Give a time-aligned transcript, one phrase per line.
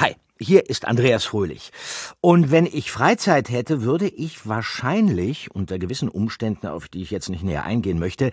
[0.00, 1.72] Hi, hier ist Andreas Fröhlich.
[2.22, 7.28] Und wenn ich Freizeit hätte, würde ich wahrscheinlich, unter gewissen Umständen, auf die ich jetzt
[7.28, 8.30] nicht näher eingehen möchte,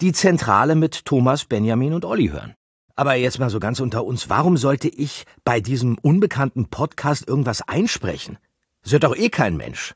[0.00, 2.54] die Zentrale mit Thomas, Benjamin und Olli hören.
[2.96, 7.62] Aber jetzt mal so ganz unter uns, warum sollte ich bei diesem unbekannten Podcast irgendwas
[7.62, 8.38] einsprechen?
[8.82, 9.94] Das hört doch eh kein Mensch.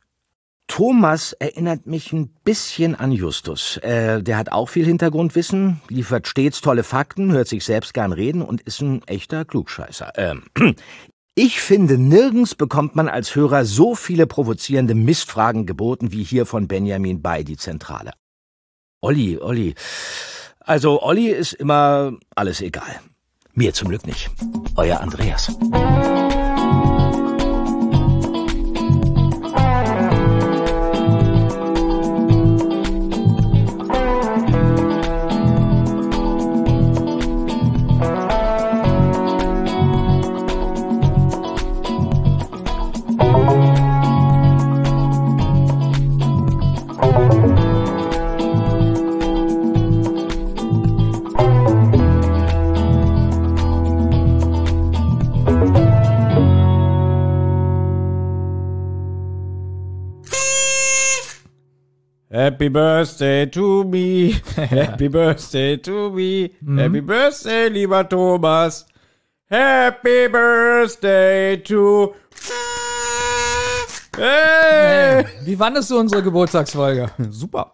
[0.69, 3.79] Thomas erinnert mich ein bisschen an Justus.
[3.79, 8.43] Äh, der hat auch viel Hintergrundwissen, liefert stets tolle Fakten, hört sich selbst gern reden
[8.43, 10.13] und ist ein echter Klugscheißer.
[10.17, 10.45] Ähm,
[11.35, 16.69] ich finde, nirgends bekommt man als Hörer so viele provozierende Mistfragen geboten wie hier von
[16.69, 18.13] Benjamin bei die Zentrale.
[19.01, 19.75] Olli, Olli.
[20.61, 23.01] Also Olli ist immer alles egal.
[23.55, 24.31] Mir zum Glück nicht.
[24.77, 25.51] Euer Andreas.
[62.39, 64.31] Happy Birthday to me.
[64.57, 66.55] Happy Birthday to me.
[66.77, 68.87] Happy Birthday, lieber Thomas.
[69.51, 72.15] Happy Birthday to.
[74.17, 75.25] Hey!
[75.45, 77.09] Wie fandest du unsere Geburtstagsfolge?
[77.31, 77.73] Super.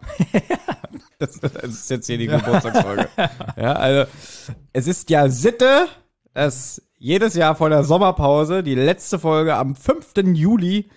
[1.17, 3.09] das, das ist jetzt hier die Geburtstagsfolge.
[3.57, 4.11] ja, also,
[4.71, 5.87] es ist ja Sitte,
[6.35, 10.13] dass jedes Jahr vor der Sommerpause die letzte Folge am 5.
[10.35, 10.87] Juli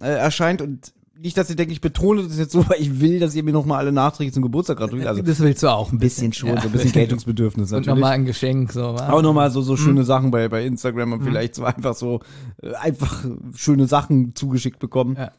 [0.00, 3.20] äh, erscheint und nicht, dass ihr denkt, ich betone das jetzt so, weil ich will,
[3.20, 5.06] dass ihr mir nochmal alle nachträglich zum Geburtstag gratuliert.
[5.08, 6.60] Also das willst du auch ein ein bisschen schon, Ja.
[6.60, 7.94] so ein bisschen Geltungsbedürfnis Und natürlich.
[7.94, 9.10] nochmal ein Geschenk, so, wa?
[9.10, 12.20] auch nochmal so, so schöne Sachen bei, bei Instagram und vielleicht so einfach so,
[12.62, 15.16] äh, einfach schöne Sachen zugeschickt bekommen.
[15.18, 15.30] Ja.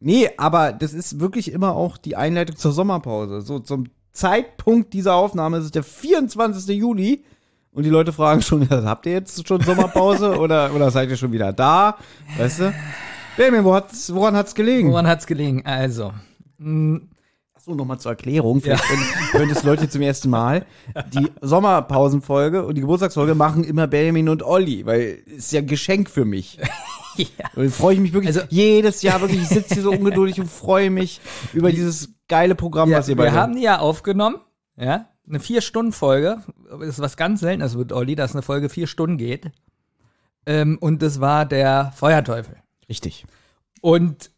[0.00, 3.40] Nee, aber das ist wirklich immer auch die Einleitung zur Sommerpause.
[3.42, 6.76] So zum Zeitpunkt dieser Aufnahme ist es der 24.
[6.76, 7.24] Juli
[7.72, 11.32] und die Leute fragen schon, habt ihr jetzt schon Sommerpause oder, oder seid ihr schon
[11.32, 11.96] wieder da?
[12.38, 12.74] Weißt du?
[13.38, 14.90] Benjamin, wo hat's, woran hat's gelegen?
[14.90, 15.64] Woran hat's gelegen?
[15.64, 16.12] Also,
[16.58, 17.00] mh,
[17.54, 18.60] Achso, nochmal zur Erklärung.
[18.60, 19.00] Vielleicht hören,
[19.32, 20.66] hören das Leute zum ersten Mal.
[21.14, 26.10] Die Sommerpausenfolge und die Geburtstagsfolge machen immer Benjamin und Olli, weil ist ja ein Geschenk
[26.10, 26.58] für mich.
[27.16, 27.26] ja.
[27.54, 29.42] Und dann freue ich mich wirklich Also- jedes Jahr wirklich.
[29.42, 31.20] Ich sitze hier so ungeduldig und freue mich
[31.52, 34.36] über dieses geile Programm, ja was ihr wir beide haben die ja aufgenommen,
[34.76, 36.42] ja, eine Vier-Stunden-Folge.
[36.80, 39.50] Das ist was ganz Seltenes mit Olli, dass eine Folge vier Stunden geht.
[40.46, 42.56] Ähm, und das war der Feuerteufel.
[42.88, 43.24] Richtig.
[43.80, 44.30] Und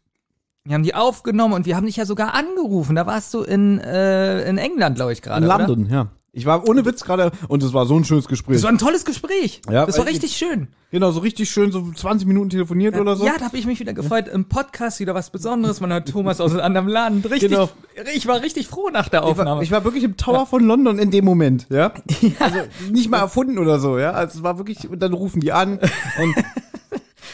[0.63, 2.95] wir haben die aufgenommen und wir haben dich ja sogar angerufen.
[2.95, 5.45] Da warst du in, äh, in England, glaube ich, gerade.
[5.45, 5.57] In oder?
[5.67, 6.07] London, ja.
[6.33, 8.55] Ich war ohne Witz gerade und es war so ein schönes Gespräch.
[8.55, 9.61] Das war ein tolles Gespräch.
[9.69, 10.69] Ja, das war richtig schön.
[10.89, 13.25] Genau, so richtig schön, so 20 Minuten telefoniert oder so.
[13.25, 14.29] Ja, da habe ich mich wieder gefreut.
[14.29, 15.81] Im Podcast wieder was Besonderes.
[15.81, 17.29] Man hört Thomas aus einem anderen Land.
[17.29, 17.69] Richtig, Genau.
[18.15, 19.63] ich war richtig froh nach der Ich war, Aufnahme.
[19.63, 21.91] ich war wirklich im Tower von London in dem Moment, ja.
[22.39, 22.59] Also
[22.89, 24.11] nicht mal erfunden oder so, ja.
[24.11, 26.35] Also es war wirklich, und dann rufen die an und,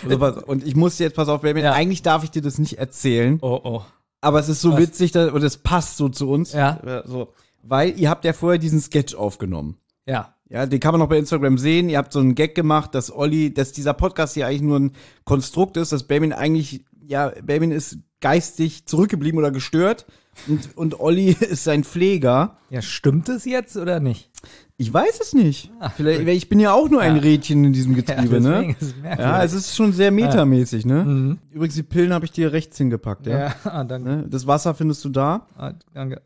[0.03, 1.73] also, pass- und ich muss jetzt, pass auf, Benjamin, Ja.
[1.73, 3.81] eigentlich darf ich dir das nicht erzählen, oh, oh.
[4.21, 6.53] aber es ist so witzig da, und es passt so zu uns.
[6.53, 7.03] Ja.
[7.05, 9.77] So, weil ihr habt ja vorher diesen Sketch aufgenommen.
[10.05, 10.33] Ja.
[10.49, 11.89] Ja, den kann man auch bei Instagram sehen.
[11.89, 14.91] Ihr habt so einen Gag gemacht, dass Olli, dass dieser Podcast hier eigentlich nur ein
[15.25, 20.05] Konstrukt ist, dass Benjamin eigentlich, ja, Benjamin ist geistig zurückgeblieben oder gestört
[20.47, 22.57] und, und Olli ist sein Pfleger.
[22.69, 24.29] Ja, stimmt es jetzt oder nicht?
[24.79, 25.71] Ich weiß es nicht.
[25.95, 27.21] Vielleicht, weil ich bin ja auch nur ein Ja.
[27.21, 28.75] Rädchen in diesem Getriebe, ne?
[28.79, 29.19] es merkwürdig.
[29.19, 31.37] Ja, es ist schon sehr metamäßig, ne?
[31.51, 33.39] Übrigens, die Pillen habe ich dir rechts hingepackt, ja.
[33.39, 34.07] ja, ah, danke.
[34.09, 34.25] Ne?
[34.29, 35.47] Das Wasser findest du da.
[35.57, 36.21] Ah, danke.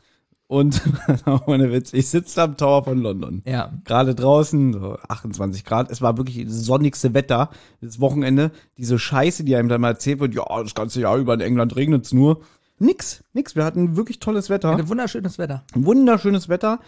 [0.48, 0.82] Und,
[1.46, 3.42] ohne Witz, ich sitze am Tower von London.
[3.46, 3.72] Ja.
[3.86, 5.90] Gerade draußen, so 28 Grad.
[5.90, 7.52] Es war wirklich das sonnigste Wetter.
[7.80, 8.52] Das Wochenende.
[8.78, 11.78] Diese Scheiße, die einem dann mal erzählt wird, ja, das ganze Jahr über in England
[11.78, 12.42] regnet's nur.
[12.82, 13.56] Nix, nix.
[13.56, 14.76] Wir hatten wirklich tolles Wetter.
[14.76, 15.64] Ein wunderschönes Wetter.
[15.76, 16.80] Wunderschönes Wetter.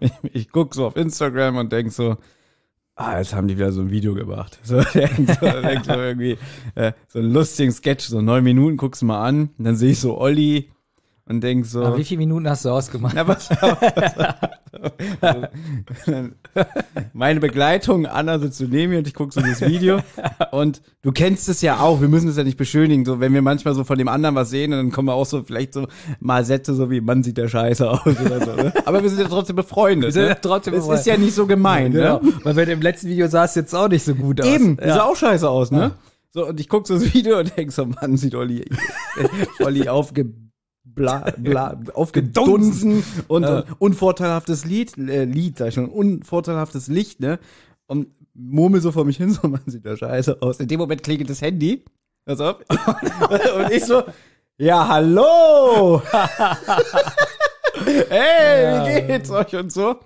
[0.00, 2.16] ich ich guck so auf Instagram und denk so,
[2.96, 4.58] ah, jetzt haben die wieder so ein Video gemacht.
[4.64, 6.36] So, denk so, denk so irgendwie,
[6.74, 9.50] äh, so einen lustigen Sketch, so neun Minuten, guck's mal an.
[9.56, 10.72] Und dann sehe ich so Olli
[11.28, 11.84] und denk so.
[11.84, 13.14] Aber wie viele Minuten hast du ausgemacht?
[13.16, 14.34] Na, pass auf, pass auf.
[17.12, 20.00] Meine Begleitung, Anna sitzt so neben mir und ich gucke so das Video.
[20.52, 23.04] Und du kennst es ja auch, wir müssen es ja nicht beschönigen.
[23.04, 25.42] So, wenn wir manchmal so von dem anderen was sehen, dann kommen wir auch so
[25.42, 25.86] vielleicht so
[26.20, 28.52] mal Sätze, so wie Mann sieht der scheiße aus oder so.
[28.54, 28.72] Ne?
[28.84, 30.12] Aber wir sind ja trotzdem befreundet.
[30.12, 30.28] sind ne?
[30.30, 31.00] ja trotzdem Es befreundet.
[31.00, 32.20] ist ja nicht so gemein, Genau.
[32.20, 32.32] ne?
[32.44, 34.46] Weil bei dem letzten Video sah es jetzt auch nicht so gut aus.
[34.46, 35.04] Eben, sah Ja.
[35.04, 35.92] auch scheiße aus, ne?
[36.32, 38.64] So, und ich guck so das Video und denk so, Mann, sieht Olli,
[39.60, 40.26] Olli aufge,
[40.96, 43.60] bla, bla, aufgedunsen und, Ja.
[43.60, 47.38] und unvorteilhaftes Lied, äh, Lied, sag ich schon, unvorteilhaftes Licht, ne?
[47.86, 50.58] Und murmel so vor mich hin, so, man sieht ja scheiße aus.
[50.58, 51.84] In dem Moment klingelt das Handy.
[52.24, 52.56] Pass auf.
[52.68, 54.02] Und ich so,
[54.58, 56.02] ja, hallo!
[58.08, 59.96] hey, wie geht's euch und so?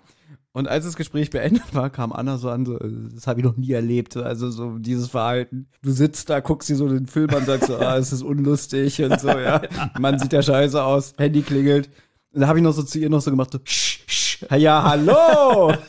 [0.52, 3.47] Und als das Gespräch beendet war, kam Anna so an, so, äh, das habe ich
[3.47, 4.17] noch nie erlebt.
[4.17, 5.69] Also so dieses Verhalten.
[5.82, 8.23] Du sitzt da, guckst dir so den Film an und sagst so, ah, es ist
[8.23, 9.62] unlustig und so, ja.
[9.99, 11.88] Man sieht ja scheiße aus, Handy klingelt.
[12.32, 14.82] Und da habe ich noch so zu ihr noch so gemacht, so, sch, sch, ja,
[14.82, 15.75] hallo!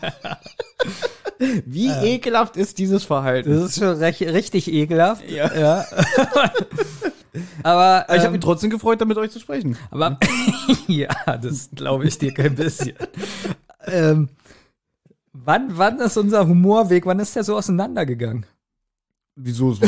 [1.65, 3.49] Wie ekelhaft ist dieses Verhalten?
[3.49, 5.27] Das ist schon recht, richtig ekelhaft.
[5.27, 5.51] Ja.
[5.55, 5.85] ja.
[7.63, 9.77] aber Aber ich habe ähm, mich trotzdem gefreut, da mit euch zu sprechen.
[9.89, 10.19] Aber
[10.87, 11.09] ja,
[11.41, 12.93] das glaube ich dir kein bisschen.
[13.87, 14.29] ähm,
[15.33, 18.45] wann, wann ist unser Humorweg, wann ist der so auseinandergegangen?
[19.35, 19.71] Wieso?
[19.71, 19.79] Ich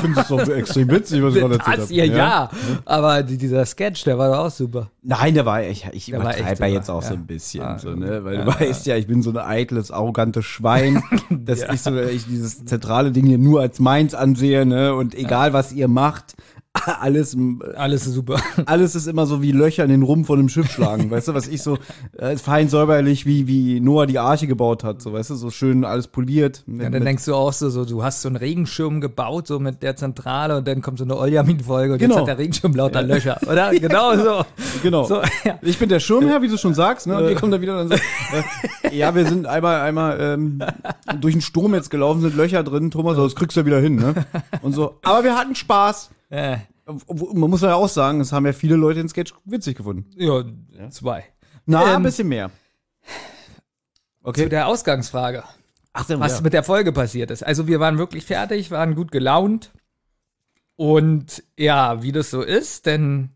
[0.00, 1.92] finde es doch extrem witzig, was ich gerade erzählt habe.
[1.92, 2.50] ihr ja.
[2.84, 4.90] Aber die, dieser Sketch, der war doch auch super.
[5.02, 7.20] Nein, der war ich, ich Der war übertreibe ja super, jetzt auch so ja.
[7.20, 8.24] ein bisschen, Ah, so, ne?
[8.24, 11.72] Weil ja, du weißt ja, ich bin so ein eitles, arrogantes Schwein, dass Ja.
[11.72, 14.94] ich so, ich dieses zentrale Ding hier nur als meins ansehe, ne?
[14.94, 16.36] Und egal was ihr macht,
[17.00, 17.36] alles,
[17.74, 18.40] Alles super.
[18.66, 21.34] alles ist immer so wie Löcher in den Rumpf von einem Schiff schlagen, weißt du,
[21.34, 21.78] was ich so
[22.16, 25.84] äh, fein säuberlich wie wie Noah die Arche gebaut hat, so weißt du, so schön
[25.84, 26.62] alles poliert.
[26.66, 29.58] Mit, Ja, dann denkst du auch so, so, du hast so einen Regenschirm gebaut, so
[29.58, 32.14] mit der Zentrale und dann kommt so eine Oljamin-Folge und Genau.
[32.14, 33.72] jetzt hat der Regenschirm lauter Löcher, oder?
[33.80, 34.44] Genau so.
[34.82, 35.04] Genau.
[35.04, 35.58] So, ja.
[35.62, 37.16] Ich bin der Schirmherr, wie du schon sagst, ne?
[37.16, 40.62] Und ihr kommt dann wieder und so, äh, ja, wir sind einmal, einmal ähm,
[41.20, 43.96] durch den Sturm jetzt gelaufen, sind Löcher drin, Thomas, das kriegst du ja wieder hin,
[43.96, 44.14] ne?
[44.62, 44.98] Und so.
[45.02, 46.10] Aber wir hatten Spaß.
[46.30, 50.06] Äh, Man muss ja auch sagen, es haben ja viele Leute den Sketch witzig gefunden.
[50.16, 50.42] ja,
[50.90, 51.24] zwei.
[51.66, 52.50] Na, Ähm, ein bisschen mehr.
[53.04, 53.12] Zu
[54.22, 54.48] Okay.
[54.48, 55.44] der Ausgangsfrage.
[55.92, 57.42] Ach, dann, was mit der Folge passiert ist.
[57.44, 59.72] Also wir waren wirklich fertig, waren gut gelaunt.
[60.76, 63.30] Und ja, wie das so ist, denn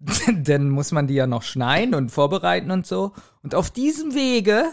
[0.34, 3.12] dann muss man die ja noch schneiden und vorbereiten und so.
[3.42, 4.66] Und auf diesem Wege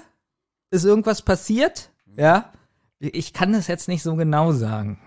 [0.70, 1.92] ist irgendwas passiert.
[2.18, 2.52] Ja.
[3.00, 5.00] Ich kann das jetzt nicht so genau sagen.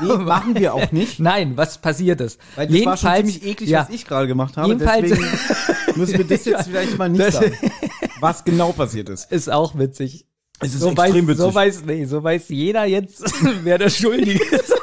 [0.00, 1.20] Nee, machen wir auch nicht.
[1.20, 2.40] Nein, was passiert ist.
[2.56, 4.68] Weil das war schon ziemlich eklig, ja, was ich gerade gemacht habe.
[4.68, 7.56] Jedenfalls- Deswegen müssen wir das jetzt vielleicht mal nicht sagen.
[8.20, 9.32] Was genau passiert ist.
[9.32, 10.26] ist auch witzig.
[10.60, 11.40] Es ist so weiß, extrem witzig.
[11.42, 13.24] So weiß, nee, so weiß jeder jetzt,
[13.64, 14.74] wer der Schuldige ist.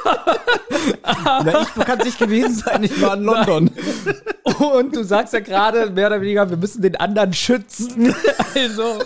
[1.24, 3.70] Na, ich kann es nicht gewesen sein, ich war in London.
[4.58, 8.12] Und du sagst ja gerade mehr oder weniger, wir müssen den anderen schützen.
[8.56, 8.98] Also,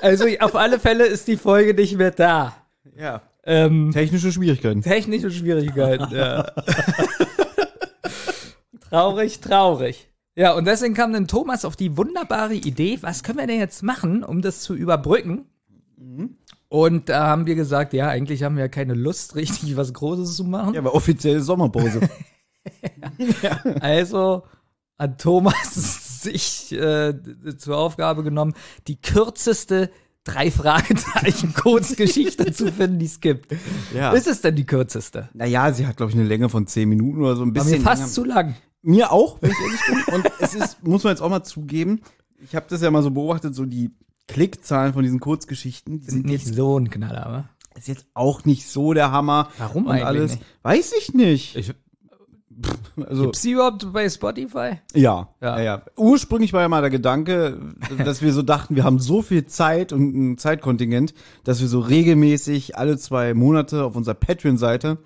[0.00, 2.54] also auf alle Fälle ist die Folge nicht mehr da.
[2.96, 3.20] Ja.
[3.46, 4.82] Ähm, Technische Schwierigkeiten.
[4.82, 6.50] technische Schwierigkeiten, ja.
[8.88, 10.08] traurig, traurig.
[10.36, 13.82] Ja, und deswegen kam dann Thomas auf die wunderbare Idee, was können wir denn jetzt
[13.82, 15.46] machen, um das zu überbrücken?
[16.68, 20.34] Und da haben wir gesagt, ja, eigentlich haben wir ja keine Lust, richtig was Großes
[20.36, 20.74] zu machen.
[20.74, 22.00] Ja, aber offizielle Sommerpause.
[23.80, 24.44] Also
[24.98, 27.12] hat Thomas sich äh,
[27.58, 28.54] zur Aufgabe genommen,
[28.88, 29.90] die kürzeste
[30.24, 33.54] drei Fragezeichen Kurzgeschichte zu finden, die es gibt.
[33.94, 34.12] Ja.
[34.12, 35.28] Ist es denn die kürzeste?
[35.34, 37.42] Naja, sie hat, glaube ich, eine Länge von zehn Minuten oder so.
[37.42, 38.12] Ein bisschen mir fast länger.
[38.12, 38.54] zu lang.
[38.82, 40.14] Mir auch, wenn ich ehrlich bin.
[40.14, 42.00] Und es ist, muss man jetzt auch mal zugeben,
[42.42, 43.90] ich habe das ja mal so beobachtet, so die
[44.28, 47.48] Klickzahlen von diesen Kurzgeschichten die Sind sind nicht jetzt, so ein Knaller, aber.
[47.76, 49.50] ist jetzt auch nicht so der Hammer.
[49.58, 50.30] Warum und eigentlich alles.
[50.32, 50.44] nicht?
[50.62, 51.56] Weiß ich nicht.
[51.56, 51.74] Ich-
[53.06, 54.78] also, Gibt's die überhaupt bei Spotify?
[54.94, 55.60] ja, Ja.
[55.60, 55.82] ja.
[55.96, 57.58] Ursprünglich war ja mal der Gedanke,
[58.04, 61.14] dass wir so dachten, wir haben so viel Zeit und ein Zeitkontingent,
[61.44, 64.98] dass wir so regelmäßig alle zwei Monate auf unserer Patreon-Seite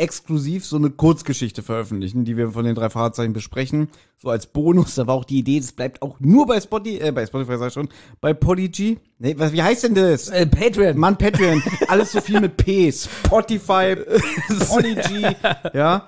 [0.00, 3.88] exklusiv so eine Kurzgeschichte veröffentlichen, die wir von den drei Fahrzeichen besprechen.
[4.16, 4.94] So als Bonus.
[4.94, 7.68] Da war auch die Idee, das bleibt auch nur bei Spotify, äh, bei Spotify sag
[7.68, 7.88] ich schon,
[8.20, 8.98] bei Podigy.
[9.18, 10.28] Nee, was, wie heißt denn das?
[10.28, 10.96] Äh, Patreon.
[10.96, 11.62] Mann, Patreon.
[11.88, 12.90] Alles so viel mit P.
[12.90, 13.96] Spotify,
[14.68, 15.26] Podigy,
[15.74, 16.06] ja.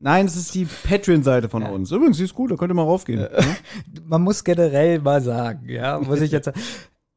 [0.00, 1.90] Nein, es ist die Patreon-Seite von uns.
[1.90, 3.20] Übrigens, die ist gut, da könnt ihr mal raufgehen.
[3.20, 3.30] ne?
[4.04, 6.50] Man muss generell mal sagen, ja, muss ich jetzt.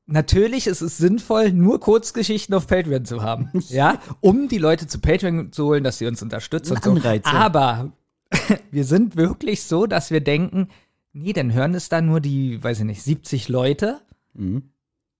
[0.07, 4.99] Natürlich ist es sinnvoll, nur Kurzgeschichten auf Patreon zu haben, ja, um die Leute zu
[4.99, 6.89] Patreon zu holen, dass sie uns unterstützen und so.
[6.97, 7.21] Ja.
[7.33, 7.93] Aber
[8.71, 10.67] wir sind wirklich so, dass wir denken,
[11.13, 14.01] nee, dann hören es da nur die, weiß ich nicht, 70 Leute.
[14.33, 14.70] Mhm.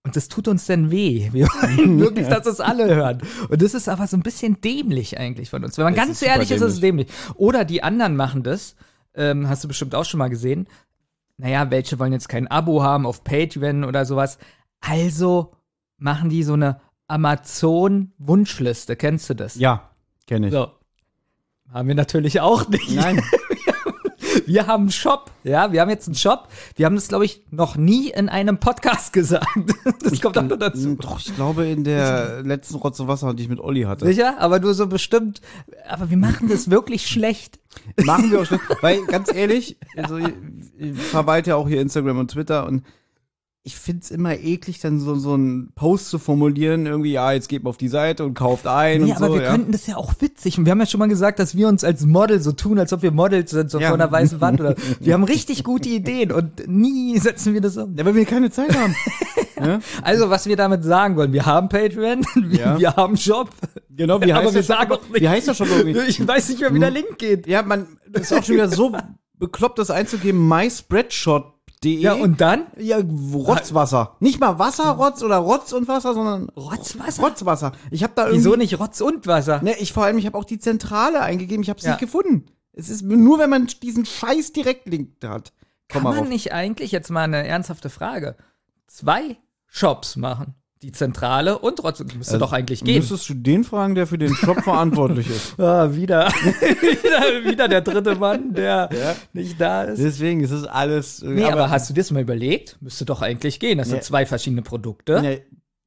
[0.04, 1.28] Und das tut uns denn weh.
[1.32, 3.22] Wir wollen wirklich, dass es alle hören.
[3.48, 5.78] Und das ist aber so ein bisschen dämlich eigentlich von uns.
[5.78, 7.08] Wenn man Das ganz ist ehrlich ist, ist es dämlich.
[7.34, 8.74] Oder die anderen machen das,
[9.14, 10.66] ähm, hast du bestimmt auch schon mal gesehen.
[11.36, 14.38] Naja, welche wollen jetzt kein Abo haben auf Patreon oder sowas.
[14.80, 15.52] Also
[15.98, 18.96] machen die so eine Amazon-Wunschliste.
[18.96, 19.54] Kennst du das?
[19.54, 19.90] Ja,
[20.26, 20.52] kenne ich.
[20.52, 20.70] So.
[21.72, 22.90] Haben wir natürlich auch nicht.
[22.90, 23.22] Nein.
[24.46, 26.48] Wir haben einen Shop, ja, wir haben jetzt einen Shop.
[26.76, 29.46] Wir haben das, glaube ich, noch nie in einem Podcast gesagt.
[30.02, 30.96] Das kommt auch noch dazu.
[30.96, 34.06] Doch, ich glaube in der letzten Rotze Wasser, die ich mit Olli hatte.
[34.06, 34.36] Sicher?
[34.38, 35.40] Aber nur so bestimmt.
[35.88, 37.58] Aber wir machen das wirklich schlecht.
[38.04, 38.60] Machen wir auch schon.
[38.80, 40.32] Weil, ganz ehrlich, also, ich,
[40.78, 42.82] ich verwalte ja auch hier Instagram und Twitter und
[43.64, 47.62] ich find's immer eklig, dann so, so einen Post zu formulieren, irgendwie, ja, jetzt geht
[47.62, 49.34] mal auf die Seite und kauft ein Nee, und aber so.
[49.34, 49.50] wir ja.
[49.52, 50.58] könnten das ja auch witzig.
[50.58, 52.92] Und wir haben ja schon mal gesagt, dass wir uns als Model so tun, als
[52.92, 53.88] ob wir Models sind, so Ja.
[53.88, 54.60] vor einer weißen Wand.
[54.60, 57.94] Oder wir haben richtig gute Ideen und nie setzen wir das um.
[57.96, 58.94] ja, weil wir keine Zeit haben.
[60.02, 62.78] Also, was wir damit sagen wollen, wir haben Patreon, wir, Ja.
[62.80, 63.48] wir haben Shop.
[63.90, 65.20] Genau, wie aber heißt wir der Shop sagen auch nicht.
[65.22, 66.00] Wie heißt der Shop irgendwie?
[66.08, 67.46] Ich weiß nicht mehr, wie der Link geht.
[67.46, 68.90] Ja, man, das ist auch schon wieder so
[69.38, 70.48] bekloppt, das einzugeben,
[71.84, 72.00] myspreadshot.de.
[72.00, 72.66] Ja, und dann?
[72.78, 74.16] Ja, Rotzwasser.
[74.20, 77.22] Nicht mal Wasserrotz oder Rotz und Wasser, sondern Rotzwasser?
[77.22, 77.72] Rotzwasser.
[77.90, 79.62] Ich habe da irgendwie Wieso nicht Rotz und Wasser?
[79.62, 81.92] Ne, ich vor allem, ich habe auch die Zentrale eingegeben, ich habe es Ja.
[81.92, 82.46] nicht gefunden.
[82.72, 85.52] Es ist nur, wenn man diesen scheiß Direktlink hat.
[85.88, 88.36] Kann Komm mal man nicht eigentlich, jetzt mal eine ernsthafte Frage,
[88.86, 89.36] zwei
[89.66, 90.54] Shops machen?
[90.82, 92.02] Die Zentrale und Rotz.
[92.16, 92.98] Müsste doch eigentlich gehen.
[92.98, 95.58] Müsstest du den fragen, der für den Shop verantwortlich ist.
[95.60, 96.28] Ah, wieder.
[96.28, 97.50] wieder.
[97.50, 98.90] Wieder der dritte Mann, der
[99.32, 100.00] nicht da ist.
[100.02, 101.22] Deswegen ist es alles.
[101.22, 102.78] Nee, aber, hast du dir das mal überlegt?
[102.80, 103.78] Müsste doch eigentlich gehen.
[103.78, 103.92] Das Nee.
[103.94, 105.22] sind zwei verschiedene Produkte.
[105.22, 105.42] Ne,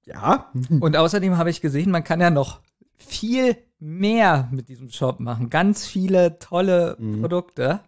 [0.05, 0.51] ja.
[0.79, 2.61] Und außerdem habe ich gesehen, man kann ja noch
[2.97, 5.49] viel mehr mit diesem Shop machen.
[5.49, 7.19] Ganz viele tolle Mhm.
[7.21, 7.81] Produkte.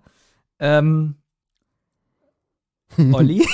[0.59, 1.15] Ähm,
[3.13, 3.45] Olli?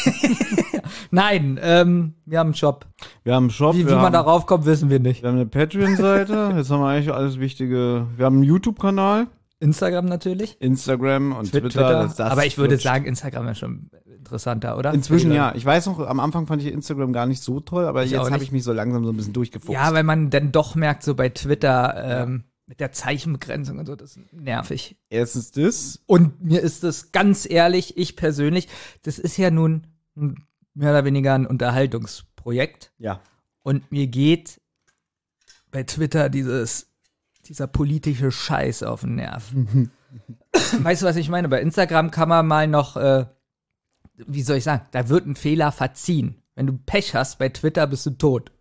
[1.11, 2.85] Nein, ähm, wir haben einen Shop.
[3.23, 5.21] Wir haben einen Shop, Wie, wie man haben, darauf kommt, wissen wir nicht.
[5.21, 8.07] wir haben eine Patreon-Seite, jetzt haben wir eigentlich alles Wichtige.
[8.15, 9.27] Wir haben einen YouTube-Kanal,
[9.59, 10.59] Instagram natürlich.
[10.61, 11.69] Instagram und Twitter.
[11.69, 12.03] Twitter.
[12.03, 14.93] das- das Aber ich würde sagen, Instagram ist schon interessanter, oder?
[14.93, 15.53] Inzwischen ja.
[15.55, 18.31] Ich weiß noch, am Anfang fand ich Instagram gar nicht so toll, aber auch jetzt
[18.31, 19.73] habe ich mich so langsam so ein bisschen durchgefuchst.
[19.73, 23.95] Ja, weil man dann doch merkt, so bei Twitter ähm, mit der Zeichenbegrenzung und so,
[23.95, 24.97] das ist nervig.
[25.09, 26.01] Erstens das.
[26.05, 28.69] Und mir ist das ganz ehrlich, ich persönlich,
[29.01, 32.93] das ist ja nun mehr oder weniger ein Unterhaltungsprojekt.
[32.97, 33.21] Ja.
[33.63, 34.61] Und mir geht
[35.71, 36.87] bei Twitter dieses,
[37.45, 39.51] dieser politische Scheiß auf den Nerv.
[40.79, 41.49] weißt du, was ich meine?
[41.49, 43.25] Bei Instagram kann man mal noch, äh,
[44.15, 46.41] wie soll ich sagen, da wird ein Fehler verziehen.
[46.55, 48.51] Wenn du Pech hast, bei Twitter bist du tot.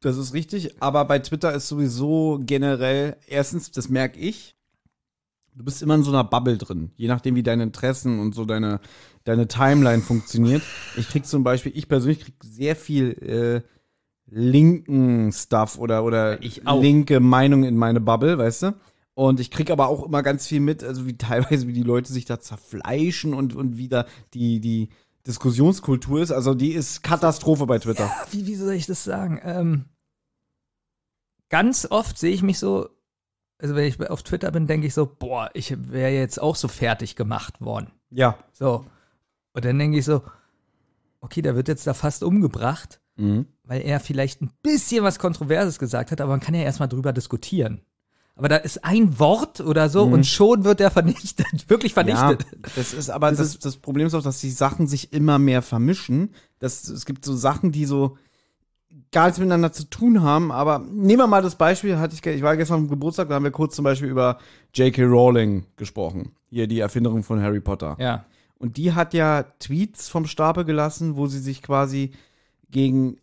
[0.00, 4.56] Das ist richtig, aber bei Twitter ist sowieso generell, erstens, das merke ich,
[5.54, 8.46] du bist immer in so einer Bubble drin, je nachdem, wie deine Interessen und so
[8.46, 8.80] deine,
[9.24, 10.62] deine Timeline funktioniert.
[10.96, 13.62] Ich krieg zum Beispiel, ich persönlich krieg sehr viel äh,
[14.30, 16.80] linken Stuff oder, oder Ich auch.
[16.80, 18.74] linke Meinung in meine Bubble, weißt du?
[19.14, 22.10] Und ich krieg aber auch immer ganz viel mit, also wie teilweise, wie die Leute
[22.10, 24.88] sich da zerfleischen und, und wie da die, die
[25.30, 26.32] Diskussionskultur ist.
[26.32, 28.10] Also die ist Katastrophe bei Twitter.
[28.30, 29.40] wie, wie soll ich das sagen?
[29.44, 29.84] Ähm,
[31.48, 32.88] ganz oft sehe ich mich so,
[33.58, 36.68] also wenn ich auf Twitter bin, denke ich so, boah, ich wäre jetzt auch so
[36.68, 37.90] fertig gemacht worden.
[38.10, 38.38] Ja.
[38.52, 38.84] So.
[39.52, 40.22] Und dann denke ich so,
[41.20, 43.46] okay, der wird jetzt da fast umgebracht, Mhm.
[43.64, 47.12] weil er vielleicht ein bisschen was Kontroverses gesagt hat, aber man kann ja erstmal drüber
[47.12, 47.82] diskutieren.
[48.40, 52.46] Aber da ist ein Wort oder so und schon wird er vernichtet, wirklich vernichtet.
[52.50, 55.60] Ja, das ist aber das, das, Problem ist auch, dass die Sachen sich immer mehr
[55.60, 56.30] vermischen.
[56.58, 58.16] Das, es gibt so Sachen, die so
[59.12, 60.50] gar nichts miteinander zu tun haben.
[60.52, 63.44] Aber nehmen wir mal das Beispiel, hatte ich, ich war gestern am Geburtstag, da haben
[63.44, 64.38] wir kurz zum Beispiel über
[64.72, 65.04] J.K.
[65.04, 66.32] Rowling gesprochen.
[66.48, 67.98] Hier die Erfinderin von Harry Potter.
[68.00, 68.24] Ja.
[68.56, 72.12] Und die hat ja Tweets vom Stapel gelassen, wo sie sich quasi
[72.70, 73.18] gegen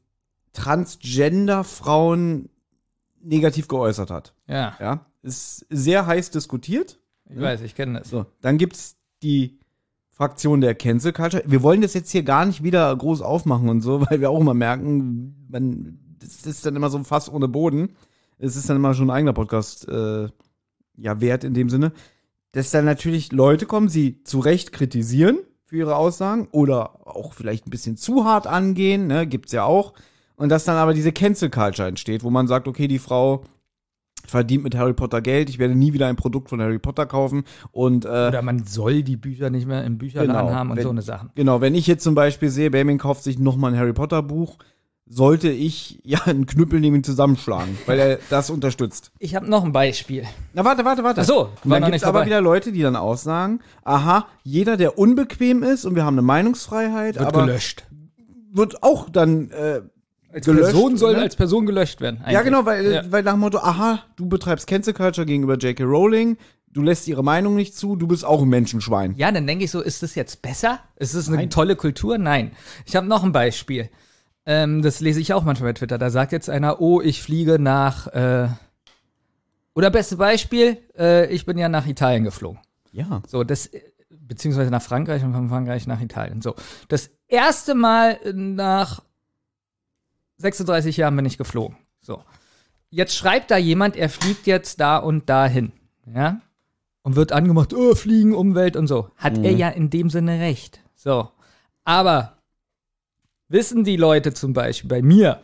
[0.54, 2.50] Transgender-Frauen
[3.28, 4.34] negativ geäußert hat.
[4.48, 7.00] Ja, Ja, ist sehr heiß diskutiert.
[7.30, 8.10] ich weiß, ich kenne das.
[8.10, 9.60] So, dann gibt's die
[10.10, 11.44] Fraktion der Cancel Culture.
[11.46, 14.40] Wir wollen das jetzt hier gar nicht wieder groß aufmachen und so, weil wir auch
[14.40, 17.96] immer merken, man, das ist dann immer so ein Fass ohne Boden.
[18.40, 20.28] Es ist dann immer schon ein eigener Podcast, äh,
[20.98, 21.92] ja, wert in dem Sinne,
[22.52, 27.68] dass dann natürlich Leute kommen, sie zu Recht kritisieren für ihre Aussagen oder auch vielleicht
[27.68, 29.94] ein bisschen zu hart angehen, ne, gibt's ja auch.
[30.38, 33.44] Und dass dann aber diese Cancel Culture entsteht, wo man sagt, okay, die Frau
[34.26, 37.44] verdient mit Harry Potter Geld, ich werde nie wieder ein Produkt von Harry Potter kaufen
[37.72, 40.84] und äh, Oder man soll die Bücher nicht mehr im Bücherladen Genau, haben und wenn-
[40.84, 41.30] so eine Sachen.
[41.36, 44.58] Genau, wenn ich jetzt zum Beispiel sehe, Benjamin kauft sich nochmal ein Harry Potter Buch,
[45.06, 49.12] sollte ich ja einen Knüppel neben ihn zusammenschlagen, weil er das unterstützt.
[49.20, 50.26] Ich habe noch ein Beispiel.
[50.54, 51.22] Na warte, warte, warte.
[51.22, 54.98] Ach so, Und war dann nicht aber wieder Leute, die dann aussagen, aha, jeder, der
[55.00, 57.88] unbequem ist und wir haben eine Meinungsfreiheit, Wird aber gelöscht.
[58.52, 59.82] wird auch dann äh,
[60.32, 61.22] Als gelöscht, Person soll ne?
[61.22, 62.18] als Person gelöscht werden.
[62.22, 62.44] ja eigentlich.
[62.44, 63.12] genau, weil, Ja.
[63.12, 65.84] weil nach dem Motto, aha, du betreibst Cancel Culture gegenüber J.K.
[65.84, 69.16] Rowling, du lässt ihre Meinung nicht zu, du bist auch ein Menschenschwein.
[69.18, 70.80] Ja, dann denke ich so, ist das jetzt besser?
[70.98, 71.50] Ist das eine Nein.
[71.50, 72.18] tolle Kultur?
[72.18, 72.52] Nein.
[72.86, 73.90] Ich habe noch ein Beispiel.
[74.46, 75.98] Ähm, das lese ich auch manchmal bei Twitter.
[75.98, 78.08] Da sagt jetzt einer, oh, ich fliege nach.
[78.08, 78.48] Äh,
[79.74, 82.60] oder beste Beispiel, äh, ich bin ja nach Italien geflogen.
[82.92, 83.22] Ja.
[83.28, 83.70] So, das,
[84.10, 86.42] beziehungsweise nach Frankreich und von Frankreich nach Italien.
[86.42, 86.56] So,
[86.88, 89.04] das erste Mal nach
[90.38, 91.78] 36 Jahren bin ich geflogen.
[92.02, 92.24] So,
[92.90, 95.72] jetzt schreibt da jemand, er fliegt jetzt da und dahin,
[96.14, 96.42] ja,
[97.04, 99.10] und wird angemacht, oh, Fliegen, Umwelt und so.
[99.16, 100.80] Hat er ja in dem Sinne recht.
[100.96, 101.30] So,
[101.84, 102.38] aber
[103.48, 105.42] wissen die Leute zum Beispiel bei mir,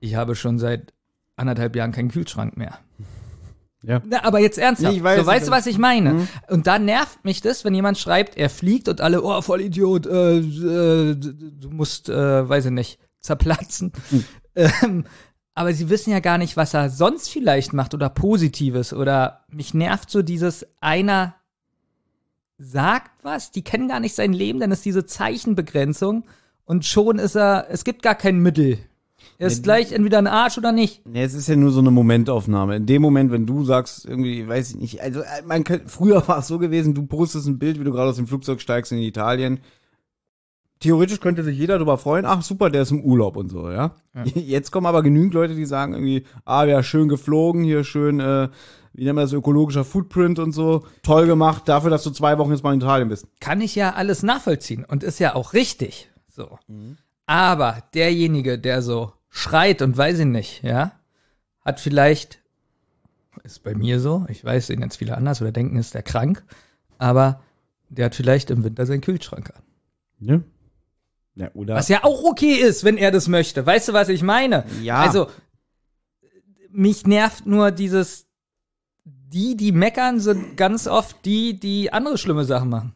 [0.00, 0.92] ich habe schon seit
[1.36, 2.78] anderthalb Jahren keinen Kühlschrank mehr.
[3.86, 4.00] Ja.
[4.06, 4.96] Na, aber jetzt ernsthaft.
[4.96, 6.14] Ich weiß, so, weißt du, was ich meine?
[6.14, 6.28] Mhm.
[6.48, 10.06] Und da nervt mich das, wenn jemand schreibt, er fliegt und alle, oh, voll Idiot,
[10.06, 13.92] äh, äh, du musst, äh, weiß ich nicht, zerplatzen.
[14.10, 14.24] Mhm.
[14.56, 15.04] Ähm,
[15.56, 18.92] aber sie wissen ja gar nicht, was er sonst vielleicht macht oder Positives.
[18.92, 21.34] Oder mich nervt so dieses, einer
[22.56, 26.22] sagt was, die kennen gar nicht sein Leben, dann ist diese Zeichenbegrenzung
[26.66, 28.78] und schon ist er, es gibt gar kein Mittel.
[29.38, 31.04] Er ist gleich entweder ein Arsch oder nicht.
[31.06, 32.76] Nee, es ist ja nur so eine Momentaufnahme.
[32.76, 36.26] In dem Moment, wenn du sagst, irgendwie, weiß ich nicht, also äh, man kann, früher
[36.28, 38.92] war es so gewesen, du postest ein Bild, wie du gerade aus dem Flugzeug steigst
[38.92, 39.60] in Italien.
[40.84, 43.96] Theoretisch könnte sich jeder darüber freuen, ach super, der ist im Urlaub und so, ja.
[44.34, 48.50] Jetzt kommen aber genügend Leute, die sagen irgendwie, ah, ja, schön geflogen, hier schön, äh,
[48.92, 50.84] wie nennt man das, ökologischer Footprint und so.
[51.02, 53.26] Toll gemacht, dafür, dass du zwei Wochen jetzt mal in Italien bist.
[53.40, 56.10] kann ich ja alles nachvollziehen und ist ja auch richtig.
[56.28, 56.58] So.
[57.24, 60.92] Aber derjenige, der so schreit und weiß ich nicht, ja,
[61.64, 62.40] hat vielleicht,
[63.42, 66.44] ist bei mir so, ich weiß, sehen jetzt viele anders oder denken, ist der krank,
[66.98, 67.40] aber
[67.88, 69.62] der hat vielleicht im Winter seinen Kühlschrank an.
[70.20, 70.40] Ja.
[71.36, 71.74] Ja, oder?
[71.74, 73.66] Was ja auch okay ist, wenn er das möchte.
[73.66, 74.64] Weißt du, was ich meine?
[74.82, 75.00] Ja.
[75.00, 75.28] Also,
[76.70, 78.26] mich nervt nur dieses,
[79.04, 82.94] die, die meckern, sind ganz oft die, die andere schlimme Sachen machen.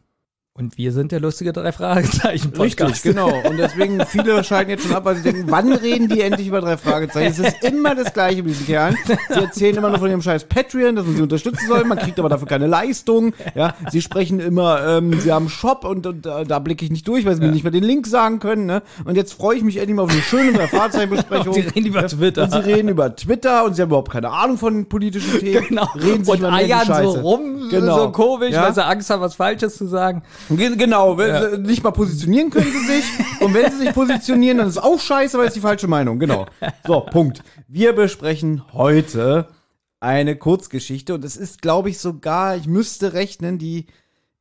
[0.59, 2.91] Und wir sind der lustige drei Fragezeichen Podcast.
[2.95, 3.29] Richtig, genau.
[3.49, 6.59] Und deswegen, viele schalten jetzt schon ab, weil sie denken, wann reden die endlich über
[6.59, 7.31] drei Fragezeichen?
[7.31, 8.97] Es ist immer das Gleiche mit diesen Kerlen.
[9.29, 11.85] Sie erzählen immer nur von ihrem scheiß Patreon, dass man sie unterstützen soll.
[11.85, 13.33] Man kriegt aber dafür keine Leistung.
[13.55, 16.91] Ja, sie sprechen immer, ähm, sie haben einen Shop und, und da, da blicke ich
[16.91, 18.65] nicht durch, weil sie mir nicht mehr den Link sagen können.
[18.65, 18.81] Ne?
[19.05, 21.53] Und jetzt freue ich mich endlich mal auf eine schöne drei Fragezeichen-Besprechung.
[21.53, 22.43] Die reden über Twitter.
[22.43, 25.67] Und sie reden über Twitter und sie haben überhaupt keine Ahnung von politischen Themen.
[25.69, 25.87] Genau.
[25.95, 27.97] Reden sich und eiern so rum, Genau.
[27.97, 28.63] so komisch, Ja?
[28.63, 30.21] weil sie Angst haben, was Falsches zu sagen.
[30.49, 33.05] Ge- Genau, wenn sie nicht mal positionieren können sie sich.
[33.41, 36.19] Und wenn sie sich positionieren, dann ist es auch scheiße, weil es die falsche Meinung.
[36.19, 36.45] Genau.
[36.85, 37.43] So, Punkt.
[37.67, 39.47] Wir besprechen heute
[39.99, 43.87] eine Kurzgeschichte und es ist, glaube ich, sogar, ich müsste rechnen, die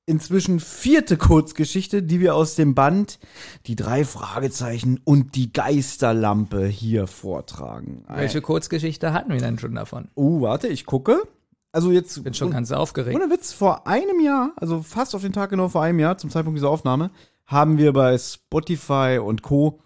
[0.06, 3.18] inzwischen vierte Kurzgeschichte, die wir aus dem Band
[3.66, 8.04] Die drei Fragezeichen und die Geisterlampe hier vortragen.
[8.08, 10.08] Welche Kurzgeschichte hatten wir denn schon davon?
[10.14, 11.20] Oh, warte, ich gucke.
[11.72, 13.14] Also jetzt Bin schon ganz aufgeregt.
[13.20, 16.30] ohne Witz, vor einem Jahr, also fast auf den Tag genau vor einem Jahr, zum
[16.30, 17.10] Zeitpunkt dieser Aufnahme,
[17.46, 19.80] haben wir bei Spotify und Co.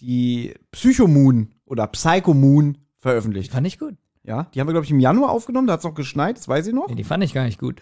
[0.00, 3.52] die Psychomoon oder Psychomoon veröffentlicht.
[3.52, 3.94] Fand ich gut.
[4.22, 6.48] Ja, die haben wir, glaube ich, im Januar aufgenommen, da hat es noch geschneit, das
[6.48, 6.88] weiß ich noch.
[6.88, 7.80] Nee, die fand ich gar nicht gut.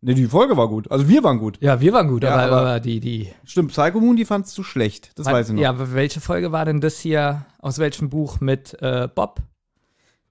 [0.00, 0.90] Ne, die Folge war gut.
[0.90, 1.58] Also wir waren gut.
[1.60, 3.28] Ja, wir waren gut, Ja, aber, aber- die, die.
[3.44, 5.12] Stimmt, Psychomoon, die fandst du schlecht.
[5.16, 5.62] Das weiß ich noch.
[5.62, 7.46] Ja, aber welche Folge war denn das hier?
[7.60, 9.40] Aus welchem Buch mit äh, Bob?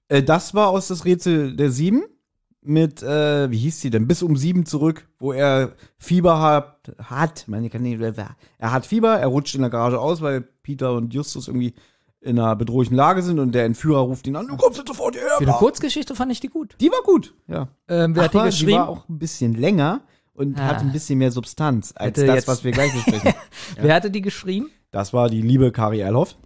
[0.08, 2.02] Äh, das war aus das Rätsel der Sieben
[2.64, 4.06] mit, äh, wie hieß die denn?
[4.06, 8.86] Bis um sieben zurück, wo er Fieber hat, hat, meine ich kann nicht, er hat
[8.86, 11.74] Fieber, er rutscht in der Garage aus, weil Peter und Justus irgendwie
[12.20, 15.14] in einer bedrohlichen Lage sind und der Entführer ruft ihn an, du kommst jetzt sofort
[15.16, 15.38] hierher.
[15.38, 15.52] Für eine.
[15.54, 16.76] Kurzgeschichte fand ich die gut.
[16.80, 17.66] Die war gut, ja.
[17.88, 18.78] Ähm, wer hat die geschrieben?
[18.78, 20.66] war auch ein bisschen länger und Ah.
[20.68, 23.34] hat ein bisschen mehr Substanz als Hätte das, jetzt- was wir gleich besprechen.
[23.80, 24.70] Wer hatte die geschrieben?
[24.92, 26.36] das war die liebe Kari Erlhoff,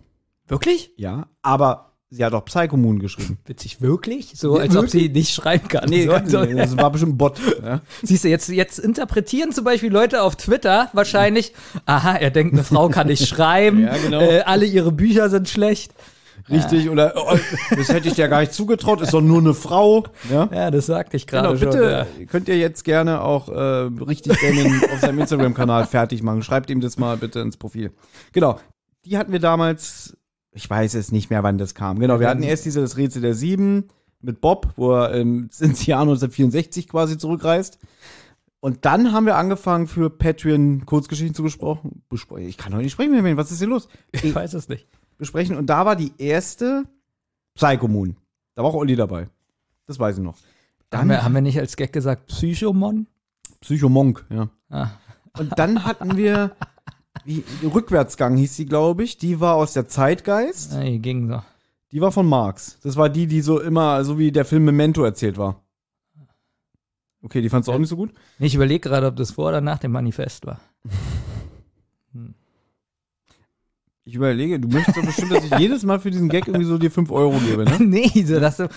[0.46, 0.92] Wirklich?
[0.96, 3.38] ja, aber sie hat auch Psychomoon geschrieben.
[3.47, 4.33] Witzig, wirklich?
[4.35, 5.03] So, Ja, als ob wirklich?
[5.05, 5.88] sie nicht schreiben kann.
[5.88, 6.45] Nee, so, so.
[6.47, 7.38] das war bestimmt ein Bot.
[7.62, 7.81] Ja.
[8.03, 11.53] Siehst du, jetzt, jetzt interpretieren zum Beispiel Leute auf Twitter wahrscheinlich,
[11.85, 14.21] aha, er denkt, eine Frau kann nicht schreiben, Ja, genau.
[14.21, 15.92] äh, alle ihre Bücher sind schlecht.
[16.49, 17.37] Richtig, oder oh,
[17.77, 20.05] das hätte ich dir gar nicht zugetraut, ist doch nur eine Frau.
[20.31, 20.49] Ja?
[20.53, 21.71] Ja, das sagte ich gerade Genau, schon.
[21.81, 22.25] bitte Ja.
[22.27, 23.55] könnt ihr jetzt gerne auch äh,
[24.05, 26.42] richtig Banning auf seinem Instagram-Kanal fertig machen.
[26.45, 27.90] Schreibt ihm das mal bitte ins Profil.
[28.33, 28.61] Genau,
[29.05, 30.16] die hatten wir damals,
[30.57, 31.99] ich weiß es nicht mehr, wann das kam.
[31.99, 33.88] Genau, wir hatten erst diese das Rätsel der Sieben
[34.23, 37.79] mit Bob, wo er ähm, ins Jahr 1964 quasi zurückreist.
[38.61, 42.03] Und dann haben wir angefangen für Patreon Kurzgeschichten zu besprochen.
[42.09, 43.88] Bespre ich kann heute nicht sprechen mehr, was ist hier los?
[44.12, 44.88] Ich weiß es nicht.
[45.19, 45.57] besprechen.
[45.57, 46.85] Und da war die erste
[47.55, 48.16] Psychomoon.
[48.55, 49.29] Da war auch Olli dabei.
[49.87, 50.37] Das weiß ich noch.
[50.92, 53.07] Haben wir, haben wir nicht als Gag gesagt Psychomon?
[53.61, 54.49] Psychomonk, ja.
[54.71, 54.92] Ah.
[55.38, 56.57] Und dann hatten wir,
[57.24, 59.18] wie, Rückwärtsgang hieß sie, glaube ich.
[59.18, 60.72] Die war aus der Zeitgeist.
[60.74, 61.42] Nee, ging so.
[61.92, 62.79] Die war von Marx.
[62.83, 65.62] Das war die, die so immer, so wie der Film Memento erzählt war.
[67.22, 68.12] Okay, die fandst du auch nicht so gut?
[68.38, 70.61] Ich überlege gerade, ob das vor oder nach dem Manifest war.
[74.05, 76.79] Ich überlege, du möchtest doch bestimmt, dass ich jedes Mal für diesen Gag irgendwie so
[76.79, 77.76] dir 5 Euro gebe, ne?
[77.81, 78.68] nee, so dass du.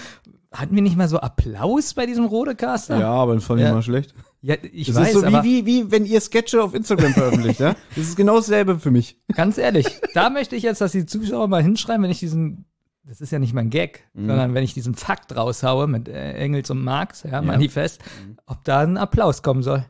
[0.51, 2.97] Hatten wir nicht mal so Applaus bei diesem Rodecaster?
[2.99, 3.73] Ja, aber das fand ich Ja.
[3.73, 4.15] mal schlecht.
[4.41, 7.59] Ja ich Das weiß, ist so wie, wie, wie wenn ihr Sketche auf Instagram veröffentlicht,
[7.59, 7.75] ja?
[7.95, 9.17] Das ist genau dasselbe für mich.
[9.35, 12.65] ganz ehrlich, da möchte ich jetzt, dass die Zuschauer mal hinschreiben, wenn ich diesen,
[13.03, 14.27] das ist ja nicht mein Gag, Mhm.
[14.27, 18.01] sondern wenn ich diesen Fakt raushaue mit äh, Engels und Marx, ja, Manifest,
[18.45, 19.85] ob da ein Applaus kommen soll.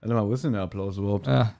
[0.00, 1.26] Warte mal, wo ist denn der Applaus überhaupt?
[1.26, 1.52] Ja.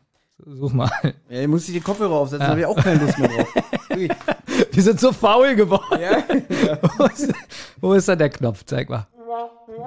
[0.44, 0.90] Such mal.
[1.28, 3.48] Ey, muss ich die Kopfhörer aufsetzen, habe ich auch keine Lust mehr drauf.
[4.72, 6.00] Wir sind so faul geworden.
[6.98, 7.33] wo, ist,
[7.81, 8.64] wo ist da der Knopf?
[8.64, 9.07] Zeig mal.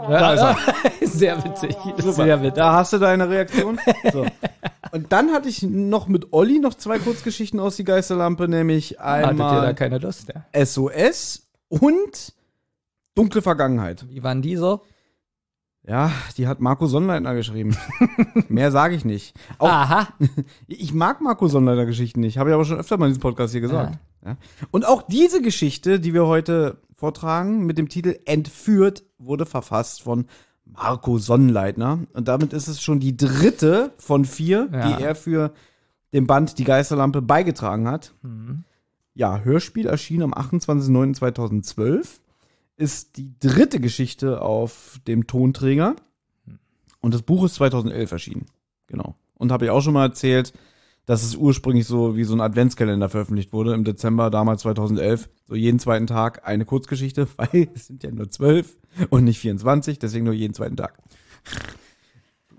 [0.09, 0.57] Da ist er.
[1.07, 1.75] Sehr witzig.
[1.97, 2.53] Sehr witzig.
[2.53, 3.79] Da hast du deine Reaktion.
[4.11, 4.25] So.
[4.91, 9.33] Und dann hatte ich noch mit Olli noch zwei Kurzgeschichten aus die Geisterlampe, nämlich Hattet
[9.33, 10.31] ihr da einmal keine Lust?
[10.33, 10.65] Ja.
[10.65, 12.33] SOS und
[13.13, 14.05] Dunkle Vergangenheit.
[14.09, 14.81] Wie waren die so?
[15.87, 17.77] Ja, die hat Marco Sonnleitner geschrieben.
[18.47, 19.35] Mehr sage ich nicht.
[19.59, 20.07] Auch, Aha.
[20.67, 23.51] ich mag Marco Sonnleitner Geschichten nicht, habe ich aber schon öfter mal in diesem Podcast
[23.51, 23.99] hier gesagt.
[24.25, 24.37] Ja.
[24.71, 30.25] Und auch diese Geschichte, die wir heute vortragen, mit dem Titel Entführt, wurde verfasst von
[30.65, 31.99] Marco Sonnleitner.
[32.13, 34.97] Und damit ist es schon die dritte von vier, Ja.
[34.97, 35.53] die er für
[36.13, 38.15] den Band Die Geisterlampe beigetragen hat.
[38.23, 38.63] Mhm.
[39.13, 42.21] Ja, Hörspiel erschien am 28.09.2012.
[42.75, 45.95] Ist die dritte Geschichte auf dem Tonträger.
[47.01, 48.47] Und das Buch ist 2011 erschienen.
[48.87, 49.13] Genau.
[49.35, 50.53] Und habe ich auch schon mal erzählt,
[51.05, 55.29] dass es ursprünglich so wie so ein Adventskalender veröffentlicht wurde im Dezember damals 2011.
[55.47, 58.77] So jeden zweiten Tag eine Kurzgeschichte, weil es sind ja nur zwölf
[59.09, 60.97] und nicht 24, deswegen nur jeden zweiten Tag.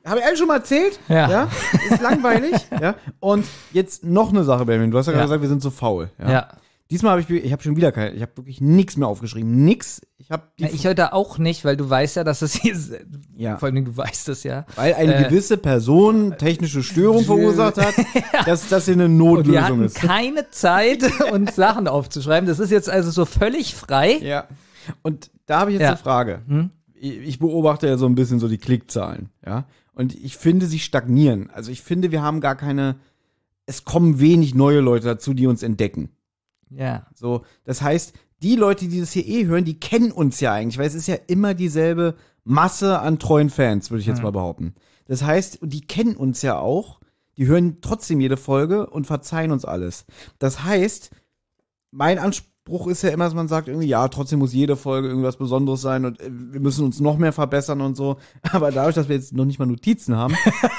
[0.04, 1.00] Habe ich allen schon mal erzählt?
[1.09, 1.48] Ja.
[1.90, 2.54] Ist langweilig.
[2.80, 2.94] ja.
[3.18, 4.92] Und jetzt noch eine Sache, Benjamin.
[4.92, 5.26] Du hast ja, gerade Ja.
[5.26, 6.11] gesagt, wir sind so faul.
[6.18, 6.48] Ja.
[6.90, 9.64] Diesmal habe ich, ich habe schon wieder keine, ich habe wirklich nichts mehr aufgeschrieben.
[9.64, 10.03] Nix.
[10.18, 12.77] Ich habe Ja, Ich heute auch nicht, weil du weißt ja, dass es hier,
[13.37, 13.57] Ja.
[13.59, 14.66] vor allem du weißt es ja.
[14.77, 17.94] weil eine Äh, gewisse Person technische Störung verursacht hat,
[18.46, 19.96] dass das hier eine Und wir Notlösung hatten ist.
[19.96, 22.49] keine Zeit, uns Sachen aufzuschreiben.
[22.49, 24.18] Das ist jetzt also so völlig frei.
[24.18, 24.46] Ja.
[25.03, 25.88] Und da habe ich jetzt Ja.
[25.88, 26.42] eine Frage.
[26.46, 26.70] Hm?
[26.94, 29.66] Ich ich beobachte ja so ein bisschen so die Klickzahlen, ja.
[29.92, 31.51] Und ich finde, sie stagnieren.
[31.53, 32.96] Also ich finde, wir haben gar keine,
[33.66, 36.11] es kommen wenig neue Leute dazu, die uns entdecken.
[36.70, 37.07] Ja.
[37.14, 40.79] So, das heißt, die Leute, die das hier eh hören, die kennen uns ja eigentlich,
[40.79, 44.74] weil es ist ja immer dieselbe Masse an treuen Fans, würde ich jetzt mal behaupten.
[45.07, 47.00] Das heißt, die kennen uns ja auch,
[47.37, 50.07] die hören trotzdem jede Folge und verzeihen uns alles.
[50.38, 51.11] Das heißt,
[51.90, 55.37] mein Anspruch ist ja immer, dass man sagt, irgendwie, ja, trotzdem muss jede Folge irgendwas
[55.37, 58.16] Besonderes sein und äh, wir müssen uns noch mehr verbessern und so.
[58.52, 60.35] Aber dadurch, dass wir jetzt noch nicht mal Notizen haben,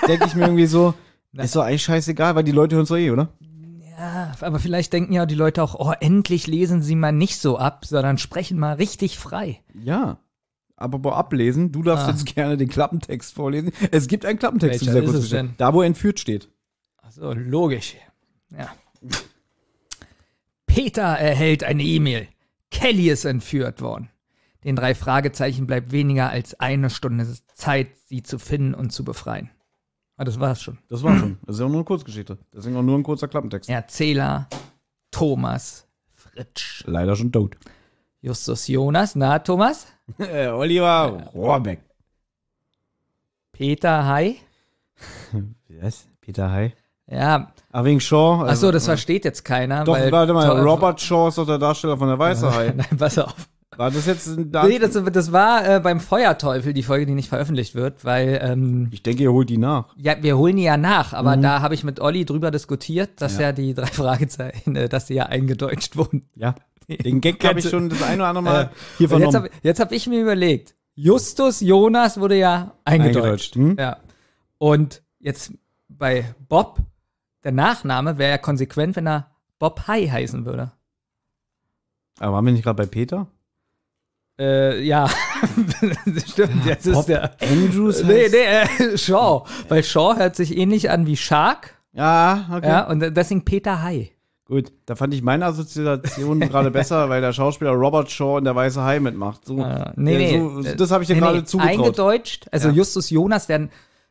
[0.08, 0.94] denke ich mir irgendwie so,
[1.34, 3.30] ist doch eigentlich scheißegal, weil die Leute hören es doch eh, oder?
[3.98, 7.58] Ja, aber vielleicht denken ja die Leute auch, oh, endlich lesen sie mal nicht so
[7.58, 9.62] ab, sondern sprechen mal richtig frei.
[9.74, 10.20] Ja.
[10.76, 12.12] Aber bei Ablesen, du darfst Ah.
[12.12, 13.72] jetzt gerne den Klappentext vorlesen.
[13.92, 15.48] Es gibt einen Klappentext Welcher zu dieser ist es Kurzgeschichte.
[15.48, 15.56] denn?
[15.58, 16.50] Da, wo entführt steht.
[17.02, 17.96] Also logisch.
[18.56, 18.70] Ja.
[20.66, 22.28] Peter erhält eine E-Mail.
[22.70, 24.10] Kelly ist entführt worden.
[24.64, 29.50] Den drei Fragezeichen bleibt weniger als eine Stunde Zeit, sie zu finden und zu befreien.
[30.18, 30.80] Ah, das war's schon.
[30.90, 31.38] Das war schon.
[31.46, 32.38] Das ist ja auch nur eine Kurzgeschichte.
[32.54, 33.70] Deswegen auch nur ein kurzer Klappentext.
[33.70, 34.48] Erzähler
[35.12, 36.84] Thomas Fritsch.
[36.88, 37.56] Leider schon tot.
[38.22, 39.88] Justus Jonas, na Thomas?
[40.20, 41.82] Oliver Rohrbeck.
[43.52, 44.38] Peter Hai?
[45.82, 46.08] Was?
[46.20, 46.74] Peter Hay.
[47.10, 48.42] Ja, Ach, wegen Shaw.
[48.44, 49.84] Also, so, das versteht jetzt keiner.
[49.84, 52.74] Doch, weil warte mal, Robert Shaw ist doch der Darsteller von der Weiße Hai.
[52.76, 53.36] Nein, pass auf.
[53.78, 57.14] War das jetzt ein da Nee, das, das war äh, beim Feuerteufel die Folge, die
[57.14, 59.96] nicht veröffentlicht wird, weil ähm, Ich denke, ihr holt die nach.
[59.98, 63.36] ja, wir holen die ja nach, aber da habe ich mit Olli drüber diskutiert, dass
[63.36, 63.40] Mhm.
[63.42, 63.46] Ja.
[63.48, 66.28] ja, die drei Fragezeichen, äh, dass die ja eingedeutscht wurden.
[66.36, 66.56] Ja.
[66.90, 69.36] Den Gag habe ich schon das eine oder andere Mal Äh, hier Und jetzt vernommen.
[69.36, 73.56] habe jetzt hab ich mir überlegt, Justus Jonas wurde ja eingedeutscht.
[73.56, 73.76] Eingedeutscht, hm?
[73.78, 73.98] Ja.
[74.58, 75.52] Und jetzt
[75.90, 76.80] bei Bob,
[77.44, 80.72] der Nachname wäre ja konsequent, wenn er Bob High heißen würde.
[82.20, 83.28] Aber waren wir nicht gerade bei Peter?
[84.40, 85.10] Äh, ja,
[86.28, 86.66] stimmt.
[86.66, 87.32] Jetzt ist der.
[87.42, 89.44] Andrews Nee, nee, äh, Shaw.
[89.68, 91.74] Weil Shaw hört sich ähnlich an wie Shark.
[91.94, 92.68] Ja, okay.
[92.68, 94.12] Ja, und deswegen Peter High.
[94.46, 98.56] Gut, da fand ich meine Assoziation gerade besser, weil der Schauspieler Robert Shaw in der
[98.56, 99.44] Weiße Hai mitmacht.
[99.46, 100.70] So, Äh, nee, ja, nee.
[100.70, 101.72] so, das habe ich dir Nee, gerade nee, zugetraut.
[101.72, 102.48] Eingedeutscht.
[102.52, 102.76] Also Ja.
[102.76, 103.68] Justus Jonas, der,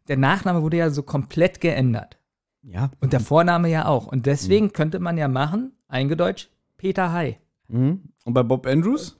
[0.08, 2.18] der Nachname wurde ja so komplett geändert.
[2.62, 2.90] Ja.
[3.00, 4.08] Und der Vorname ja auch.
[4.08, 7.36] Und deswegen könnte man ja machen, eingedeutscht, Peter High.
[7.68, 8.00] Mhm.
[8.24, 9.16] Und bei Bob Andrews?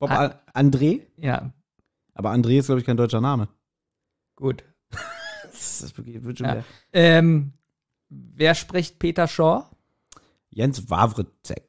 [0.00, 0.40] Bob Ah.
[0.52, 1.02] A André?
[1.16, 1.52] Ja,
[2.14, 3.46] Aber André ist, glaube ich, kein deutscher Name.
[4.34, 4.64] gut.
[5.52, 6.64] Das wird schon Ja.
[6.92, 7.52] Ähm,
[8.08, 9.64] wer spricht Peter Shaw?
[10.50, 11.62] Jens Wawrczyk.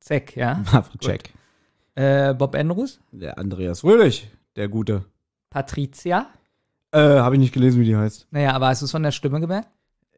[0.00, 0.60] Zeck, ja.
[0.72, 1.32] Wawrczyk.
[1.94, 3.00] Äh, Bob Andrews?
[3.12, 5.04] Der Andreas Fröhlich, der Gute.
[5.50, 6.26] Patricia?
[6.90, 8.26] Äh, habe ich nicht gelesen, wie die heißt.
[8.32, 9.68] Naja, aber hast du es von der Stimme gemerkt?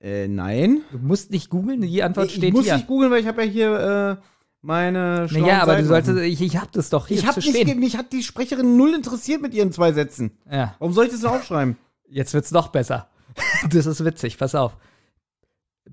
[0.00, 0.80] Äh, nein.
[0.92, 2.76] Du musst nicht googeln, die Antwort ich steht muss hier.
[2.76, 4.35] nicht googeln, weil ich habe ja hier äh,
[4.66, 6.24] meine schlauen naja, aber du Seiten solltest, offen.
[6.32, 7.78] ich, ich hab das doch hier Ich habe zu nicht, stehen.
[7.80, 10.32] mich hat die Sprecherin null interessiert mit ihren zwei Sätzen.
[10.50, 11.76] Ja, Warum soll ich das denn aufschreiben?
[12.08, 13.08] jetzt wird's noch besser.
[13.70, 14.76] das ist witzig, pass auf.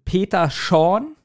[0.06, 1.16] Peter Sean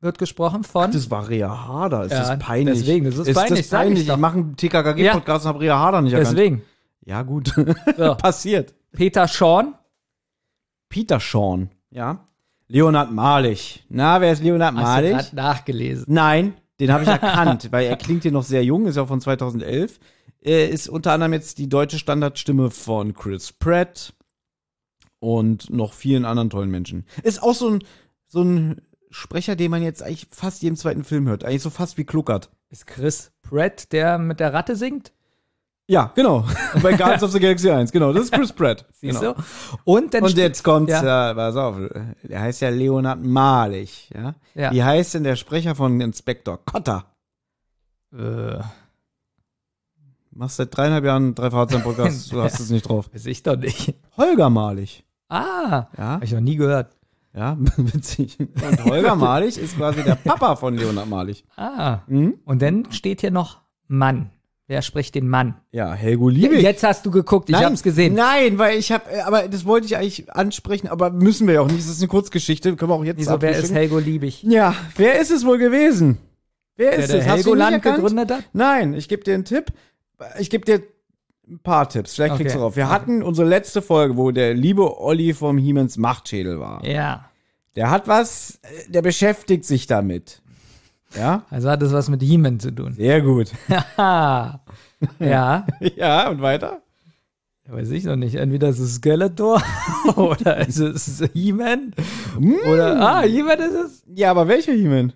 [0.00, 0.90] wird gesprochen von.
[0.92, 2.04] Das war Rea Harder.
[2.04, 2.78] Ist Ja, das peinlich?
[2.80, 4.06] deswegen, das ist peinlich, das ich peinlich.
[4.06, 4.14] doch.
[4.14, 6.36] Ich mache einen TKKG-Podcast und habe Rea Harder nicht erkannt.
[6.36, 6.62] deswegen.
[7.04, 7.52] Ja, gut.
[7.96, 8.14] So.
[8.16, 8.74] Passiert.
[8.92, 9.74] Peter Sean
[10.88, 12.20] Peter Sean, ja.
[12.68, 13.84] Leonard Malich.
[13.88, 16.04] Na, wer ist Leonard Hast du nachgelesen.
[16.08, 19.20] Nein, den habe ich erkannt, weil er klingt hier noch sehr jung, ist ja von
[19.20, 19.98] 2011.
[20.40, 24.14] Er ist unter anderem jetzt die deutsche Standardstimme von Chris Pratt
[25.18, 27.06] und noch vielen anderen tollen Menschen.
[27.22, 27.84] Ist auch so ein,
[28.26, 31.44] so ein Sprecher, den man jetzt eigentlich fast jedem zweiten Film hört.
[31.44, 32.50] Eigentlich so fast wie Kluckert.
[32.68, 35.12] Ist Chris Pratt, der mit der Ratte singt?
[35.88, 36.44] Ja, genau.
[36.82, 38.12] Bei Guardians of the Galaxy 1, genau.
[38.12, 38.84] Das ist Chris Pratt.
[38.92, 39.34] Siehst genau.
[39.34, 39.42] du?
[39.84, 41.28] Und dann Und jetzt kommt's, Ja.
[41.28, 41.34] ja.
[41.34, 41.76] pass auf,
[42.24, 44.34] der heißt ja Leonard Malich, ja.
[44.54, 44.72] Ja.
[44.72, 47.04] Wie heißt denn der Sprecher von Inspektor Cotter?
[48.16, 48.58] äh,
[50.32, 53.08] Machst seit dreieinhalb Jahren drei Fahrzeugen Podcast, du hast es nicht drauf.
[53.12, 53.94] weiß ich doch nicht.
[54.16, 55.04] Holger Malich.
[55.28, 56.96] Ah, Ja, hab ich noch nie gehört.
[57.32, 58.38] ja, witzig.
[58.40, 61.44] Und Holger Malich ist quasi der Papa von Leonard Malich.
[61.56, 61.98] Ah.
[62.06, 62.34] Mhm.
[62.44, 64.30] Und dann steht hier noch Mann.
[64.68, 65.54] Wer spricht den Mann?
[65.70, 66.60] Ja, Helgo Liebig.
[66.60, 68.14] Jetzt hast du geguckt, ich Nein, hab's gesehen.
[68.14, 71.68] Nein, weil ich habe, aber das wollte ich eigentlich ansprechen, aber müssen wir ja auch
[71.68, 71.78] nicht.
[71.78, 73.72] Das ist eine Kurzgeschichte, können wir auch jetzt Wieso, wer ist.
[73.72, 74.42] Helgo Liebig?
[74.42, 76.18] Ja, wer ist es wohl gewesen?
[76.76, 77.26] Wer Der, ist der es?
[77.26, 77.96] Helgoland erkannt?
[77.96, 78.44] gegründet hat?
[78.52, 79.66] Nein, ich gebe dir einen Tipp.
[80.40, 80.82] Ich gebe dir
[81.48, 82.14] ein paar Tipps.
[82.14, 82.58] Vielleicht kriegst Okay.
[82.58, 82.76] du drauf.
[82.76, 86.84] Wir hatten unsere letzte Folge, wo der liebe Olli vom Hiemens Machtschädel war.
[86.84, 87.30] Ja.
[87.76, 90.42] Der hat was, äh, der beschäftigt sich damit.
[91.14, 91.44] Ja?
[91.50, 92.94] Also hat das was mit He-Man zu tun.
[92.94, 93.52] Sehr gut.
[95.18, 95.66] Ja.
[95.96, 96.80] ja, und weiter?
[97.68, 98.36] Weiß ich noch nicht.
[98.36, 99.60] Entweder ist es Skeletor
[100.16, 101.92] oder ist es He-Man.
[102.38, 102.54] Mm.
[102.68, 104.02] Oder, ah, He-Man ist es.
[104.14, 105.12] Ja, aber welcher Hiemen?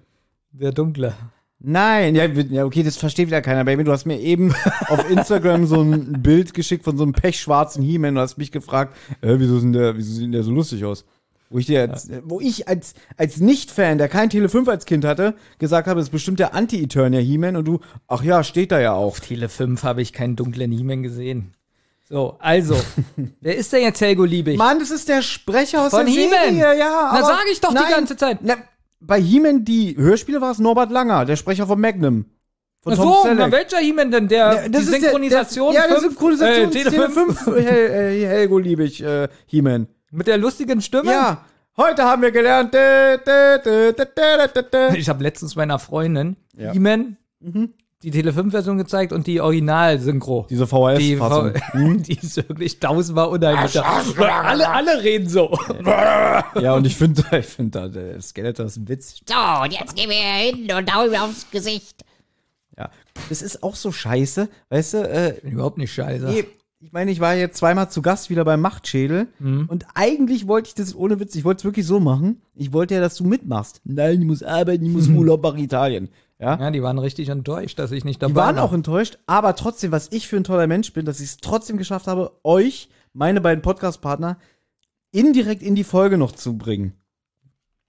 [0.52, 1.14] Der Dunkle.
[1.62, 3.64] Nein, ja, okay, das versteht wieder keiner.
[3.64, 4.54] Baby, du hast mir eben
[4.88, 8.14] auf Instagram so ein Bild geschickt von so einem pechschwarzen He-Man.
[8.14, 11.04] Du hast mich gefragt, äh, wieso, sind der, wieso sieht der so lustig aus?
[11.52, 15.04] Wo ich dir jetzt, wo ich als, als Nicht-Fan, der kein Tele 5 als Kind
[15.04, 18.78] hatte, gesagt habe, das ist bestimmt der Anti-Eternia He-Man und du, ach ja, steht da
[18.80, 19.06] ja auch.
[19.06, 21.54] Auf Tele 5 habe ich keinen dunklen He-Man gesehen.
[22.08, 22.76] So, also,
[23.40, 24.58] wer ist denn jetzt Helgo Liebig?
[24.58, 26.54] Mann, das ist der Sprecher aus Von der He-Man.
[26.56, 27.10] Serie, ja.
[27.14, 28.38] Na, sag ich doch die Nein, ganze Zeit.
[28.42, 28.54] Na,
[29.00, 32.26] bei He-Man, die Hörspiele war es Norbert Langer, der Sprecher von Magnum.
[32.82, 34.28] Von Ach Tom so, na, welcher He-Man denn?
[34.28, 35.72] Der, Ja, die Synchronisation?
[35.72, 36.68] Der, der, ja, die fünf- Synchronisation.
[36.68, 37.46] äh, Tele 5 5.
[37.56, 39.88] Hel, äh, Helgo Liebig, äh, He-Man.
[40.10, 41.10] Mit der lustigen Stimme?
[41.10, 41.44] Ja,
[41.76, 42.72] heute haben wir gelernt.
[42.74, 44.94] Dä, dä, dä, dä, dä, dä, dä.
[44.96, 46.72] Ich habe letztens meiner Freundin Ja.
[46.72, 47.70] He-Man Mhm.
[48.02, 50.46] die Tele 5 Version gezeigt und die Original-Synchro.
[50.50, 51.52] Diese Die, VHS-Fassung.
[52.02, 53.84] die ist wirklich tausendmal unheimlicher.
[54.44, 55.56] Alle, alle reden so.
[56.60, 59.20] Ja, und ich finde, ich finde, da, der Skeletor ist ein Witz.
[59.26, 62.02] So, und jetzt gehen wir hin und hauen ihm aufs Gesicht.
[62.78, 62.90] Ja,
[63.28, 66.24] das ist auch so scheiße, weißt du, äh, Bin überhaupt nicht scheiße.
[66.26, 66.46] Nee,
[66.82, 70.74] ich meine, ich war jetzt zweimal zu Gast wieder beim Machtschädel und eigentlich wollte ich
[70.74, 72.40] das ohne Witz, ich wollte es wirklich so machen.
[72.54, 73.80] Ich wollte ja, dass du mitmachst.
[73.84, 76.08] Nein, ich muss arbeiten, ich muss Urlaub nach Italien.
[76.38, 76.58] Ja.
[76.58, 78.64] Ja, die waren richtig enttäuscht, dass ich nicht dabei Die waren war.
[78.64, 81.76] auch enttäuscht, aber trotzdem, was ich für ein toller Mensch bin, dass ich es trotzdem
[81.76, 84.38] geschafft habe, euch, meine beiden Podcast-Partner,
[85.12, 86.94] indirekt in die Folge noch zu bringen.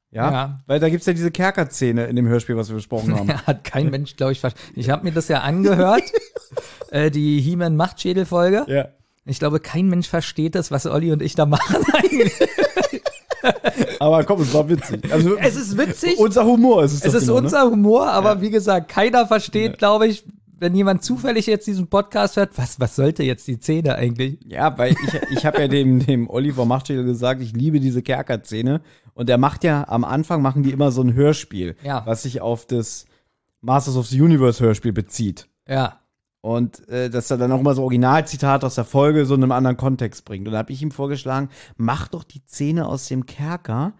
[0.10, 0.60] Ja, Ja.
[0.68, 3.30] weil da gibt's ja diese Kerker-Szene in dem Hörspiel, was wir besprochen haben.
[3.48, 4.78] Hat kein Mensch, glaube ich, verstanden.
[4.78, 6.04] Ich habe mir das ja angehört,
[6.92, 8.66] äh, die He-Man Machtschädel-Folge.
[8.68, 8.90] ja.
[9.24, 12.34] Ich glaube, kein Mensch versteht das, was Olli und ich da machen eigentlich.
[14.00, 15.12] Aber komm, es war witzig.
[15.14, 16.18] Also, Es ist witzig.
[16.18, 17.42] unser Humor ist es Es ist genau, ne?
[17.46, 20.24] unser Humor, aber wie gesagt, keiner versteht, glaube ich,
[20.60, 24.40] wenn jemand zufällig jetzt diesen Podcast hört, was, was sollte jetzt die Szene eigentlich?
[24.48, 28.82] Ja, weil ich, ich habe ja dem, dem Oliver Machtschädel gesagt, ich liebe diese Kerker-Szene.
[29.14, 32.04] Und der macht ja, am Anfang machen die immer so ein Hörspiel, Ja.
[32.06, 33.06] was sich auf das
[33.62, 35.48] Masters of the Universe Hörspiel bezieht.
[35.68, 36.00] Ja.
[36.42, 39.52] Und äh, dass er dann auch immer so Originalzitate aus der Folge so in einem
[39.52, 40.48] anderen Kontext bringt.
[40.48, 43.94] Und da habe ich ihm vorgeschlagen, mach doch die Szene aus dem Kerker.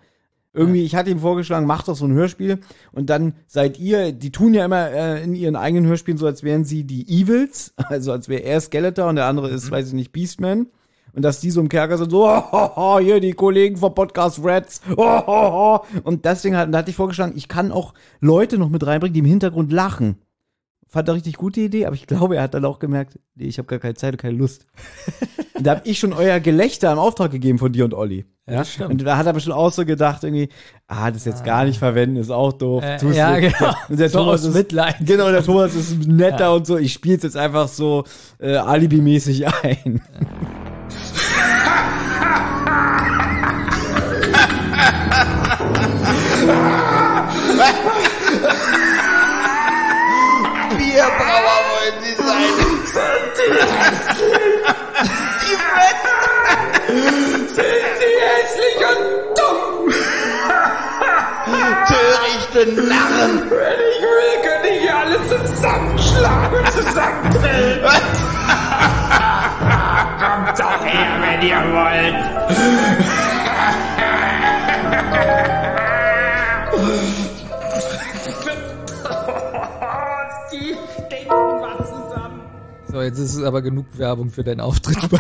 [0.54, 2.60] Irgendwie, ich hatte ihm vorgeschlagen, mach doch so ein Hörspiel.
[2.92, 6.42] Und dann seid ihr, die tun ja immer äh, in ihren eigenen Hörspielen so, als
[6.42, 7.74] wären sie die Evils.
[7.90, 10.68] Also als wäre er Skeletor und der andere ist, weiß ich nicht, Beastman.
[11.14, 13.94] Und dass die so im Kerker sind, so, oh, oh, oh, hier die Kollegen vom
[13.94, 15.80] Podcast Reds, oh, oh, oh.
[16.04, 19.20] Und deswegen hat, da hatte ich vorgeschlagen, ich kann auch Leute noch mit reinbringen, die
[19.20, 20.18] im Hintergrund lachen
[20.92, 23.58] fand er richtig gute Idee, aber ich glaube, er hat dann auch gemerkt, nee, ich
[23.58, 24.66] habe gar keine Zeit und keine Lust.
[25.54, 28.26] und da habe ich schon euer Gelächter im Auftrag gegeben von dir und Olli.
[28.50, 28.92] Ja, stimmt.
[28.92, 30.50] Und da hat er bestimmt auch so gedacht, irgendwie,
[30.88, 32.84] ah, das jetzt gar nicht verwenden, ist auch doof.
[32.84, 33.42] Äh, Tust ja, du.
[33.42, 33.74] genau.
[33.90, 34.96] Und der So Thomas ist, Mitleid.
[35.00, 36.78] Genau, der Thomas ist netter und so.
[36.78, 38.04] Ich spiele jetzt einfach so
[38.40, 40.02] äh, alibimäßig ein.
[50.78, 52.72] Bierbrauer wollen Sie sein.
[61.88, 63.50] Törichte Narren.
[63.50, 67.82] Wenn ich will, könnte ich hier alle zusammenschlagen und zusammenfällen.
[70.20, 72.16] Kommt doch her, wenn ihr wollt.
[83.06, 85.20] Ist aber genug Werbung für deinen Auftritt bei,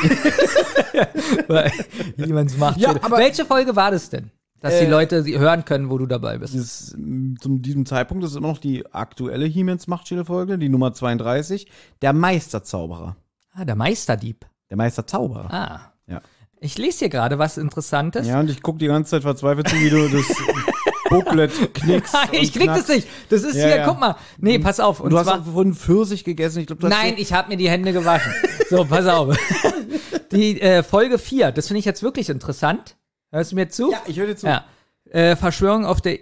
[1.47, 1.71] bei
[2.17, 2.77] Jemals Macht.
[2.79, 4.31] Ja, aber- Welche Folge war das denn?
[4.59, 6.53] Dass die Äh, Leute sie hören können, wo du dabei bist.
[6.53, 11.67] Dieses, m, zu diesem Zeitpunkt ist immer noch die aktuelle He-Mans Machtschädel-Folge, die Nummer 32.
[12.03, 13.15] Der Meisterzauberer.
[13.53, 14.45] Ah, der Meisterdieb.
[14.69, 15.51] Der Meisterzauberer.
[15.51, 15.93] Ah.
[16.07, 16.21] Ja.
[16.59, 18.27] Ich lese hier gerade was Interessantes.
[18.27, 20.25] Ja, und ich guck die ganze Zeit verzweifelt zu, wie du das
[21.11, 22.13] Booklet knickst.
[22.13, 22.89] Nein, ich krieg das knackst.
[22.89, 23.07] nicht.
[23.29, 23.87] Das ist Ja, hier, ja.
[23.87, 24.15] guck mal.
[24.39, 24.99] Nee, pass auf.
[24.99, 26.59] Und du hast zwar, auch vorhin Pfirsich gegessen.
[26.61, 28.33] Ich glaube, du hast nein, ich habe mir die Hände gewaschen.
[28.69, 29.37] So, pass auf.
[30.31, 32.95] Die äh, Folge 4, das finde ich jetzt wirklich interessant.
[33.31, 33.91] Hörst du mir zu?
[33.91, 34.47] Ja, ich höre dir zu.
[34.47, 34.65] Ja.
[35.09, 36.19] Äh, Verschwörung auf der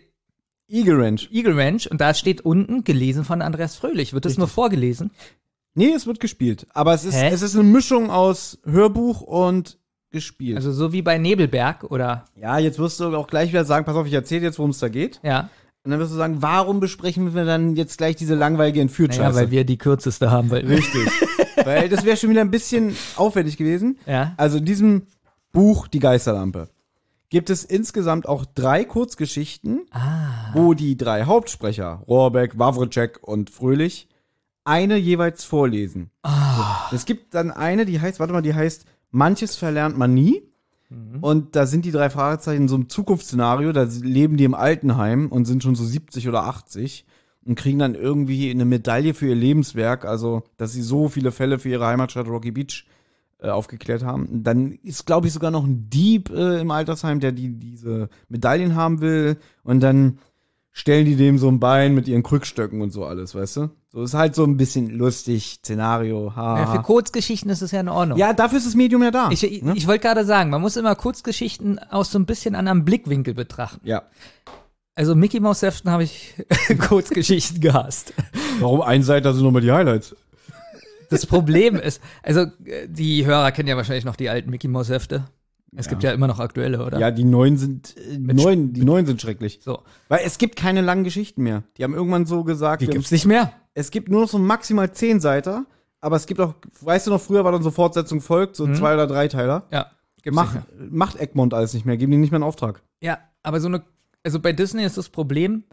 [0.67, 1.29] Eagle Ranch.
[1.31, 4.13] Eagle Ranch und da steht unten gelesen von Andreas Fröhlich.
[4.13, 5.11] Wird das nur vorgelesen?
[5.73, 6.67] Nee, es wird gespielt.
[6.73, 7.29] Aber es ist, Hä?
[7.31, 9.78] es ist eine Mischung aus Hörbuch und
[10.11, 10.57] gespielt.
[10.57, 13.95] Also so wie bei Nebelberg oder ja, jetzt wirst du auch gleich wieder sagen, pass
[13.95, 15.19] auf, ich erzähle jetzt, worum es da geht.
[15.23, 15.49] ja.
[15.85, 19.21] Und dann wirst du sagen, warum besprechen wir dann jetzt gleich diese langweilige Entführtscheiße?
[19.23, 20.51] Naja, weil wir die kürzeste haben.
[20.51, 21.07] Weil, Richtig.
[21.65, 23.97] weil das wäre schon wieder ein bisschen aufwendig gewesen.
[24.05, 24.33] Ja.
[24.35, 25.03] Also in diesem
[25.53, 26.67] Buch Die Geisterlampe
[27.29, 30.51] gibt es insgesamt auch drei Kurzgeschichten, Ah.
[30.53, 34.09] wo die drei Hauptsprecher, Rohrbeck, Wawrczyk und Fröhlich,
[34.65, 36.11] eine jeweils vorlesen.
[36.23, 36.89] Ah.
[36.91, 40.43] Es gibt dann eine, die heißt, warte mal, die heißt Manches verlernt man nie.
[40.89, 41.19] Mhm.
[41.21, 45.27] Und da sind die drei Fragezeichen in so einem Zukunftsszenario, da leben die im Altenheim
[45.27, 47.05] und sind schon so 70 oder 80
[47.45, 51.59] und kriegen dann irgendwie eine Medaille für ihr Lebenswerk, also dass sie so viele Fälle
[51.59, 52.85] für ihre Heimatstadt Rocky Beach
[53.39, 54.43] äh, aufgeklärt haben.
[54.43, 58.75] Dann ist, glaube ich, sogar noch ein Dieb äh, im Altersheim, der die diese Medaillen
[58.75, 60.19] haben will und dann
[60.71, 63.69] stellen die dem so ein Bein mit ihren Krückstöcken und so alles, weißt du?
[63.91, 66.59] So ist halt so ein bisschen lustig, Szenario, ha.
[66.59, 68.19] Ja, für Kurzgeschichten ist es ja in Ordnung.
[68.19, 69.29] Ja, dafür ist das Medium ja da.
[69.31, 69.73] Ich, ich, ne?
[69.75, 73.81] ich wollte gerade sagen, man muss immer Kurzgeschichten aus so ein bisschen anderem Blickwinkel betrachten.
[73.87, 74.03] ja.
[74.95, 76.33] Also Mickey Mouse Heften habe ich
[76.89, 78.13] Kurzgeschichten gehasst.
[78.59, 80.13] Warum Einseiter sind nochmal die Highlights?
[81.09, 82.47] Das Problem ist, also
[82.85, 85.23] die Hörer kennen ja wahrscheinlich noch die alten Mickey Mouse Hefte.
[85.73, 86.99] Es gibt ja immer noch aktuelle, oder?
[86.99, 89.59] Ja, die neuen sind äh, neuen, die neuen sind schrecklich.
[89.63, 91.63] So, Weil es gibt keine langen Geschichten mehr.
[91.77, 93.53] Die haben irgendwann so gesagt, die gibt's nicht mehr.
[93.79, 95.65] Es gibt nur noch so maximal zehn Seiter,
[96.01, 98.93] aber es gibt auch, weißt du noch, früher war dann so Fortsetzung folgt, so zwei
[98.93, 99.67] oder drei Teiler.
[99.71, 99.87] Ja,
[100.25, 102.81] Mach, macht Egmont alles nicht mehr, geben die nicht mehr einen Auftrag.
[103.01, 103.83] Ja, aber so eine,
[104.23, 105.63] also bei Disney ist das Problem,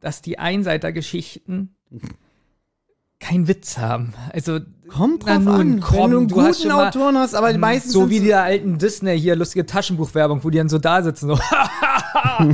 [0.00, 1.74] dass die Einseitergeschichten
[3.18, 4.12] keinen Witz haben.
[4.32, 7.16] Also Kommt drauf nun, an, komm, wenn du einen du hast guten schon mal- Autoren
[7.16, 10.78] hast, aber meistens so wie die alten Disney hier lustige Taschenbuchwerbung, wo die dann so
[10.78, 11.38] da sitzen, so,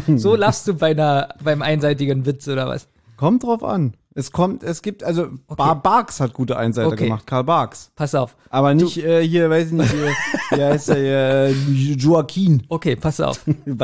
[0.16, 2.86] so lachst du bei einer, beim einseitigen Witz oder was?
[3.16, 3.94] Kommt drauf an.
[4.14, 7.04] Es kommt, es gibt, also Bar Barks hat gute Einseiter Okay.
[7.04, 7.92] gemacht, Karl Barks.
[7.94, 8.36] Pass auf.
[8.48, 10.12] Aber nicht äh, hier, weiß ich nicht, hier,
[10.50, 12.64] wie heißt er, äh, Joaquin.
[12.68, 13.40] Okay, pass auf.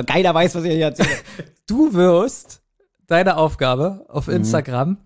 [0.07, 1.25] Keiner weiß, was er hier erzählt.
[1.69, 2.63] Du wirst
[3.09, 4.99] deine Aufgabe auf Instagram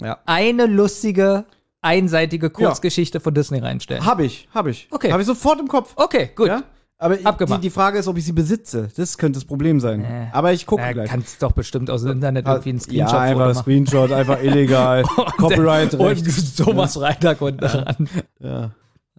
[0.00, 0.18] Ja.
[0.26, 1.44] eine lustige,
[1.80, 4.04] einseitige Kurzgeschichte von Disney reinstellen.
[4.04, 4.88] Hab ich, hab ich.
[4.90, 5.12] Okay.
[5.12, 5.92] Hab ich sofort im Kopf.
[5.96, 6.48] Okay, gut.
[6.48, 6.62] Ja?
[7.02, 7.62] Aber ich- die, Abgemacht.
[7.64, 8.88] die Frage ist, ob ich sie besitze.
[8.96, 10.04] Das könnte das Problem sein.
[10.04, 10.28] Äh.
[10.32, 11.10] Aber ich gucke Na, gleich.
[11.10, 13.62] kannst doch bestimmt aus dem Internet irgendwie einen ja, Screenshot einfach machen.
[13.62, 15.02] Screenshot, einfach illegal.
[15.36, 16.26] Copyright recht.
[16.26, 18.08] Und Thomas Freitag unten dran.
[18.38, 18.70] Ja.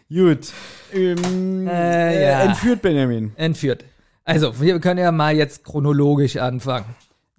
[0.10, 0.54] Gut.
[0.94, 2.40] Ähm, Äh, äh, ja.
[2.44, 3.34] Entführt Benjamin.
[3.36, 3.84] Entführt.
[4.24, 6.86] Also, wir können ja mal jetzt chronologisch anfangen.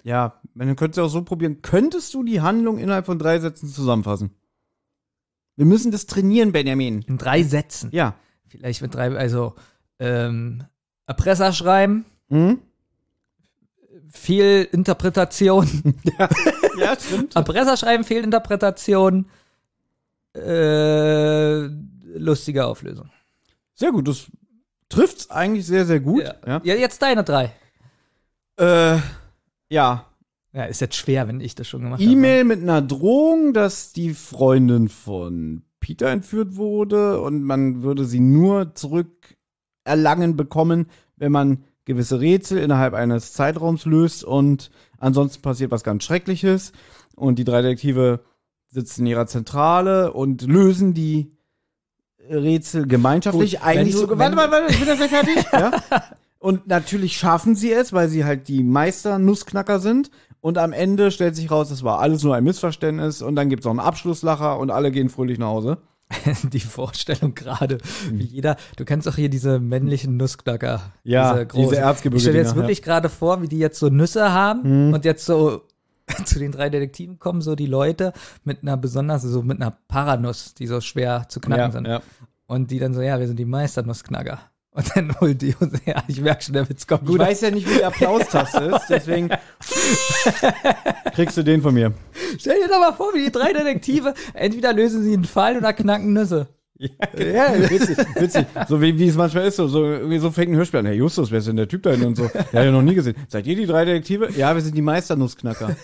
[0.04, 1.60] Ja, man könnte es auch so probieren.
[1.62, 4.30] Könntest du die Handlung innerhalb von drei Sätzen zusammenfassen?
[5.58, 7.02] Wir müssen das trainieren, Benjamin.
[7.02, 7.90] In drei Sätzen.
[7.92, 8.14] Ja.
[8.46, 9.56] Vielleicht mit drei, also,
[9.98, 10.62] ähm,
[11.06, 12.60] Erpresser schreiben, Hm?
[14.10, 15.66] viel Interpretation.
[16.78, 17.34] Ja, stimmt.
[17.34, 19.26] Erpresser schreiben, Fehlinterpretation,
[20.36, 21.62] äh,
[22.16, 23.10] lustige Auflösung.
[23.74, 24.26] Sehr gut, das
[24.88, 26.22] trifft's eigentlich sehr, sehr gut.
[26.22, 26.60] Ja.
[26.62, 27.52] ja, jetzt deine drei.
[28.60, 28.98] Äh,
[29.68, 30.06] ja.
[30.58, 32.10] Ja, ist jetzt schwer, wenn ich das schon gemacht habe.
[32.10, 38.18] E-Mail mit einer Drohung, dass die Freundin von Peter entführt wurde und man würde sie
[38.18, 39.36] nur zurück
[39.84, 46.02] erlangen bekommen, wenn man gewisse Rätsel innerhalb eines Zeitraums löst und ansonsten passiert was ganz
[46.02, 46.72] Schreckliches
[47.14, 48.24] und die drei Detektive
[48.66, 51.30] sitzen in ihrer Zentrale und lösen die
[52.28, 53.52] Rätsel gemeinschaftlich.
[53.52, 54.18] Gut, Eigentlich du- so.
[54.18, 55.36] Warte, warte, warte, ich bin das fertig.
[55.52, 55.70] ja?
[56.40, 60.10] Und natürlich schaffen sie es, weil sie halt die Meister-Nussknacker sind.
[60.40, 63.22] Und am Ende stellt sich raus, das war alles nur ein Missverständnis.
[63.22, 65.78] Und dann gibt's noch einen Abschlusslacher und alle gehen fröhlich nach Hause.
[66.52, 67.78] die Vorstellung gerade,
[68.10, 70.80] wie jeder, du kennst auch hier diese männlichen Nussknacker.
[71.04, 71.68] Ja, diese, großen.
[71.70, 75.04] diese Erzgebirge- Ich stelle jetzt wirklich gerade vor, wie die jetzt so Nüsse haben und
[75.04, 75.62] jetzt so
[76.24, 78.14] zu den drei Detektiven kommen, so die Leute
[78.44, 81.86] mit einer besonders, so mit einer Paranuss, die so schwer zu knacken sind.
[81.86, 82.00] ja.
[82.46, 84.38] Und die dann so, ja, wir sind die Meisternussknacker.
[84.70, 87.18] Und dann holt die uns, ja, ich merke schon, der Witz kommt Ich gut.
[87.18, 89.28] weiß ja nicht, wie die Applaustaste ist, deswegen
[91.14, 91.92] Kriegst du den von mir?
[92.38, 95.72] Stell dir doch mal vor, wie die drei Detektive, entweder lösen sie einen Fall oder
[95.72, 96.48] knacken Nüsse.
[96.78, 98.46] Ja, witzig, witzig.
[98.68, 100.86] So wie, wie es manchmal ist, so, so, irgendwie so fängt ein Hörspiel an.
[100.86, 102.30] Herr Justus, wer ist denn der Typ da hinten und so?
[102.52, 103.16] Ja, ja noch nie gesehen.
[103.26, 104.30] Seid ihr die drei Detektive?
[104.36, 105.76] Ja, wir sind die Meisternussknacker.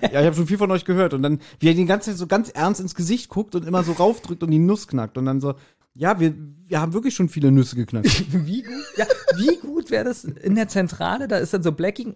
[0.00, 1.12] ja, ich habe schon viel von euch gehört.
[1.12, 3.82] Und dann, wie er die ganze Zeit so ganz ernst ins Gesicht guckt und immer
[3.82, 5.18] so raufdrückt und die Nuss knackt.
[5.18, 5.54] Und dann so,
[6.00, 6.34] ja, wir,
[6.66, 8.24] wir haben wirklich schon viele Nüsse geknackt.
[8.46, 9.04] Wie gut, ja,
[9.36, 11.28] wie gut wäre das in der Zentrale?
[11.28, 12.14] Da ist dann so Blacking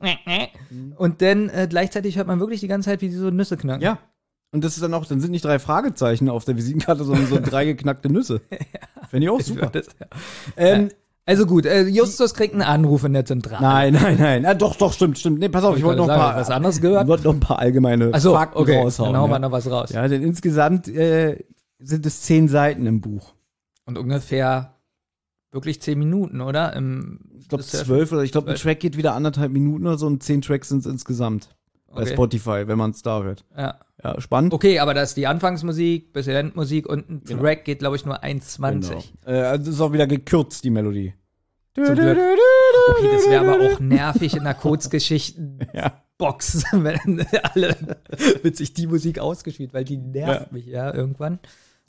[0.96, 3.82] und dann äh, gleichzeitig hört man wirklich die ganze Zeit, wie sie so Nüsse knacken.
[3.82, 3.98] ja.
[4.52, 7.40] Und das ist dann auch, dann sind nicht drei Fragezeichen auf der Visitenkarte, sondern so
[7.42, 8.40] drei geknackte Nüsse.
[9.10, 9.66] Fände ich auch super.
[9.66, 10.06] Das, ja.
[10.56, 10.90] Ähm,
[11.26, 13.60] Also gut, äh, Justus kriegt einen Anruf in der Zentrale.
[13.60, 14.46] nein, nein, nein.
[14.46, 15.40] Ah, doch, doch, stimmt, stimmt.
[15.40, 17.02] Nee, pass auf, ich, wollte noch ein paar, was anderes gehört?
[17.02, 19.12] Ich wollte noch ein paar allgemeine Achso, Fakten okay, raushauen.
[19.12, 19.38] dann hauen wir ja.
[19.40, 19.90] noch was raus.
[19.90, 21.44] Ja, denn insgesamt äh,
[21.80, 23.34] sind es zehn Seiten im Buch.
[23.86, 24.74] Und ungefähr
[25.52, 26.72] wirklich zehn Minuten, oder?
[26.74, 28.56] Im, Ich glaube zwölf oder ich glaube, ein.
[28.56, 31.54] Track geht wieder anderthalb Minuten oder so und zehn Tracks sind es insgesamt.
[31.92, 32.12] Bei Okay.
[32.12, 33.44] Spotify, wenn man es da hört.
[33.56, 33.78] Ja.
[34.02, 34.52] Ja, spannend.
[34.52, 38.22] Okay, aber da ist die Anfangsmusik, bisschen Endmusik und ein Track geht, glaube ich, nur
[38.24, 38.88] 1,20.
[38.90, 39.02] Genau.
[39.26, 41.14] Äh, also ist auch wieder gekürzt, die Melodie.
[41.74, 42.18] Zum Glück.
[42.90, 46.72] Okay, das wäre aber auch nervig in der Kurzgeschichten-Box, Ja.
[46.84, 47.76] wenn alle
[48.42, 50.46] wird sich die Musik ausgespielt, weil die nervt Ja.
[50.50, 51.38] mich ja irgendwann.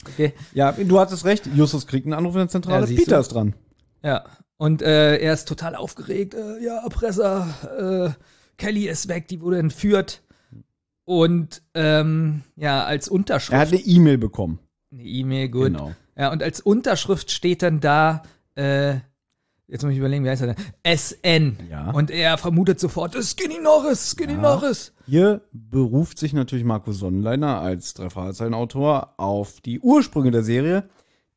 [0.04, 1.46] Okay, Ja, du hattest recht.
[1.54, 2.86] Justus kriegt einen Anruf in der Zentrale.
[2.86, 3.20] Ja, Peter du.
[3.20, 3.54] ist dran.
[4.02, 4.24] ja.
[4.58, 6.32] Und äh, er ist total aufgeregt.
[6.32, 8.22] Äh, ja, Erpresser, äh,
[8.56, 10.22] Kelly ist weg, die wurde entführt.
[11.04, 13.52] Und ähm, ja, als Unterschrift.
[13.52, 14.58] Er hat eine E-Mail bekommen.
[14.90, 15.64] eine E-Mail, gut.
[15.66, 15.92] Genau.
[16.16, 18.22] Ja, und als Unterschrift steht dann da,
[18.54, 18.96] äh,
[19.68, 20.96] jetzt muss ich überlegen, wie heißt er denn?
[20.96, 21.58] SN.
[21.70, 21.90] Ja.
[21.90, 24.92] Und er vermutet sofort, Skinny Norris, Skinny Norris.
[25.06, 30.88] Hier beruft sich natürlich Markus Sonnenleiner als Drei-Fragezeichen-Autor auf die Ursprünge der Serie.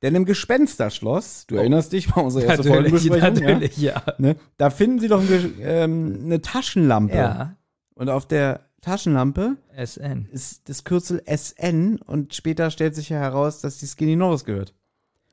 [0.02, 4.02] Denn im Gespensterschloss, du erinnerst dich, war unsere erste Folgenbesprechung, natürlich, ja.
[4.06, 7.16] Ja, ne, da finden sie doch ein, ähm, eine Taschenlampe.
[7.18, 7.56] Ja,
[7.96, 10.30] Und auf der Taschenlampe SN.
[10.32, 14.74] ist das Kürzel SN und später stellt sich ja heraus, dass die Skinny Norris gehört.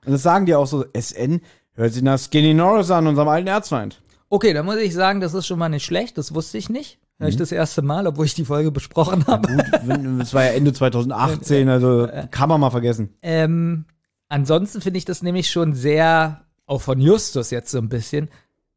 [0.05, 1.41] Und das sagen die auch so, SN
[1.77, 4.03] hört sich nach Skinny Norris an, unserem alten Erzfeind.
[4.29, 6.99] Okay, dann muss ich sagen, das ist schon mal nicht schlecht, das wusste ich nicht.
[7.19, 9.49] Hör ich das erste Mal, obwohl ich die Folge besprochen habe.
[9.49, 13.15] Gut, das war ja Ende 2018, also kann man mal vergessen.
[13.23, 13.87] Ähm,
[14.29, 18.29] ansonsten finde ich das nämlich schon sehr, auch von Justus jetzt so ein bisschen,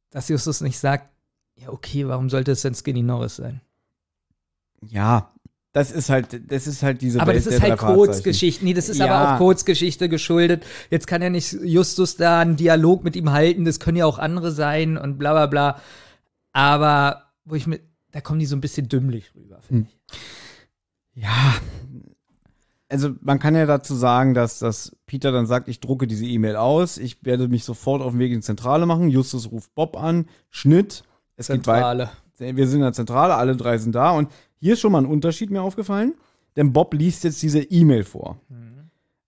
[0.10, 1.10] dass Justus nicht sagt,
[1.56, 3.60] ja, okay, warum sollte es denn Skinny Norris sein?
[4.88, 5.34] Ja,
[5.72, 7.78] das ist halt, das ist halt diese Aber Welt das ist halt.
[7.78, 8.66] Kurzgeschichte.
[8.66, 9.08] Nee, das ist Ja.
[9.08, 10.66] aber auch Kurzgeschichte geschuldet.
[10.90, 14.18] Jetzt kann ja nicht Justus da einen Dialog mit ihm halten, das können ja auch
[14.18, 15.82] andere sein und bla bla bla.
[16.54, 20.20] Aber wo ich mit, da kommen die so ein bisschen dümmlich rüber, finde ich.
[21.14, 21.56] Ja.
[22.92, 26.56] Also man kann ja dazu sagen, dass, dass Peter dann sagt, ich drucke diese E-Mail
[26.56, 29.10] aus, ich werde mich sofort auf den Weg in die Zentrale machen.
[29.10, 31.04] Justus ruft Bob an, Schnitt,
[31.36, 31.46] es.
[31.48, 32.10] Zentrale.
[32.40, 34.30] Wir sind in der Zentrale, alle drei sind da und
[34.60, 36.16] hier ist schon mal ein Unterschied mir aufgefallen,
[36.56, 38.40] denn Bob liest jetzt diese E-Mail vor.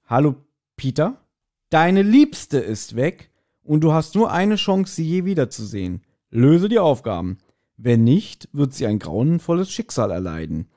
[0.05, 0.35] Hallo
[0.75, 1.21] Peter,
[1.69, 3.31] deine Liebste ist weg
[3.63, 6.01] und du hast nur eine Chance, sie je wiederzusehen.
[6.29, 7.37] Löse die Aufgaben.
[7.77, 10.67] Wenn nicht, wird sie ein grauenvolles Schicksal erleiden.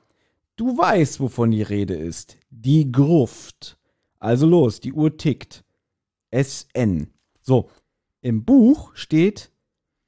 [0.55, 2.37] Du weißt, wovon die Rede ist.
[2.49, 3.77] Die Gruft.
[4.19, 5.65] Also los, die Uhr tickt.
[6.31, 7.07] SN.
[7.41, 7.69] So,
[8.21, 9.51] im Buch steht,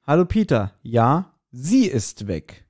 [0.03, 2.66] Hallo Peter, ja, sie ist weg.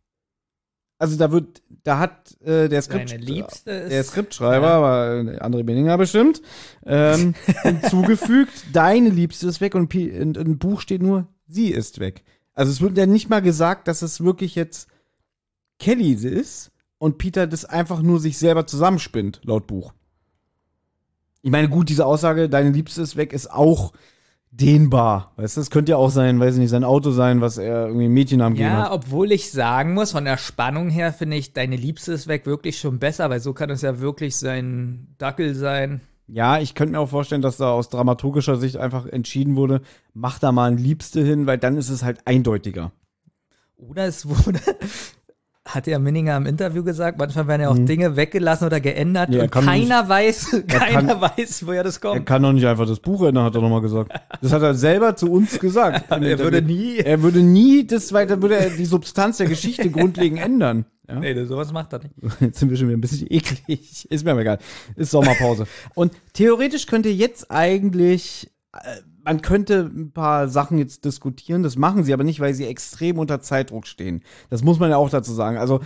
[1.00, 3.12] Also da wird, da hat äh, der Skript,
[3.52, 6.42] ist- der Skriptschreiber, aber äh, André Benninger bestimmt,
[6.86, 12.24] ähm, hinzugefügt, deine Liebste ist weg und in- im Buch steht nur, sie ist weg.
[12.54, 14.88] Also es wird ja nicht mal gesagt, dass es wirklich jetzt
[15.78, 19.94] Kelly ist und Peter das einfach nur sich selber zusammenspinnt, laut Buch.
[21.44, 23.94] Ich meine, gut, diese Aussage, deine Liebste ist weg, ist auch
[24.60, 25.32] dehnbar.
[25.38, 27.88] Weißt du, es könnte ja auch sein, weiß ich nicht, sein Auto sein, was er
[27.88, 28.92] irgendwie Mädchennamen gegeben Ja, hat.
[28.92, 32.80] obwohl ich sagen muss, von der Spannung her finde ich deine Liebste ist weg wirklich
[32.80, 36.02] schon besser, weil so kann es ja wirklich sein Dackel sein.
[36.28, 39.82] Ja, ich könnte mir auch vorstellen, dass da aus dramaturgischer Sicht einfach entschieden wurde,
[40.14, 42.92] mach da mal ein Liebste hin, weil dann ist es halt eindeutiger.
[43.78, 44.60] Oder es wurde,
[45.68, 49.36] hat ja Minninger im Interview gesagt, manchmal werden ja auch Dinge weggelassen oder geändert Mhm.
[49.36, 52.26] Ja, er und keiner weiß, keiner kann- weiß, woher das Er kommt.
[52.26, 54.12] kann doch nicht einfach das Buch ändern, hat er nochmal gesagt.
[54.42, 56.06] Das hat er selber zu uns gesagt.
[56.10, 56.62] er würde Interview.
[56.76, 60.86] nie- Er würde nie das weiter, würde er die Substanz der Geschichte grundlegend ändern.
[61.08, 61.20] Ja?
[61.20, 62.14] Nee, sowas macht er nicht.
[62.42, 64.10] Jetzt sind wir schon wieder ein bisschen eklig.
[64.10, 64.60] Ist mir aber egal.
[64.96, 65.66] Ist Sommerpause.
[65.96, 68.78] Und theoretisch könnte jetzt eigentlich, äh,
[69.28, 71.62] man könnte ein paar Sachen jetzt diskutieren.
[71.62, 74.24] Das machen sie aber nicht, weil sie extrem unter Zeitdruck stehen.
[74.50, 75.58] Das muss man ja auch dazu sagen.
[75.58, 75.82] Also,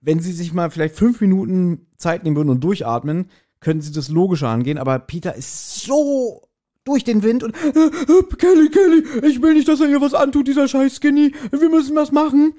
[0.00, 4.10] wenn sie sich mal vielleicht fünf Minuten Zeit nehmen würden und durchatmen, könnten sie das
[4.10, 4.78] logischer angehen.
[4.78, 6.42] Aber Peter ist so
[6.84, 10.14] durch den Wind und äh, äh, Kelly, Kelly, ich will nicht, dass er ihr was
[10.14, 11.34] antut, dieser scheiß Skinny.
[11.50, 12.54] Wir müssen was machen.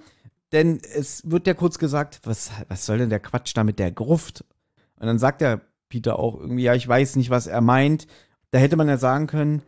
[0.52, 3.94] denn es wird ja kurz gesagt, was, was soll denn der Quatsch da mit der
[3.94, 4.44] Gruft?
[5.00, 8.06] Und dann sagt der Peter auch irgendwie, ja, ich weiß nicht, was er meint.
[8.52, 9.62] Da hätte man ja sagen können,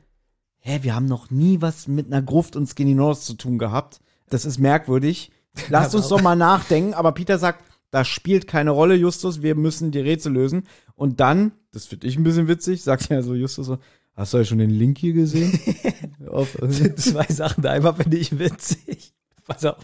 [0.68, 4.00] hä, wir haben noch nie was mit einer Gruft und Skinny North zu tun gehabt.
[4.30, 5.32] Das ist merkwürdig.
[5.70, 6.94] Lasst uns doch mal nachdenken.
[6.94, 10.64] Aber Peter sagt, das spielt keine Rolle, Justus, wir müssen die Rätsel lösen.
[10.96, 13.78] Und dann, das finde ich ein bisschen witzig, sagt ja so Justus so,
[14.14, 15.58] hast du ja schon den Link hier gesehen?
[16.30, 16.58] Auf,
[16.98, 17.66] Zwei Sachen.
[17.66, 19.14] Einmal finde ich witzig.
[19.46, 19.78] Pass auf.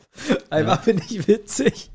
[0.49, 1.89] Einmal finde ich witzig.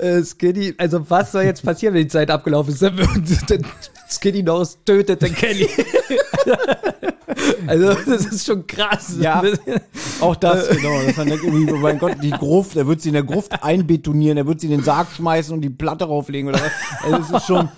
[0.00, 2.80] Äh, Skinny, also was soll jetzt passieren, wenn die Zeit abgelaufen ist?
[2.82, 3.66] Dann wird- dann
[4.12, 5.68] Skinny Nose tötet den Kelly.
[7.66, 9.16] also, das ist schon krass.
[9.18, 9.42] Ja.
[10.20, 11.02] Auch das, genau.
[11.04, 13.62] Dass man denkt irgendwie, oh mein Gott, die Gruft, er wird sie in der Gruft
[13.62, 16.72] einbetonieren, er wird sie in den Sarg schmeißen und die Platte rauflegen oder was.
[17.02, 17.68] Also es ist schon,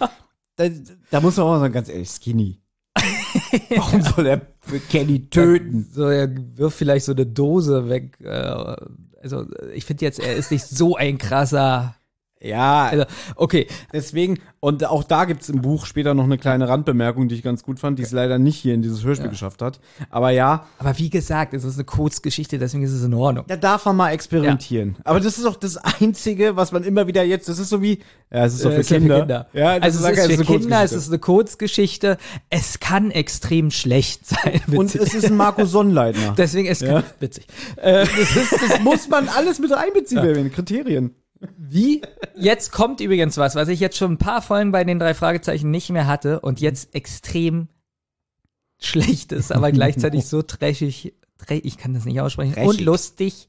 [0.57, 0.68] da,
[1.11, 2.61] da muss man auch sagen, ganz ehrlich, Skinny.
[3.76, 5.89] Warum soll er für Kenny töten?
[5.93, 8.18] So, er wirft vielleicht so eine Dose weg.
[8.20, 8.76] Äh,
[9.22, 11.97] also, ich finde jetzt, er ist nicht so ein krasser.
[12.45, 13.05] Ja, Also,
[13.37, 17.43] okay, deswegen, und auch da gibt's im Buch später noch eine kleine Randbemerkung, die ich
[17.43, 19.81] ganz gut fand, die es leider nicht hier in dieses Hörspiel geschafft hat.
[20.11, 23.45] Aber ja, aber wie gesagt, es ist eine Kurzgeschichte, deswegen ist es in Ordnung.
[23.49, 24.97] da darf man mal experimentieren.
[25.05, 28.01] Aber das ist auch das Einzige, was man immer wieder jetzt, das ist so wie,
[28.31, 29.47] ja, es ist doch Äh, für ist ja Kinder.
[29.53, 32.19] Ja, also es ist eine für Kinder, es ist eine Kurzgeschichte.
[32.51, 34.61] Es kann extrem schlecht sein.
[34.69, 35.01] Und witzig.
[35.03, 36.35] es ist ein Markus Sonnleitner.
[36.37, 37.03] Deswegen ist Ja.
[37.21, 37.47] witzig.
[37.77, 41.15] Äh, Das, ist, das muss man alles mit einbeziehen den Kriterien.
[41.57, 42.03] Wie?
[42.37, 45.71] Jetzt kommt übrigens was, was ich jetzt schon ein paar Folgen bei den drei Fragezeichen
[45.71, 47.69] nicht mehr hatte und jetzt extrem
[48.81, 51.15] schlecht ist, aber gleichzeitig so trashig,
[51.49, 52.85] ich kann das nicht aussprechen, und Trashig.
[52.85, 53.49] lustig.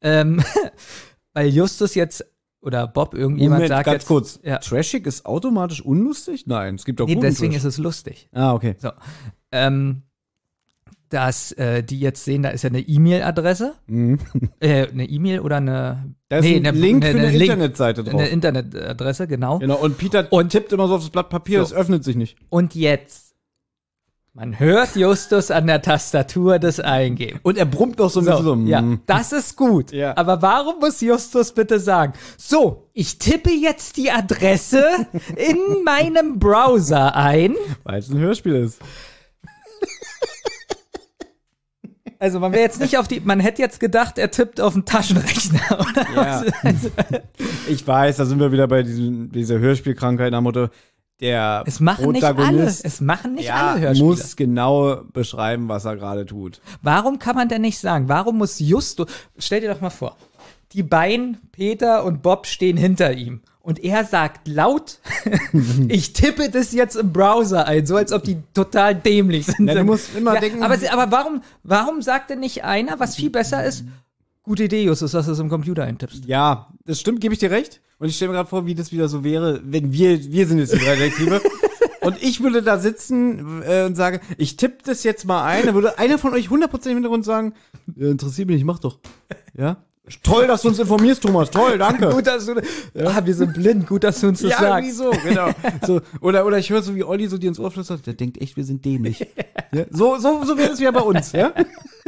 [0.00, 0.42] Ähm,
[1.32, 2.24] weil Justus jetzt
[2.60, 4.40] oder Bob irgendjemand Moment, sagt ganz jetzt, kurz.
[4.42, 4.58] Ja.
[4.58, 6.46] Trashig ist automatisch unlustig?
[6.46, 8.28] Nein, es gibt doch nee, deswegen ist es lustig.
[8.32, 8.74] Ah, okay.
[8.78, 8.90] So,
[9.52, 10.02] ähm,
[11.14, 13.74] dass äh, die jetzt sehen, da ist ja eine E-Mail-Adresse,
[14.60, 16.14] äh, eine E-Mail oder eine, Mhm.
[16.28, 18.14] Da ist ein eine- Link für eine Link- Internetseite drauf.
[18.20, 19.58] eine Internetadresse, genau.
[19.60, 21.66] Genau, und Peter tippt immer so auf das Blatt Papier, So.
[21.66, 22.36] es öffnet sich nicht.
[22.48, 23.34] Und jetzt,
[24.32, 27.38] man hört Justus an der Tastatur das eingeben.
[27.44, 28.56] Und er brummt noch so ein bisschen so.
[28.68, 29.02] ja, mm.
[29.06, 29.92] das ist gut.
[29.92, 30.16] Ja.
[30.16, 34.82] Aber warum muss Justus bitte sagen, so, ich tippe jetzt die Adresse
[35.36, 37.54] in meinem Browser ein.
[37.84, 38.80] Weil es ein Hörspiel ist.
[42.24, 44.86] Also man wäre jetzt nicht auf die, man hätte jetzt gedacht, er tippt auf den
[44.86, 46.06] Taschenrechner, oder?
[46.14, 46.44] Ja.
[46.62, 46.90] Also,
[47.68, 50.68] Ich weiß, da sind wir wieder bei diesem, dieser Hörspielkrankheit nach Motto,
[51.20, 54.06] der es machen nicht alle, Protagonist es machen nicht ja, alle Hörspiele.
[54.06, 56.62] muss genau beschreiben, was er gerade tut.
[56.80, 58.08] Warum kann man denn nicht sagen?
[58.08, 60.16] Warum muss Justus, stell dir doch mal vor,
[60.72, 63.42] die beiden, Peter und Bob, stehen hinter ihm.
[63.64, 64.98] Und er sagt laut,
[65.88, 69.64] ich tippe das jetzt im Browser ein, so als ob die total dämlich sind.
[69.64, 73.16] Na, du musst immer ja, denken- Aber, aber warum, warum sagt denn nicht einer, was
[73.16, 73.84] viel besser ist?
[74.42, 76.26] Gute Idee, Justus, dass du es im Computer eintippst.
[76.26, 77.80] Ja, das stimmt, gebe ich dir recht.
[77.98, 80.58] Und ich stelle mir gerade vor, wie das wieder so wäre, wenn wir, wir sind
[80.58, 81.40] jetzt die drei Detektive.
[82.02, 85.64] und ich würde da sitzen äh, und sagen, ich tippe das jetzt mal ein.
[85.64, 87.54] Dann würde einer von euch 100% im Hintergrund sagen,
[87.96, 88.98] ja, interessiert mich nicht, mach doch.
[89.56, 89.78] Ja?
[90.22, 91.50] Toll, dass du uns informierst, Thomas.
[91.50, 92.08] Toll, danke.
[92.12, 92.52] Gut, dass du,
[93.06, 94.86] ah, wir sind blind, gut, dass du uns das ja, sagst.
[94.90, 95.48] irgendwie so, genau.
[95.86, 98.38] So, oder, oder ich höre so, wie Olli so dir ins Ohr flüstert, der denkt
[98.42, 99.26] echt, wir sind dämlich.
[99.72, 99.86] Ja?
[99.90, 101.52] So, so, so wäre es wieder bei uns, ja?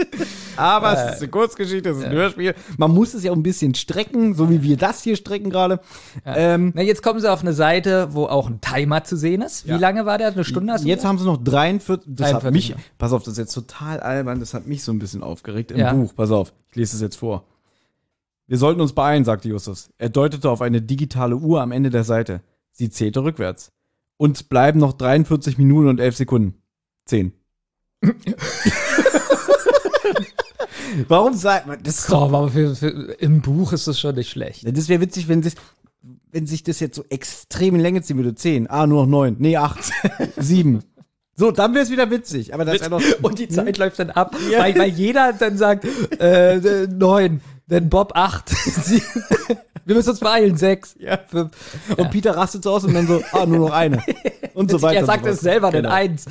[0.57, 2.55] Aber es ist eine Kurzgeschichte, es ist ein Hörspiel.
[2.79, 5.81] Man muss es ja auch ein bisschen strecken, so wie wir das hier strecken gerade.
[6.25, 9.67] Ähm, Na, jetzt kommen sie auf eine Seite, wo auch ein Timer zu sehen ist.
[9.67, 9.79] Wie Ja.
[9.79, 10.29] lange war der?
[10.29, 10.73] Eine Stunde?
[10.75, 12.77] hast jetzt haben sie noch 43, das hat 43, mich, ja.
[12.99, 15.79] pass auf, das ist jetzt total albern, das hat mich so ein bisschen aufgeregt im
[15.79, 15.93] Ja.
[15.93, 16.13] Buch.
[16.15, 17.43] Pass auf, ich lese es jetzt vor.
[18.49, 19.91] Wir sollten uns beeilen, sagte Justus.
[19.99, 22.43] Er deutete auf eine digitale Uhr am Ende der Seite.
[22.71, 23.73] Sie zählte rückwärts.
[24.19, 26.55] Uns bleiben noch 43 Minuten und 11 Sekunden.
[27.07, 27.33] 10.
[31.09, 31.99] Warum sagt man das?
[31.99, 32.89] Ist doch, aber für, für,
[33.19, 34.65] im Buch ist das schon nicht schlecht.
[34.67, 35.55] Das wäre witzig, wenn sich,
[36.31, 38.35] wenn sich das jetzt so extrem in Länge ziehen würde.
[38.35, 39.37] 10, ah, nur noch neun.
[39.39, 39.93] nee, 8,
[40.37, 40.83] 7.
[41.39, 42.55] So, dann wäre es wieder witzig.
[42.55, 42.89] Aber das Witz.
[42.89, 43.85] noch, und die Zeit hm?
[43.85, 44.61] läuft dann ab, ja.
[44.61, 45.85] weil, weil jeder dann sagt,
[46.19, 47.43] äh, äh neun.
[47.67, 48.51] Denn Bob 8.
[49.85, 50.97] Wir müssen uns beeilen, 6.
[50.99, 51.17] Ja.
[51.17, 51.51] 5.
[51.91, 52.09] Und ja.
[52.09, 54.03] Peter rastet so aus und dann so, ah, nur noch eine.
[54.55, 55.01] Und so weiter.
[55.01, 55.91] Er sagt es selber, genau.
[55.91, 56.25] denn eins.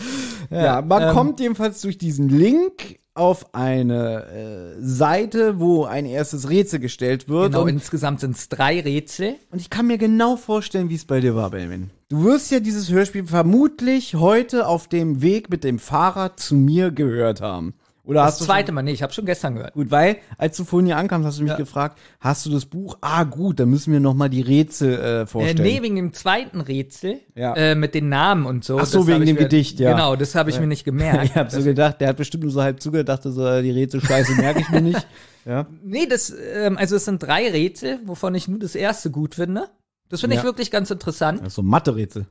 [0.50, 6.06] Ja, ja man ähm, kommt jedenfalls durch diesen Link auf eine äh, Seite, wo ein
[6.06, 7.52] erstes Rätsel gestellt wird.
[7.52, 9.36] Genau, und insgesamt sind es drei Rätsel.
[9.52, 11.92] Und ich kann mir genau vorstellen, wie es bei dir war, Benjamin.
[12.10, 16.92] Du wirst ja dieses Hörspiel vermutlich heute auf dem Weg mit dem Fahrrad zu mir
[16.92, 17.76] gehört haben.
[18.06, 19.74] Oder Das hast du zweite Mal, nee, ich habe schon gestern gehört.
[19.74, 21.58] Gut, weil, als du vorhin hier ankamst, hast du mich Ja.
[21.58, 22.98] gefragt, hast du das Buch?
[23.02, 25.62] Ah, gut, dann müssen wir noch mal die Rätsel äh, Äh, vorstellen.
[25.64, 27.54] nee, wegen dem zweiten Rätsel Ja.
[27.56, 28.78] äh, mit den Namen und so.
[28.80, 29.92] Ach so, Das wegen dem mir- Gedicht, ja.
[29.92, 31.24] Genau, das habe ich mir nicht gemerkt.
[31.26, 33.72] ich hab so gedacht, der hat bestimmt nur so halb zugehört, dachte so, äh, die
[33.72, 35.08] Rätsel scheiße merke ich mir nicht.
[35.48, 35.68] Ja.
[35.84, 39.68] Nee, das, ähm, also es sind drei Rätsel, wovon ich nur das erste gut finde.
[40.10, 40.44] Das finde ich Ja.
[40.44, 41.52] wirklich ganz interessant.
[41.52, 42.26] So Mathe-Rätsel.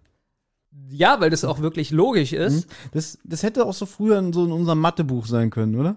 [0.90, 2.68] Ja, weil das auch wirklich logisch ist.
[2.92, 5.96] Das, das hätte auch so früher in so in unserem Mathebuch sein können, oder?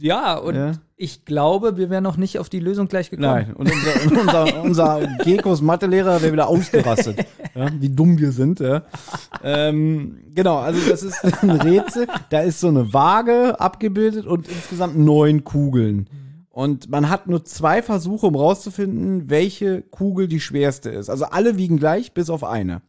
[0.00, 0.72] Ja, und Ja.
[0.96, 3.48] ich glaube, wir wären noch nicht auf die Lösung gleich gekommen.
[3.48, 3.54] Nein.
[3.54, 4.62] Und unser, unser,
[5.02, 7.26] unser Gekos Mathelehrer wäre wieder ausgerastet.
[7.56, 8.82] ja, wie dumm wir sind, ja.
[9.42, 12.06] Ähm, genau, also das ist ein Rätsel.
[12.30, 16.08] Da ist so eine Waage abgebildet und insgesamt neun Kugeln.
[16.50, 21.08] Und man hat nur zwei Versuche, um rauszufinden, welche Kugel die schwerste ist.
[21.10, 22.82] Also alle wiegen gleich, bis auf eine.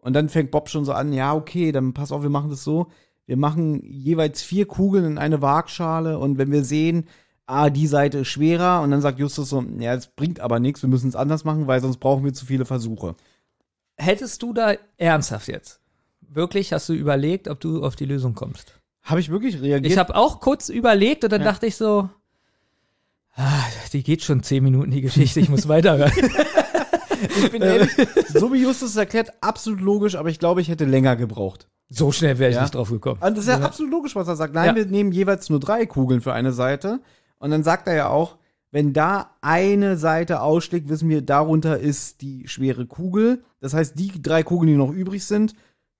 [0.00, 2.64] Und dann fängt Bob schon so an, ja, okay, dann pass auf, wir machen das
[2.64, 2.88] so.
[3.26, 7.06] Wir machen jeweils vier Kugeln in eine Waagschale und wenn wir sehen,
[7.46, 10.82] ah, die Seite ist schwerer und dann sagt Justus so, ja, es bringt aber nichts,
[10.82, 13.14] wir müssen es anders machen, weil sonst brauchen wir zu viele Versuche.
[13.96, 15.80] Hättest du da ernsthaft jetzt?
[16.20, 18.80] Wirklich hast du überlegt, ob du auf die Lösung kommst?
[19.02, 19.92] Habe ich wirklich reagiert?
[19.92, 22.08] Ich habe auch kurz überlegt und dann dachte ich so,
[23.34, 26.12] ah, die geht schon zehn Minuten, die Geschichte, ich muss weiterhören.
[27.22, 27.90] ich bin ehrlich,
[28.34, 31.68] so wie Justus es erklärt, absolut logisch, aber ich glaube, ich hätte länger gebraucht.
[31.92, 32.62] so schnell wäre ich Ja.
[32.62, 33.20] nicht drauf gekommen.
[33.20, 34.54] Und das ist ja, absolut logisch, was er sagt.
[34.54, 34.74] Nein, Ja.
[34.76, 37.00] wir nehmen jeweils nur drei Kugeln für eine Seite.
[37.38, 38.36] Und dann sagt er ja auch,
[38.70, 43.42] wenn da eine Seite ausschlägt, wissen wir, darunter ist die schwere Kugel.
[43.60, 45.54] Das heißt, die drei Kugeln, die noch übrig sind,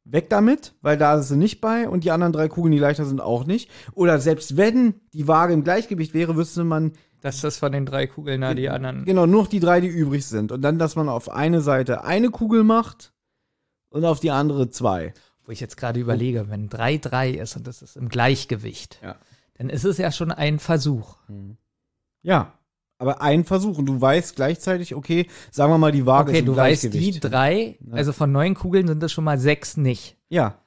[0.05, 1.89] weg damit, weil da ist sie nicht bei.
[1.89, 3.69] Und die anderen drei Kugeln, die leichter sind, auch nicht.
[3.95, 8.07] Oder selbst wenn die Waage im Gleichgewicht wäre, wüsste man, Dass das von den drei
[8.07, 9.05] Kugeln da die anderen.
[9.05, 10.53] genau, nur noch die drei, die übrig sind.
[10.53, 13.13] Und dann, dass man auf eine Seite eine Kugel macht
[13.91, 15.13] und auf die andere zwei.
[15.45, 19.17] Wo ich jetzt gerade überlege, wenn 3-3 ist und das ist im Gleichgewicht, Ja.
[19.55, 21.17] dann ist es ja schon ein Versuch.
[22.23, 22.53] Ja.
[22.99, 26.41] Aber ein Versuch und du weißt gleichzeitig, okay, sagen wir mal, die Waage Okay, ist
[26.41, 27.25] im du weißt, die Gleichgewicht.
[27.25, 30.17] drei, also von neun Kugeln sind das schon mal sechs nicht.
[30.29, 30.59] Ja.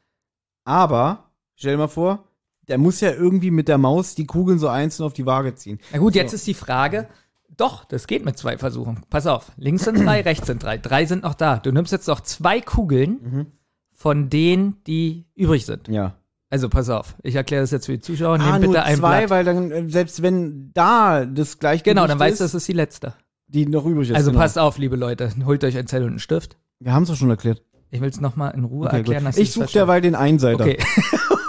[0.65, 2.23] Aber, stell dir mal vor,
[2.67, 5.79] der muss ja irgendwie mit der Maus die Kugeln so einzeln auf die Waage ziehen.
[5.91, 7.07] Na gut, jetzt ist die Frage,
[7.55, 9.01] doch, das geht mit zwei Versuchen.
[9.09, 10.77] Pass auf, links sind drei, rechts sind drei.
[10.77, 11.57] Drei sind noch da.
[11.57, 13.47] Du nimmst jetzt noch zwei Kugeln
[13.93, 15.87] von denen, die übrig sind.
[15.87, 16.15] Ja.
[16.49, 18.39] Also pass auf, ich erkläre das jetzt für die Zuschauer.
[18.39, 19.29] Ah, bitte nur ein zwei, Blatt.
[19.31, 22.73] weil dann, äh, selbst wenn da das Gleichgewicht Genau, dann weißt du, das ist die
[22.73, 23.13] letzte.
[23.47, 24.15] die noch übrig ist.
[24.15, 24.41] Also genau.
[24.43, 26.57] passt auf, liebe Leute, holt euch einen Zettel und einen Stift.
[26.79, 27.63] Wir haben es doch schon erklärt.
[27.89, 29.25] Ich will es nochmal in Ruhe Okay, erklären.
[29.25, 30.63] dass Ich suche derweil den Einseiter.
[30.63, 30.77] Okay.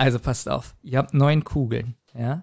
[0.00, 0.74] also passt auf.
[0.82, 2.42] Ihr habt neun Kugeln, ja.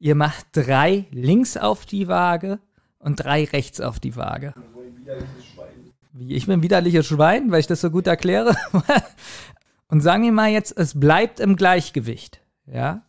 [0.00, 2.58] Ihr macht drei links auf die Waage
[2.98, 4.52] und drei rechts auf die Waage.
[6.12, 8.56] Wie, ich bin ein widerliches Schwein, weil ich das so gut erkläre.
[9.88, 13.02] und sagen wir mal jetzt, es bleibt im Gleichgewicht, ja.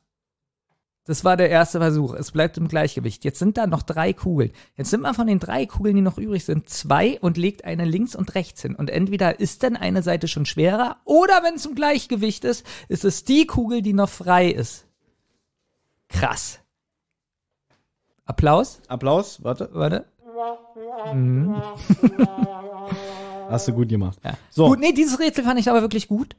[1.10, 2.14] Das war der erste Versuch.
[2.14, 3.26] Es bleibt im Gleichgewicht.
[3.26, 4.52] Jetzt sind da noch drei Kugeln.
[4.78, 7.84] Jetzt nimmt man von den drei Kugeln, die noch übrig sind, zwei und legt eine
[7.84, 8.76] links und rechts hin.
[8.76, 13.06] Und entweder ist dann eine Seite schon schwerer oder wenn es im Gleichgewicht ist, ist
[13.06, 14.86] es die Kugel, die noch frei ist.
[16.10, 16.60] Krass.
[18.26, 18.80] Applaus.
[18.88, 19.72] Applaus, warte.
[19.74, 20.06] Warte.
[23.50, 24.20] Hast du gut gemacht.
[24.24, 24.38] Ja.
[24.52, 24.68] So.
[24.68, 26.36] Gut, nee, dieses Rätsel fand ich aber wirklich gut.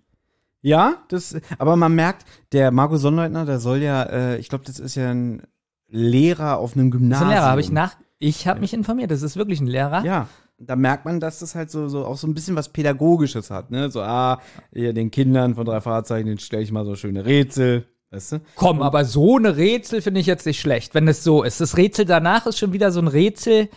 [0.63, 4.79] Ja, das, aber man merkt, der Marco Sonnleitner, der soll ja, äh, ich glaube, das
[4.79, 5.43] ist ja ein
[5.89, 7.29] Lehrer auf einem Das ist Gymnasium.
[7.31, 7.97] ein Lehrer, habe ich nach.
[8.19, 10.05] Ich habe mich informiert, das ist wirklich ein Lehrer.
[10.05, 13.51] Ja, da merkt man, dass das halt so, so auch so ein bisschen was Pädagogisches
[13.51, 13.91] hat, ne?
[13.91, 14.41] So, ah,
[14.73, 18.41] hier den Kindern von drei Fahrzeichen, den stelle ich mal so schöne Rätsel, weißt du?
[18.57, 21.63] Komm, aber so eine Rätsel finde ich jetzt nicht schlecht, wenn es so ist.
[21.63, 23.71] Das Rätsel danach ist schon wieder so ein Rätsel.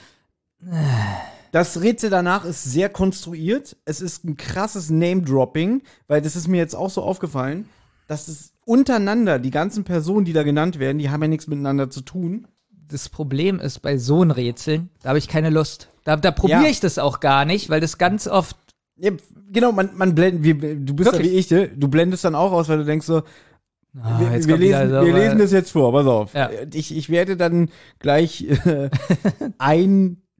[1.54, 3.78] Das Rätsel danach ist sehr konstruiert.
[3.86, 7.70] Es ist ein krasses Name-Dropping, weil das ist mir jetzt auch so aufgefallen,
[8.08, 11.92] dass es untereinander, die ganzen Personen, die da genannt werden, die haben ja nichts miteinander
[11.92, 12.48] zu tun.
[12.88, 15.90] Das Problem ist bei so einen Rätseln, da habe ich keine Lust.
[16.06, 16.70] Da, da probiere Ja.
[16.70, 18.58] ich das auch gar nicht, weil das ganz oft.
[18.98, 19.12] Ja,
[19.52, 21.28] genau, man, man blendet, wie, du bist Wirklich?
[21.28, 21.68] ja wie ich, ne?
[21.68, 23.22] du blendest dann auch aus, weil du denkst so,
[24.02, 26.34] Ah, wir, wir, lesen, so, wir lesen das jetzt vor, pass auf.
[26.34, 26.50] Ja.
[26.74, 28.90] Ich, ich werde dann gleich äh,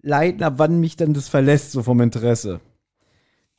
[0.04, 2.60] einleiten, ab wann mich dann das verlässt, so vom Interesse.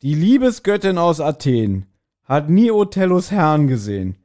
[0.03, 1.87] Die Liebesgöttin aus Athen
[2.25, 4.17] hat nie Othellos Herrn gesehen.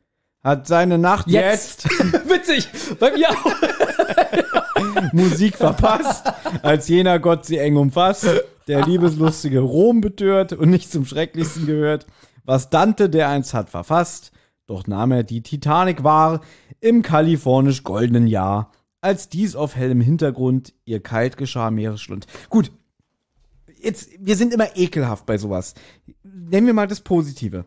[0.44, 2.14] Hat seine Nacht jetzt, Jetzt.
[2.30, 2.68] Witzig.
[3.00, 5.14] Bei mir auch.
[5.14, 8.28] Musik verpasst, als jener Gott sie eng umfasst,
[8.68, 12.06] der liebeslustige Rom betört und nicht zum Schrecklichsten gehört,
[12.46, 14.32] was Dante der einst hat verfasst,
[14.68, 16.42] doch nahm er die Titanic wahr
[16.80, 22.28] im kalifornisch goldenen Jahr, als dies auf hellem Hintergrund ihr kalt geschah Meeresschlund.
[22.50, 22.72] Gut,
[23.82, 25.74] jetzt, wir sind immer ekelhaft bei sowas.
[26.24, 27.66] Nennen wir mal das Positive.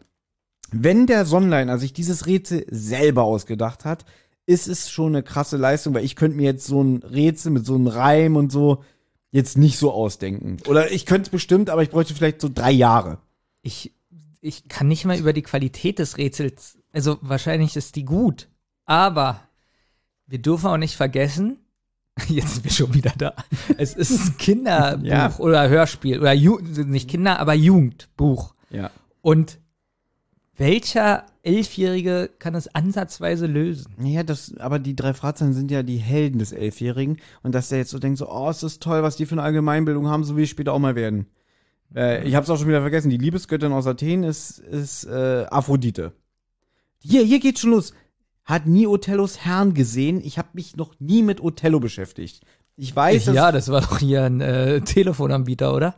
[0.70, 4.04] Wenn der Sonnleiner sich dieses Rätsel selber ausgedacht hat,
[4.46, 7.66] ist es schon eine krasse Leistung, weil ich könnte mir jetzt so ein Rätsel mit
[7.66, 8.82] so einem Reim und so
[9.30, 10.58] jetzt nicht so ausdenken.
[10.66, 13.18] Oder ich könnte es bestimmt, aber ich bräuchte vielleicht so drei Jahre.
[13.62, 13.92] Ich,
[14.40, 18.48] ich kann nicht mal über die Qualität des Rätsels, also wahrscheinlich ist die gut,
[18.84, 19.40] aber
[20.26, 21.58] wir dürfen auch nicht vergessen,
[22.28, 23.34] jetzt sind wir schon wieder da.
[23.78, 25.34] Es ist ein Kinderbuch Ja.
[25.38, 28.54] oder Hörspiel oder Ju nicht Kinder, aber Jugendbuch.
[28.70, 28.90] Ja.
[29.22, 29.58] Und
[30.56, 33.94] welcher Elfjährige kann es ansatzweise lösen?
[34.04, 37.18] Ja, das, aber die drei Fragezeichen sind ja die Helden des Elfjährigen.
[37.42, 39.42] Und dass der jetzt so denkt, so, oh, es ist toll, was die für eine
[39.42, 41.26] Allgemeinbildung haben, so will ich später auch mal werden.
[41.94, 46.12] Äh, ich hab's auch schon wieder vergessen, die Liebesgöttin aus Athen ist, ist äh, Aphrodite.
[46.98, 47.92] Hier, hier geht's schon los.
[48.44, 50.20] Hat nie Othellos Herrn gesehen.
[50.24, 52.42] Ich habe mich noch nie mit Othello beschäftigt.
[52.76, 55.94] Ich weiß, Ja, das war doch hier ein äh, Telefonanbieter, oder?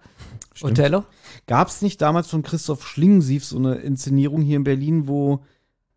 [0.60, 1.04] Othello?
[1.46, 5.40] Gab es nicht damals von Christoph Schlingensief so eine Inszenierung hier in Berlin, wo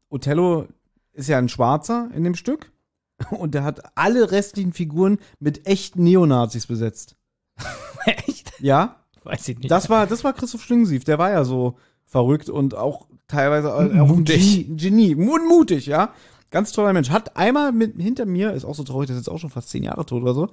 [0.10, 0.68] Othello
[1.14, 2.72] ist ja ein Schwarzer in dem Stück
[3.32, 7.16] und der hat alle restlichen Figuren mit echten Neonazis besetzt.
[8.06, 8.54] Echt?
[8.60, 9.72] Ja, Weiß ich nicht.
[9.72, 13.70] das war das war Christoph Schlingensief, der war ja so verrückt und auch teilweise
[14.06, 14.66] Mutig.
[14.68, 16.14] Genie, Genie, mutig, ja.
[16.50, 17.10] Ganz toller Mensch.
[17.10, 19.70] Hat einmal mit hinter mir, ist auch so traurig, der ist jetzt auch schon fast
[19.70, 20.46] zehn Jahre tot oder so.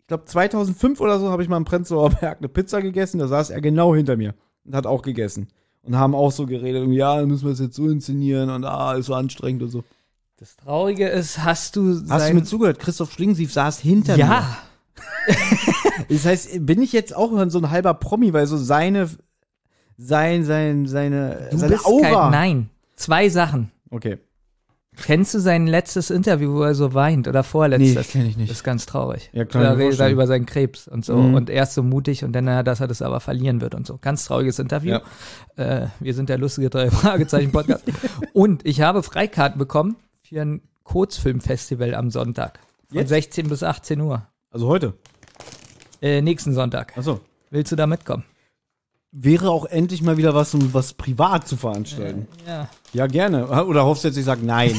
[0.00, 3.28] Ich glaube 2005 oder so habe ich mal im Prenzlauer Berg eine Pizza gegessen, da
[3.28, 5.48] saß er genau hinter mir und hat auch gegessen.
[5.82, 8.64] Und haben auch so geredet, irgendwie, ja, dann müssen wir es jetzt so inszenieren und
[8.64, 9.82] ah, ist so anstrengend und so.
[10.38, 12.78] das Traurige ist, hast du Hast du mir zugehört?
[12.78, 14.20] Christoph Schlingensief saß hinter mir.
[14.20, 14.58] Ja,
[16.08, 19.08] Das heißt, bin ich jetzt auch so ein halber Promi, weil so seine,
[19.96, 22.02] sein, sein, seine, du seine bist Aura.
[22.02, 22.70] kein, nein.
[22.96, 23.70] Zwei Sachen.
[23.90, 24.18] Okay.
[24.96, 27.94] Kennst du sein letztes Interview, wo er so weint oder vorletztes?
[27.96, 28.50] Nee, kenn ich nicht.
[28.50, 29.30] Das ist ganz traurig.
[29.32, 31.16] Ja, klar, Da redet er über seinen Krebs und so.
[31.16, 31.34] Mhm.
[31.34, 33.98] Und er ist so mutig und dann, dass er das aber verlieren wird und so.
[33.98, 34.98] Ganz trauriges Interview.
[35.56, 37.84] Äh, wir sind der lustige drei Fragezeichen Podcast.
[38.34, 42.58] und ich habe Freikarten bekommen für ein Kurzfilmfestival am Sonntag.
[42.88, 43.08] Von Jetzt?
[43.08, 44.26] 16 bis 18 Uhr.
[44.50, 44.92] Also heute.
[46.02, 46.96] Äh, nächsten Sonntag.
[46.98, 47.20] Achso.
[47.50, 48.24] Willst du da mitkommen?
[49.14, 52.26] Wäre auch endlich mal wieder was, um was privat zu veranstalten.
[52.46, 52.68] Ja.
[52.94, 53.46] Ja, gerne.
[53.66, 54.74] Oder hoffst du jetzt, ich sag nein?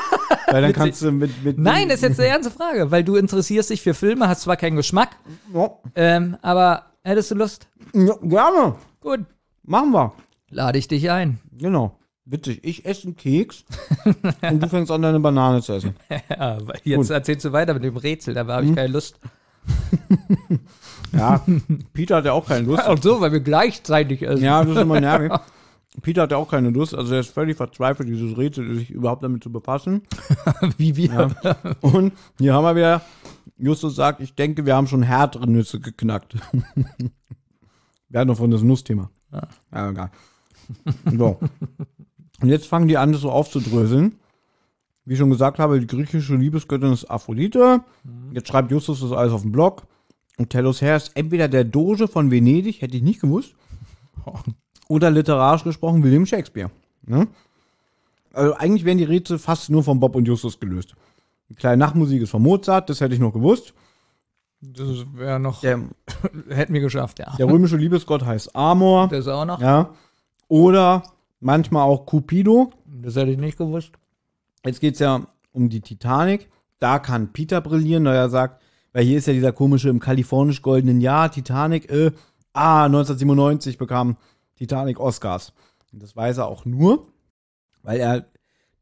[0.46, 3.16] Weil dann kannst du mit, mit Nein, das ist jetzt eine ernste Frage, weil du
[3.16, 5.16] interessierst dich für Filme, hast zwar keinen Geschmack,
[5.54, 7.68] Ja, ähm, aber hättest du Lust?
[7.94, 8.74] ja, gerne.
[9.00, 9.20] Gut,
[9.62, 10.12] Machen wir.
[10.50, 11.40] lade ich dich ein.
[11.56, 11.96] Genau.
[12.26, 12.60] Witzig.
[12.64, 13.64] Ich esse einen Keks
[14.42, 15.96] und du fängst an, deine Banane zu essen.
[16.28, 19.18] Ja, jetzt erzählst du weiter mit dem Rätsel, da habe ich keine Lust.
[21.12, 21.44] Ja,
[21.92, 22.82] Peter hat ja auch keine Lust.
[22.86, 24.44] Ach so, weil wir gleichzeitig essen.
[24.44, 25.32] Ja, das ist immer nervig.
[26.00, 29.22] Peter hat ja auch keine Lust, also er ist völlig verzweifelt, dieses Rätsel sich überhaupt
[29.22, 30.00] damit zu befassen.
[30.78, 31.30] Wie wir.
[31.82, 33.02] Und hier haben wir wieder,
[33.58, 36.36] Justus sagt, ich denke, wir haben schon härtere Nüsse geknackt.
[38.08, 39.10] wir hatten noch von das Nussthema.
[39.70, 40.10] Ja, egal.
[41.14, 41.38] So.
[42.40, 44.16] Und jetzt fangen die an, das so aufzudröseln.
[45.04, 47.80] Wie ich schon gesagt habe, die griechische Liebesgöttin ist Aphrodite.
[48.32, 49.82] Jetzt schreibt Justus das alles auf dem Blog.
[50.38, 53.54] Und Tellos Herr ist entweder der Doge von Venedig, hätte ich nicht gewusst,
[54.88, 56.70] oder literarisch gesprochen William Shakespeare.
[57.04, 57.28] Ne?
[58.32, 60.94] Also eigentlich wären die Rätsel fast nur von Bob und Justus gelöst.
[61.48, 63.74] Die kleine Nachtmusik ist von Mozart, das hätte ich noch gewusst.
[64.60, 65.80] Das wäre noch, Der,
[66.48, 67.34] hätten wir geschafft, ja.
[67.36, 69.08] der römische Liebesgott heißt Amor.
[69.08, 69.60] Das auch noch.
[69.60, 69.90] Ja.
[70.48, 71.02] Oder
[71.40, 72.70] manchmal auch Cupido.
[72.86, 73.92] Das hätte ich nicht gewusst.
[74.64, 76.48] Jetzt geht's ja um die Titanic.
[76.78, 80.62] Da kann Peter brillieren, da er sagt, weil hier ist ja dieser komische im kalifornisch
[80.62, 82.12] goldenen Jahr, Titanic, äh,
[82.52, 84.16] ah, 1997 bekam
[84.56, 85.52] Titanic Oscars.
[85.92, 87.08] Und das weiß er auch nur,
[87.82, 88.26] weil er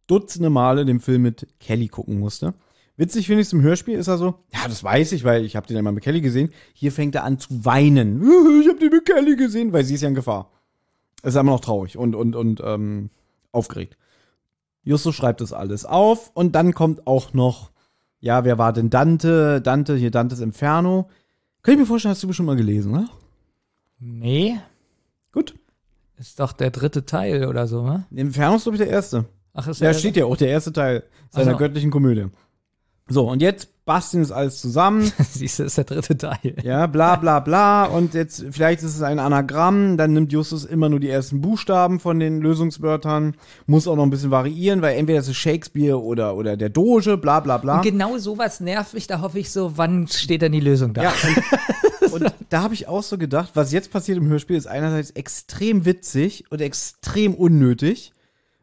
[0.07, 2.55] dutzende Male den Film mit Kelly gucken musste.
[2.97, 5.57] Witzig finde ich es im Hörspiel, ist er so, ja, das weiß ich, weil ich
[5.57, 6.51] habe den einmal mit Kelly gesehen.
[6.75, 8.21] Hier fängt er an zu weinen.
[8.61, 10.51] Ich habe den mit Kelly gesehen, weil sie ist ja in Gefahr.
[11.23, 13.11] Ist immer noch traurig und, und, und ähm,
[13.53, 13.97] aufgeregt.
[14.83, 17.71] Justus schreibt das alles auf und dann kommt auch noch,
[18.21, 19.61] ja, wer war denn Dante?
[19.61, 21.09] Dante, hier Dantes Inferno.
[21.63, 23.09] Kann ich mir vorstellen, hast du bestimmt mal gelesen, ne?
[23.99, 24.59] Nee,
[25.33, 25.55] Gut.
[26.17, 28.05] ist doch der dritte Teil oder so, ne?
[28.11, 29.27] Inferno ist, glaube ich, der erste.
[29.53, 31.59] Ach, ist Da der steht ja auch der erste Teil seiner Ach so.
[31.59, 32.27] göttlichen Komödie.
[33.11, 35.11] So, und jetzt basteln es alles zusammen.
[35.33, 36.55] Siehst du, ist der dritte Teil.
[36.63, 37.87] Ja, bla bla bla.
[37.87, 41.99] Und jetzt, vielleicht ist es ein Anagramm, dann nimmt Justus immer nur die ersten Buchstaben
[41.99, 43.35] von den Lösungswörtern,
[43.67, 47.17] muss auch noch ein bisschen variieren, weil entweder ist es Shakespeare oder, oder der Doge,
[47.17, 47.79] bla bla bla.
[47.79, 51.03] Und genau sowas nervt mich, da hoffe ich so, wann steht denn die Lösung da?
[51.03, 51.13] Ja,
[52.03, 55.11] und, und da habe ich auch so gedacht, was jetzt passiert im Hörspiel, ist einerseits
[55.11, 58.13] extrem witzig und extrem unnötig,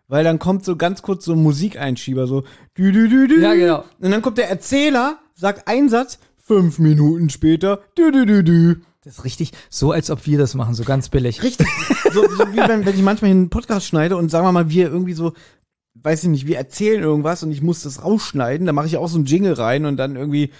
[0.08, 2.43] weil dann kommt so ganz kurz so ein Musikeinschieber, so
[2.78, 3.41] dü dü dü dü.
[3.41, 3.84] Ja, genau.
[3.99, 8.76] Und dann kommt der Erzähler, sagt einen Satz, fünf Minuten später, dü dü dü dü.
[9.03, 11.41] Das ist richtig, so als ob wir das machen, so ganz billig.
[11.41, 11.68] Richtig.
[12.12, 14.88] so, so wie wenn, wenn ich manchmal einen Podcast schneide und sagen wir mal, wir
[14.88, 15.34] irgendwie so
[16.03, 19.08] weiß ich nicht, wir erzählen irgendwas und ich muss das rausschneiden, da mache ich auch
[19.08, 20.51] so einen Jingle rein und dann irgendwie,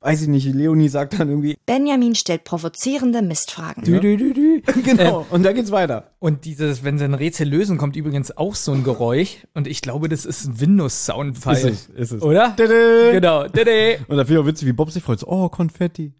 [0.00, 3.82] weiß ich nicht, Leonie sagt dann irgendwie, Benjamin stellt provozierende Mistfragen.
[3.82, 4.62] Dü, dü, dü, dü.
[4.84, 6.12] genau, und dann geht's weiter.
[6.18, 9.46] Und dieses, wenn sie ein Rätsel lösen, kommt übrigens auch so ein Geräusch.
[9.54, 11.56] Und ich glaube, das ist ein Windows-Soundfile.
[11.56, 12.22] Ist es, ist es.
[12.22, 12.54] Oder?
[12.56, 13.12] Tada!
[13.12, 13.48] Genau.
[13.48, 13.98] Dede.
[14.08, 16.12] Und da finde ich auch witzig, wie Bob sich freut, so, oh, Konfetti.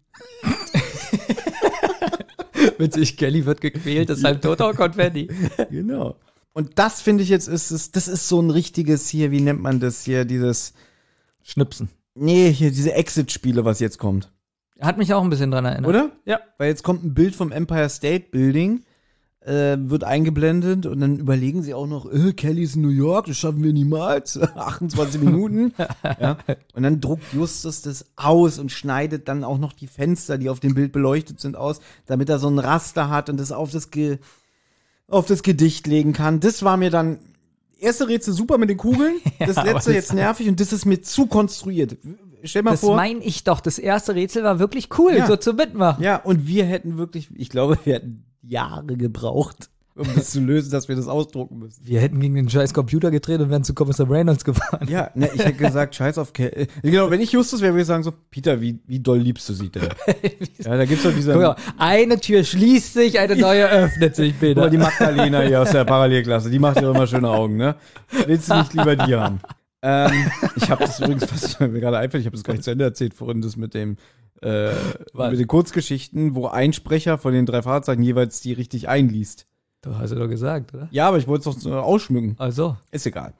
[2.77, 5.29] Witzig, Kelly wird gequält, deshalb toter Konfetti.
[5.69, 6.15] Genau.
[6.53, 9.61] Und das finde ich jetzt, ist, ist, das ist so ein richtiges hier, wie nennt
[9.61, 10.73] man das hier, dieses,
[11.43, 11.89] Schnipsen.
[12.19, 14.31] Nee, hier, diese Exit-Spiele, was jetzt kommt.
[14.79, 15.89] Hat mich auch ein bisschen dran erinnert.
[15.89, 16.11] Oder?
[16.25, 16.39] Ja.
[16.57, 18.83] Weil jetzt kommt ein Bild vom Empire State Building,
[19.41, 23.25] äh, wird eingeblendet und dann überlegen sie auch noch, äh, Kelly ist in New York,
[23.25, 24.39] das schaffen wir niemals.
[24.55, 25.73] 28 Minuten.
[26.03, 26.37] ja.
[26.73, 30.59] Und dann druckt Justus das aus und schneidet dann auch noch die Fenster, die auf
[30.59, 33.91] dem Bild beleuchtet sind, aus, damit er so ein Raster hat und das auf das,
[33.91, 34.19] Ge
[35.07, 36.39] auf das Gedicht legen kann.
[36.39, 37.19] Das war mir dann
[37.79, 40.85] erste Rätsel super mit den Kugeln, das aber letzte das- jetzt nervig und das ist
[40.85, 41.97] mir zu konstruiert.
[42.43, 42.95] Stell mal Das vor.
[42.95, 43.59] meine ich doch.
[43.59, 45.27] Das erste Rätsel war wirklich cool, Ja.
[45.27, 46.01] so zu mitmachen.
[46.03, 49.69] Ja, und wir hätten wirklich, ich glaube, wir hätten Jahre gebraucht,
[49.99, 51.85] um das zu lösen, dass wir das ausdrucken müssen.
[51.85, 54.87] Wir hätten gegen den scheiß Computer gedreht und wären zu Kommissar Reynolds gefahren.
[54.87, 57.81] Ja, ne, ich hätte gesagt, scheiß auf Ke äh, Genau, wenn ich Justus wäre, würde
[57.81, 59.83] ich sagen so, Peter, wie, wie doll liebst du sie denn?
[60.59, 64.39] ja, da gibt's doch diese, Guck mal, eine Tür schließt sich, eine neue öffnet sich,
[64.39, 64.69] Peter.
[64.69, 67.75] die Magdalena hier aus der Parallelklasse, die macht ja immer schöne Augen, ne?
[68.25, 69.39] Willst du nicht lieber die haben?
[69.81, 72.71] ähm, ich habe das übrigens, was mir gerade einfällt, ich habe das gar nicht zu
[72.71, 73.97] Ende erzählt vorhin, das mit dem,
[74.41, 74.71] äh,
[75.13, 79.47] mit den Kurzgeschichten, wo ein Sprecher von den drei Fahrzeugen jeweils die richtig einliest.
[79.81, 80.87] Du hast ja doch gesagt, oder?
[80.91, 82.35] Ja, aber ich wollte es doch so ausschmücken.
[82.37, 83.33] Also, Ist egal.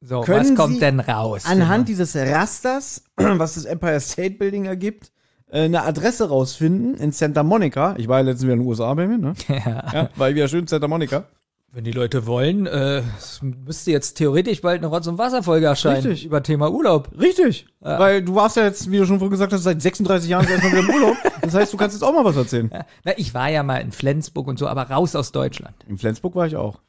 [0.00, 1.44] so, Können was kommt Sie denn raus?
[1.46, 5.10] Anhand dieses Rasters, was das Empire State Building ergibt,
[5.50, 7.94] äh, eine Adresse rausfinden in Santa Monica.
[7.98, 9.34] Ich war ja letztens wieder in den USA bei mir, ne?
[9.48, 9.92] ja.
[9.92, 11.24] Ja, war ich wieder schön in Santa Monica.
[11.72, 16.02] Wenn die Leute wollen, äh, es müsste jetzt theoretisch bald eine Rotz- und Wasserfolge erscheinen.
[16.04, 16.24] Richtig.
[16.24, 17.10] Über Thema Urlaub.
[17.16, 17.66] Richtig.
[17.78, 20.72] Weil du warst ja jetzt, wie du schon vorhin gesagt hast, seit 36 Jahren erstmal
[20.72, 21.16] wieder im Urlaub.
[21.42, 22.70] Das heißt, du kannst jetzt auch mal was erzählen.
[22.72, 22.86] Ja.
[23.04, 25.76] Na, ich war ja mal in Flensburg und so, aber raus aus Deutschland.
[25.86, 26.80] In Flensburg war ich auch.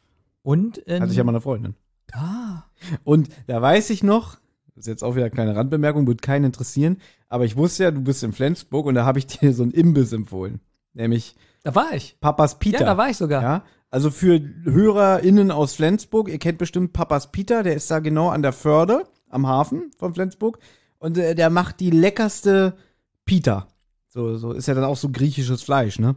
[0.41, 1.75] Und in, Hatte ich ja mal eine Freundin.
[2.13, 2.63] ah,
[3.03, 4.37] Und da weiß ich noch,
[4.73, 6.97] das ist jetzt auch wieder eine kleine Randbemerkung, wird keinen interessieren,
[7.29, 9.73] aber ich wusste ja, du bist in Flensburg und da habe ich dir so einen
[9.73, 10.59] Imbiss empfohlen.
[10.93, 12.17] Nämlich da war ich.
[12.19, 12.79] Papas Peter.
[12.79, 13.43] Ja, da war ich sogar.
[13.43, 18.29] Ja, also für HörerInnen aus Flensburg, ihr kennt bestimmt Papas Peter, der ist da genau
[18.29, 20.57] an der Förde, am Hafen von Flensburg.
[20.97, 22.75] Und äh, der macht die leckerste
[23.25, 23.67] Pita.
[24.07, 26.15] So, so ist ja dann auch so griechisches Fleisch, ne?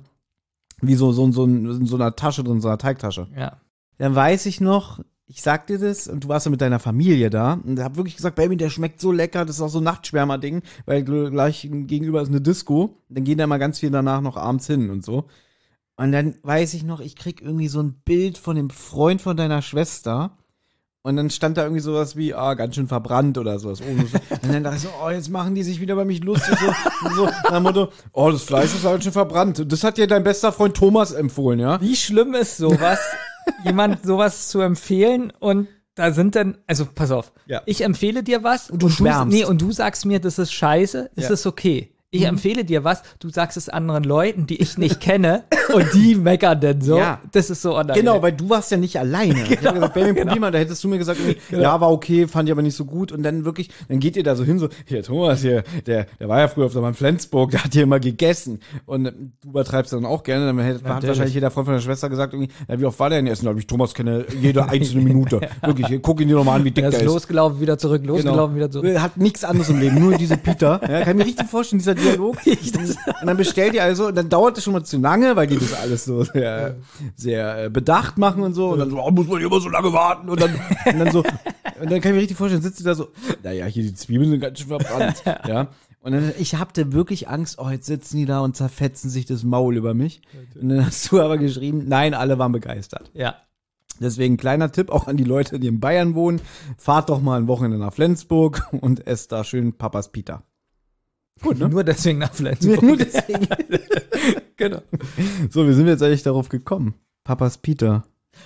[0.80, 3.28] Wie so, so, so, in so einer Tasche drin, so einer Teigtasche.
[3.36, 3.58] Ja.
[3.98, 7.30] Dann weiß ich noch, ich sag dir das und du warst ja mit deiner Familie
[7.30, 9.84] da und hab wirklich gesagt, Baby, der schmeckt so lecker, das ist auch so ein
[9.84, 12.98] Nachtschwärmer-Ding, weil gl- gleich gegenüber ist eine Disco.
[13.08, 15.26] Dann gehen da mal ganz viel danach noch abends hin und so.
[15.96, 19.36] Und dann weiß ich noch, ich krieg irgendwie so ein Bild von dem Freund von
[19.36, 20.36] deiner Schwester.
[21.02, 23.80] Und dann stand da irgendwie sowas wie, ah, ganz schön verbrannt oder sowas.
[23.82, 23.90] Oh.
[23.90, 26.56] Und dann dachte ich so, oh, jetzt machen die sich wieder bei mich lustig.
[26.58, 29.60] So, so nach dem Motto, oh, das Fleisch ist ganz schön verbrannt.
[29.60, 31.78] Und das hat dir dein bester Freund Thomas empfohlen, ja?
[31.80, 32.98] Wie schlimm ist sowas,
[33.64, 37.62] jemand sowas zu empfehlen und da sind dann, also pass auf, Ja.
[37.66, 39.32] ich empfehle dir was und du schwärmst.
[39.36, 41.30] nee, und du sagst mir, das ist scheiße, ist Ja.
[41.30, 41.93] Es okay.
[42.14, 45.44] Ich empfehle dir was, du sagst es anderen Leuten, die ich nicht kenne
[45.74, 46.96] und die meckern denn so.
[46.96, 47.20] Ja.
[47.32, 48.04] Das ist so unangenehm.
[48.04, 49.42] Genau, weil du warst ja nicht alleine.
[49.50, 50.52] ich hab gesagt, Benjamin, probier mal.
[50.52, 53.10] Da hättest du mir gesagt, irgendwie, ja, war okay, fand ich aber nicht so gut.
[53.10, 56.28] Und dann wirklich, dann geht ihr da so hin, so, hier, Thomas, hier, der, der
[56.28, 58.60] war ja früher auf der Bahn Flensburg, der hat hier immer gegessen.
[58.86, 60.46] Und ähm, du übertreibst dann auch gerne.
[60.46, 63.10] Dann hätte, hat wahrscheinlich jeder Freund von der Schwester gesagt, irgendwie, ja, wie oft war
[63.10, 63.46] der denn essen?
[63.46, 65.40] Da ich Thomas kenne jede einzelne Minute.
[65.62, 67.12] Wirklich, guck ihn dir nochmal an, wie dick er der ist ist.
[67.12, 68.98] losgelaufen, wieder zurück, losgelaufen, wieder zurück.
[68.98, 70.80] Hat nichts anderes im Leben, nur diese Peter.
[70.82, 72.36] Ja, kann ich mir richtig vorstellen, dieser Dialog.
[72.46, 75.58] Und dann bestellt ihr also, und dann dauert es schon mal zu lange, weil die
[75.58, 76.76] das alles so sehr,
[77.16, 78.70] sehr äh, bedacht machen und so.
[78.70, 80.28] Und dann so, oh, muss man hier immer so lange warten.
[80.28, 80.54] Und dann,
[80.86, 83.08] und dann so, und dann kann ich mir richtig vorstellen, sitzt du da so,
[83.42, 85.22] naja, hier die Zwiebeln sind ganz schön verbrannt.
[85.48, 85.68] Ja.
[86.00, 89.42] Und dann, ich hatte wirklich Angst, oh, jetzt sitzen die da und zerfetzen sich das
[89.42, 90.20] Maul über mich.
[90.60, 93.10] Und dann hast du aber geschrieben, nein, alle waren begeistert.
[93.14, 93.36] Ja.
[94.00, 96.40] Deswegen kleiner Tipp auch an die Leute, die in Bayern wohnen.
[96.76, 100.42] Fahrt doch mal ein Wochenende nach Flensburg und esst da schön Papas Pita.
[101.44, 101.68] Gut, ne?
[101.68, 102.82] Nur deswegen nach Flensburg.
[102.82, 103.46] Nur deswegen.
[104.56, 104.80] genau.
[105.50, 106.94] So, wie sind wir jetzt eigentlich darauf gekommen?
[107.22, 108.04] Papas Pita.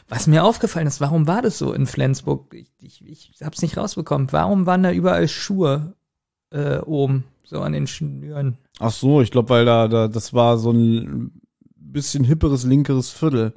[0.09, 2.53] Was mir aufgefallen ist, warum war das so in Flensburg?
[2.55, 4.33] Ich, ich, ich hab's nicht rausbekommen.
[4.33, 5.95] Warum waren da überall Schuhe
[6.51, 8.59] äh, oben, so an den Schnüren?
[8.81, 11.41] Ach so, ich glaube, weil da, da, das war so ein
[11.77, 13.55] bisschen hipperes, linkeres Viertel.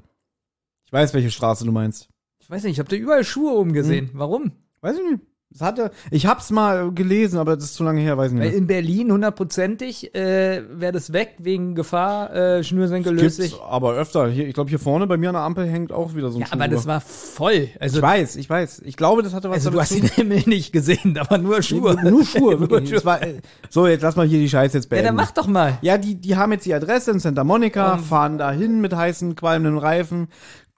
[0.85, 2.09] Ich weiß, welche Straße du meinst.
[2.39, 4.11] Ich weiß nicht, ich habe da überall Schuhe oben gesehen.
[4.11, 4.19] Hm.
[4.19, 4.51] Warum?
[4.81, 5.23] Weiß ich nicht.
[5.53, 8.47] Das hatte, ich hab's mal gelesen, aber das ist zu lange her, weiß ich nicht.
[8.51, 13.59] Weil in Berlin hundertprozentig äh, wäre das weg wegen Gefahr, äh, Schnürsenkel löst sich.
[13.61, 14.29] aber öfter.
[14.29, 16.41] Hier, ich glaube, hier vorne bei mir an der Ampel hängt auch wieder so ein
[16.41, 17.67] Ja, Schuh aber das war voll.
[17.81, 18.81] Also, Ich weiß, ich weiß.
[18.85, 21.37] Ich glaube, das hatte was also du damit hast zu den Himmel nicht gesehen, aber
[21.37, 21.97] nur Schuhe.
[21.97, 22.09] tun.
[22.11, 22.91] Nur Schuhe, wirklich.
[22.91, 25.07] Das war, äh, so, jetzt lass mal hier die Scheiße jetzt Ja, beenden.
[25.07, 25.77] dann mach doch mal.
[25.81, 29.35] Ja, die, die haben jetzt die Adresse in Santa Monica, fahren da hin mit heißen,
[29.35, 30.29] qualmenden Reifen,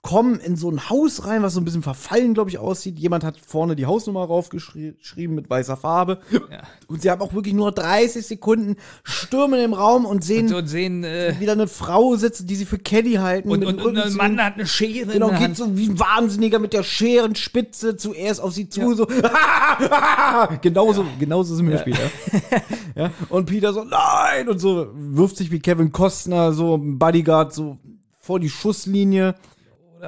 [0.04, 2.98] kommen in so ein Haus rein, was so ein bisschen verfallen, glaube ich, aussieht.
[2.98, 6.20] Jemand hat vorne die Hausnummer raufgeschrieben mit weißer Farbe.
[6.88, 11.04] Und sie haben auch wirklich nur 30 Sekunden, stürmen im Raum und sehen So sehen,
[11.04, 13.50] äh, wieder eine Frau sitzen, die sie für Kelly halten.
[13.50, 15.56] und, und, und ein Mann hat eine Schere Genau, in der geht Hand.
[15.56, 19.06] so wie ein Wahnsinniger mit der Scherenspitze zuerst auf sie zu, so.
[20.60, 22.60] genauso, genauso ist im Hörspiel, ja.
[23.04, 23.10] ja.
[23.30, 24.50] Und Peter so, nein!
[24.50, 27.78] Und so wirft sich wie Kevin Costner, so ein Bodyguard, so
[28.20, 29.34] vor die Schusslinie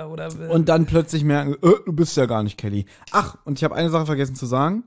[0.04, 2.84] Oder, äh, und dann plötzlich merken, äh, du bist ja gar nicht Kelly.
[3.12, 4.84] Ach, und ich habe eine Sache vergessen zu sagen.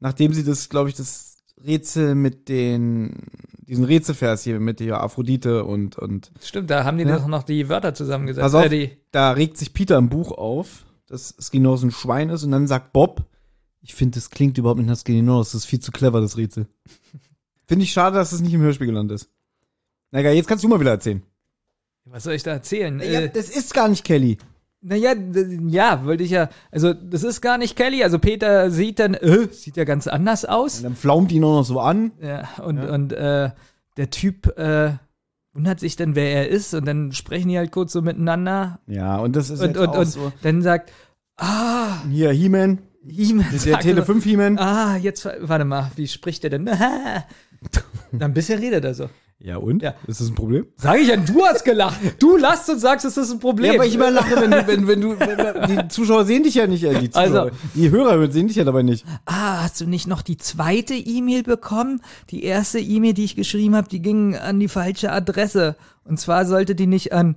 [0.00, 3.26] Nachdem sie das, glaube ich, das Rätsel mit den,
[3.58, 7.18] diesen Rätselvers hier mit der Aphrodite und, und stimmt, da haben die Ja.
[7.18, 8.42] doch noch die Wörter zusammengesetzt.
[8.42, 12.42] Pass auf, Äh, da regt sich Peter im Buch auf, dass Skinoz ein Schwein ist
[12.42, 13.24] und dann sagt Bob,
[13.80, 16.66] ich finde, das klingt überhaupt nicht nach Skinoz, das ist viel zu clever, das Rätsel.
[17.66, 19.30] finde ich schade, dass das nicht im Hörspiel gelandet ist.
[20.10, 21.22] Na egal, jetzt kannst du mal wieder erzählen.
[22.06, 22.98] was soll ich da erzählen?
[22.98, 24.38] Ja, Äh, das ist gar nicht Kelly.
[24.84, 25.14] Naja,
[25.68, 29.46] ja, wollte ich ja, also das ist gar nicht Kelly, also Peter sieht dann, äh,
[29.52, 30.78] sieht ja ganz anders aus.
[30.78, 32.10] Und dann flaumt ihn auch noch so an.
[32.20, 33.50] Ja, und, und äh,
[33.96, 34.94] der Typ äh,
[35.52, 39.18] wundert sich dann, wer er ist, und dann sprechen die halt kurz so miteinander Ja,
[39.18, 40.32] und das ist und, jetzt und, auch und so.
[40.42, 40.90] dann sagt,
[41.36, 44.58] ah, Hier, He-Man, He-Man der Tele so, 5 He-Man.
[44.58, 46.64] Ah, jetzt, warte mal, wie spricht der denn?
[48.12, 49.08] dann ein bisschen redet er so.
[49.44, 49.82] Ja, und?
[49.82, 49.94] Ja.
[50.06, 50.66] Ist das ein Problem?
[50.76, 51.98] Sag ich ja, du hast gelacht.
[52.20, 53.72] Du lachst und sagst, es ist ein Problem.
[53.72, 56.54] Ja, aber ich immer lache, wenn du, wenn, wenn du, wenn, die Zuschauer sehen dich
[56.54, 57.42] ja nicht, äh, die Zuschauer.
[57.42, 59.04] Also- die Hörer sehen dich ja dabei nicht.
[59.26, 62.02] ah, hast du nicht noch die zweite E-Mail bekommen?
[62.30, 65.74] Die erste E-Mail, die ich geschrieben habe, die ging an die falsche Adresse.
[66.04, 67.36] Und zwar sollte die nicht an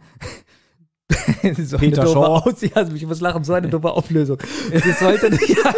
[1.64, 2.42] so Peter Shaw.
[2.46, 4.38] Aus ja, ich muss lachen, so eine doofe Auflösung.
[5.30, 5.74] Nicht, ja,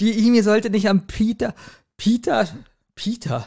[0.00, 1.54] die E-Mail sollte nicht an Peter,
[1.96, 2.46] Peter,
[2.94, 3.46] Peter.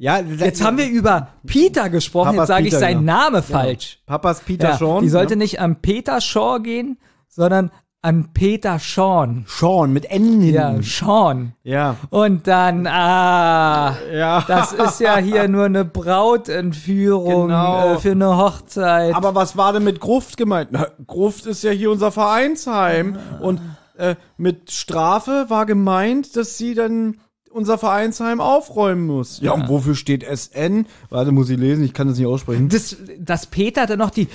[0.00, 3.12] Ja, Jetzt haben wir über Peter gesprochen, Papas jetzt sage ich seinen genau.
[3.18, 3.98] Namen falsch.
[4.06, 5.02] Papas Peter Ja, Sean.
[5.02, 5.38] die sollte ja.
[5.38, 6.98] nicht an Peter Shaw gehen,
[7.28, 7.70] sondern
[8.00, 9.44] an Peter Sean.
[9.46, 10.54] Sean mit N hinten.
[10.54, 11.52] Ja, Sean.
[11.64, 11.96] Ja.
[12.08, 14.42] Und dann, ah, Ja.
[14.48, 17.94] das ist ja hier nur eine Brautentführung Genau.
[17.94, 19.14] äh, für eine Hochzeit.
[19.14, 20.68] Aber was war denn mit Gruft gemeint?
[20.72, 23.18] Na, Gruft ist ja hier unser Vereinsheim.
[23.40, 23.60] Und
[23.98, 27.18] äh, mit Strafe war gemeint, dass sie dann
[27.50, 29.40] unser Vereinsheim aufräumen muss.
[29.40, 30.86] Ja, und wofür steht SN?
[31.08, 32.68] Warte, muss ich lesen, ich kann das nicht aussprechen.
[32.68, 34.28] das, dass Peter dann noch die.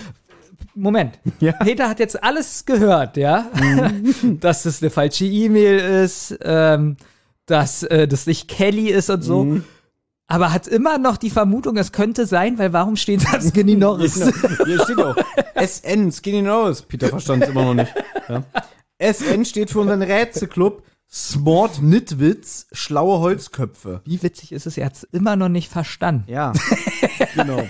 [0.73, 1.19] Moment.
[1.39, 1.53] Ja.
[1.53, 3.49] Peter hat jetzt alles gehört, ja?
[4.39, 6.97] dass das eine falsche E-Mail ist, ähm,
[7.45, 9.61] dass äh, das nicht Kelly ist und so.
[10.27, 14.15] Aber hat immer noch die Vermutung, es könnte sein, weil warum steht da Skinny Norris?
[14.65, 15.15] Hier steht auch
[15.55, 16.83] SN, Skinny Nose.
[16.87, 17.93] Peter verstand es immer noch nicht.
[18.27, 18.43] Ja.
[18.99, 24.01] SN steht für unseren Rätselclub Smart Nitwitz, schlaue Holzköpfe.
[24.05, 26.25] Wie witzig ist es, er hat es immer noch nicht verstanden.
[26.27, 26.51] Ja,
[27.35, 27.63] genau.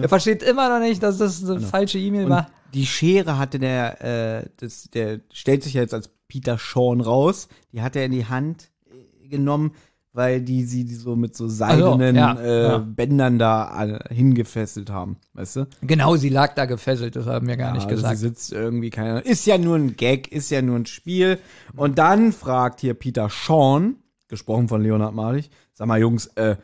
[0.00, 2.48] Er versteht immer noch nicht, dass das eine falsche E-Mail war.
[2.72, 7.48] die Schere hatte der, äh, das, der stellt sich ja jetzt als Peter Sean raus.
[7.72, 9.72] Die hat er in die Hand äh, genommen,
[10.12, 12.78] weil die sie die so mit so seidenen ja, äh, ja.
[12.78, 15.66] Bändern da äh, hingefesselt haben, weißt du?
[15.80, 18.18] Genau, sie lag da gefesselt, das haben wir gar nicht also gesagt.
[18.18, 19.20] Sie sitzt irgendwie keine.
[19.20, 21.38] Ist ja nur ein Gag, ist ja nur ein Spiel.
[21.76, 23.96] Und dann fragt hier Peter Sean,
[24.28, 26.56] gesprochen von Leonhard Malich, sag mal Jungs, äh,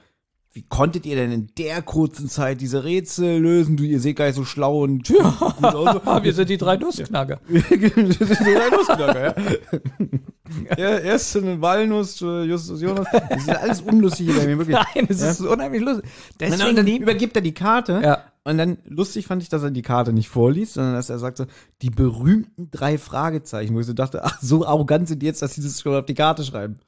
[0.52, 3.76] wie konntet ihr denn in der kurzen Zeit diese Rätsel lösen?
[3.76, 6.00] Du, ihr seht gar nicht so schlau und gut aus.
[6.04, 7.40] Ah, wir sind die drei Nussknacker.
[7.48, 9.34] ja.
[10.78, 13.06] ja, erst eine Walnuss, äh, Justus Jonas.
[13.28, 14.76] Das ist alles unlustig bei mir, wirklich.
[14.94, 16.04] Nein, es ist unheimlich lustig.
[16.04, 18.00] Und Deswegen dann lieb- übergibt er die Karte.
[18.02, 18.24] Ja.
[18.44, 21.48] Und dann lustig fand ich, dass er die Karte nicht vorliest, sondern dass er sagte,
[21.82, 25.54] die berühmten drei Fragezeichen, wo ich so dachte, ach, so arrogant sind die jetzt, dass
[25.54, 26.78] sie das schon auf die Karte schreiben.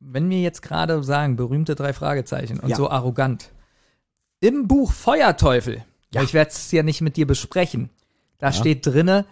[0.00, 2.76] wenn wir jetzt gerade sagen, berühmte drei Fragezeichen und Ja.
[2.76, 3.50] so arrogant.
[4.40, 6.22] Im Buch Feuerteufel, ja.
[6.22, 7.88] ich werde es ja nicht mit dir besprechen,
[8.38, 9.24] da steht drinne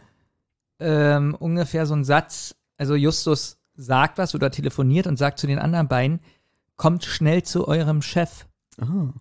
[0.79, 5.59] ähm, ungefähr so ein Satz, also Justus sagt was oder telefoniert und sagt zu den
[5.59, 6.21] anderen beiden,
[6.77, 8.47] kommt schnell zu eurem Chef.
[8.81, 9.13] Ah.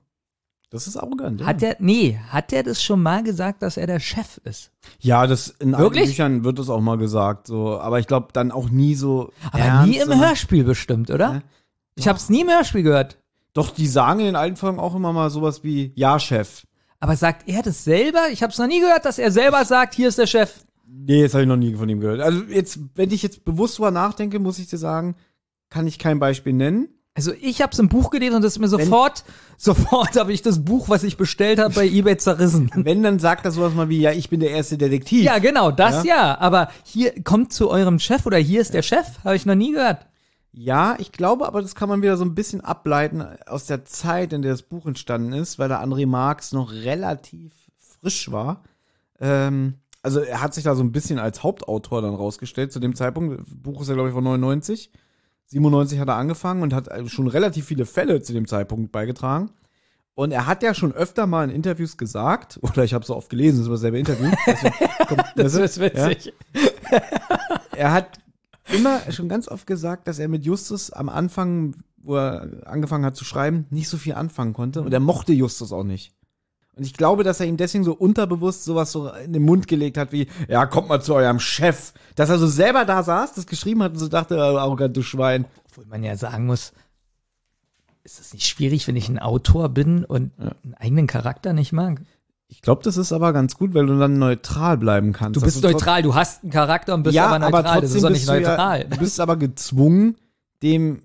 [0.69, 1.43] Das ist arrogant.
[1.43, 4.71] Hat der, nee, hat der das schon mal gesagt, dass er der Chef ist?
[4.99, 6.01] ja, das in Wirklich?
[6.01, 9.33] alten Büchern wird das auch mal gesagt, so, aber ich glaube dann auch nie so.
[9.51, 11.33] Aber ernst, nie im Hörspiel bestimmt, oder?
[11.33, 11.41] Ja.
[11.95, 13.17] Ich habe es nie im Hörspiel gehört.
[13.53, 16.63] Doch, die sagen in den alten Folgen auch immer mal sowas wie, ja, Chef.
[16.99, 18.29] Aber sagt er das selber?
[18.31, 20.63] Ich habe es noch nie gehört, dass er selber sagt, hier ist der Chef.
[20.91, 22.21] Nee, das habe ich noch nie von ihm gehört.
[22.21, 25.15] Also jetzt, wenn ich jetzt bewusst drüber nachdenke, muss ich dir sagen,
[25.69, 26.89] kann ich kein Beispiel nennen.
[27.15, 29.23] Also ich habe es im Buch gelesen und das ist mir sofort,
[29.57, 32.71] sofort habe ich das Buch, was ich bestellt habe, bei eBay zerrissen.
[32.75, 35.23] Wenn, dann sagt er sowas mal wie, ja, ich bin der erste Detektiv.
[35.23, 36.39] Ja, genau, das ja.
[36.39, 39.73] Aber hier kommt zu eurem Chef oder hier ist der Chef, habe ich noch nie
[39.73, 40.07] gehört.
[40.51, 44.33] Ja, ich glaube, aber das kann man wieder so ein bisschen ableiten aus der Zeit,
[44.33, 48.63] in der das Buch entstanden ist, weil der André Marx noch relativ frisch war.
[49.19, 52.95] Ähm, also er hat sich da so ein bisschen als Hauptautor dann rausgestellt zu dem
[52.95, 53.39] Zeitpunkt.
[53.39, 54.91] Das Buch ist ja, glaube ich, von 99.
[55.47, 59.49] 97 hat er angefangen und hat also schon relativ viele Fälle zu dem Zeitpunkt beigetragen.
[60.15, 63.29] Und er hat ja schon öfter mal in Interviews gesagt, oder ich habe so oft
[63.29, 64.29] gelesen, das war dasselbe Interview.
[65.07, 65.63] Kommt- Das du?
[65.63, 66.33] ist witzig.
[67.75, 68.19] er hat
[68.73, 73.15] immer schon ganz oft gesagt, dass er mit Justus am Anfang, wo er angefangen hat
[73.15, 74.81] zu schreiben, nicht so viel anfangen konnte.
[74.81, 76.13] Und er mochte Justus auch nicht.
[76.79, 79.97] Und ich glaube, dass er ihm deswegen so unterbewusst sowas so in den Mund gelegt
[79.97, 81.91] hat wie, ja, kommt mal zu eurem Chef.
[82.15, 85.01] Dass er so selber da saß, das geschrieben hat und so dachte, oh, arrogant, du
[85.01, 85.43] Schwein.
[85.65, 86.71] Obwohl man ja sagen muss,
[88.05, 91.99] ist es nicht schwierig, wenn ich ein Autor bin und einen eigenen Charakter nicht mag?
[92.47, 95.35] Ich glaube, das ist aber ganz gut, weil du dann neutral bleiben kannst.
[95.35, 97.65] Du bist neutral, du hast einen Charakter und bist ja, aber neutral.
[97.65, 98.83] aber das ist doch bist nicht du neutral.
[98.83, 100.15] Ja, du bist aber gezwungen,
[100.63, 101.01] dem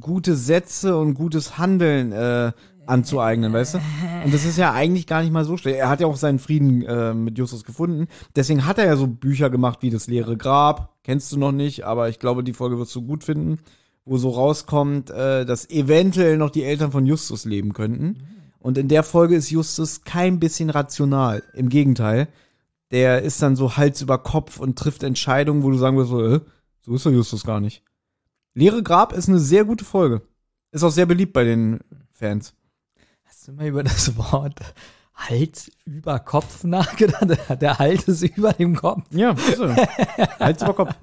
[0.00, 2.50] gute Sätze und gutes Handeln äh,
[2.86, 3.78] anzueignen, weißt du?
[4.24, 5.78] Und das ist ja eigentlich gar nicht mal so schlecht.
[5.78, 8.06] Er hat ja auch seinen Frieden äh, mit Justus gefunden.
[8.34, 10.96] Deswegen hat er ja so Bücher gemacht wie Das leere Grab.
[11.04, 13.58] Kennst du noch nicht, aber ich glaube, die Folge wirst du gut finden,
[14.04, 18.18] wo so rauskommt, äh, dass eventuell noch die Eltern von Justus leben könnten.
[18.58, 21.42] Und in der Folge ist Justus kein bisschen rational.
[21.54, 22.28] Im Gegenteil.
[22.90, 26.24] Der ist dann so Hals über Kopf und trifft Entscheidungen, wo du sagen wirst, so,
[26.24, 26.40] äh,
[26.82, 27.82] so ist der Justus gar nicht.
[28.54, 30.22] Leere Grab ist eine sehr gute Folge.
[30.72, 31.80] Ist auch sehr beliebt bei den
[32.12, 32.55] Fans.
[33.46, 34.58] Hast du mal über das Wort
[35.14, 37.28] Hals über Kopf nachgedacht?
[37.60, 39.04] Der Halt ist über dem Kopf.
[39.12, 39.68] Ja, so.
[40.40, 40.94] Hals über Kopf.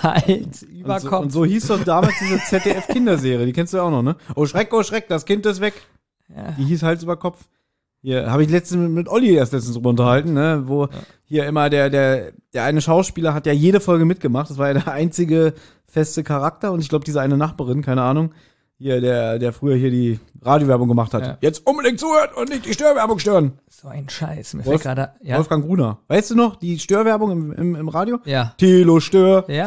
[0.00, 1.22] Hals über Und so, Kopf.
[1.22, 4.14] und so hieß doch damals diese ZDF-Kinderserie, die kennst du ja auch noch, ne?
[4.36, 5.74] Oh Schreck, oh Schreck, das Kind ist weg.
[6.28, 6.52] Ja.
[6.52, 7.48] Die hieß Hals über Kopf.
[8.00, 10.62] Hier habe ich letztens mit, mit Olli erst letztens drüber unterhalten, ne?
[10.66, 10.86] Wo
[11.24, 14.50] hier immer der, der, der eine Schauspieler hat ja jede Folge mitgemacht.
[14.50, 15.54] Das war ja der einzige
[15.88, 18.32] feste Charakter und ich glaube, diese eine Nachbarin, keine Ahnung,
[18.84, 21.22] hier, der, der früher hier die Radiowerbung gemacht hat.
[21.26, 21.38] Ja.
[21.40, 23.52] Jetzt unbedingt zuhören und nicht die Störwerbung stören.
[23.70, 24.52] So ein Scheiß.
[24.54, 25.12] Mir Wolf- fällt gerade.
[25.22, 25.38] Ja.
[25.38, 25.98] Wolfgang Gruner.
[26.08, 28.18] Weißt du noch, die Störwerbung im, im, im Radio?
[28.26, 28.52] ja.
[28.58, 29.64] Tilo Stör Ja.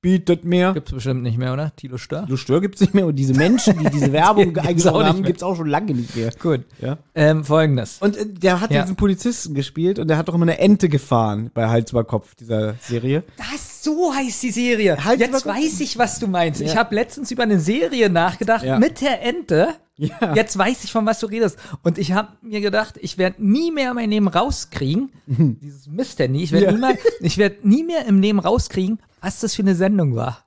[0.00, 0.74] bietet mehr.
[0.74, 1.72] Gibt's bestimmt nicht mehr, oder?
[1.76, 2.24] Tilo Stör?
[2.24, 5.26] Tilo Stör gibt's nicht mehr und diese Menschen, die diese Werbung eingesprochen nicht haben, mehr.
[5.28, 6.30] gibt's auch schon lange nicht mehr.
[6.40, 6.60] Gut.
[6.80, 6.98] Ja.
[7.14, 7.98] Ähm, Folgendes.
[8.00, 8.82] Und äh, der hat Ja.
[8.82, 12.34] diesen Polizisten gespielt und der hat doch immer eine Ente gefahren bei Hals über Kopf,
[12.34, 13.22] dieser Serie.
[13.36, 15.04] Das, so heißt die Serie.
[15.04, 16.60] Halt Jetzt weiß ich, was du meinst.
[16.60, 16.78] Ich Ja.
[16.78, 18.78] habe letztens über eine Serie nachgedacht Ja.
[18.78, 19.74] mit der Ente.
[19.96, 20.34] Ja.
[20.34, 21.58] Jetzt weiß ich, von was du redest.
[21.82, 26.52] Und ich habe mir gedacht, ich werde nie mehr mein Leben rauskriegen, dieses Mist-Handy, ich
[26.52, 26.72] werde Ja.
[26.72, 30.44] nie, mehr- ich werd nie mehr im Leben rauskriegen, was das für eine Sendung war.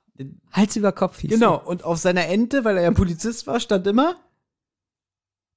[0.52, 3.86] Hals über Kopf hieß Genau, und auf seiner Ente, weil er ja Polizist war, stand
[3.86, 4.16] immer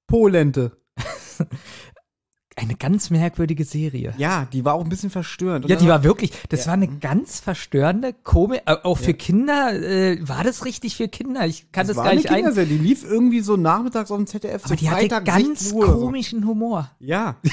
[0.06, 0.72] Polente.
[2.58, 4.14] Eine ganz merkwürdige Serie.
[4.16, 5.68] Ja, die war auch ein bisschen verstörend.
[5.68, 10.26] Ja, die war wirklich, das war eine ganz verstörende Komik, äh, auch für Kinder, äh,
[10.26, 11.46] war das richtig für Kinder?
[11.46, 12.54] Ich kann das, war gar nicht ein.
[12.54, 14.64] Die lief irgendwie so nachmittags auf dem ZDF.
[14.64, 16.00] Aber so die hatte Freitag, ganz 16 Uhr oder so.
[16.06, 16.90] komischen Humor.
[16.98, 17.36] Ja.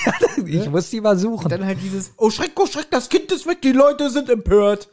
[0.45, 1.45] Ich muss die mal suchen.
[1.45, 4.29] Und dann halt dieses, oh Schreck, oh Schreck, das Kind ist weg, die Leute sind
[4.29, 4.89] empört.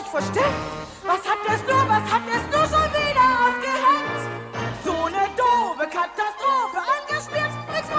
[0.00, 0.60] Sich versteckt.
[1.04, 4.22] Was hat es nur, was hat es nur schon wieder ausgeheckt?
[4.84, 7.90] So eine doofe Katastrophe, angespielt, nichts.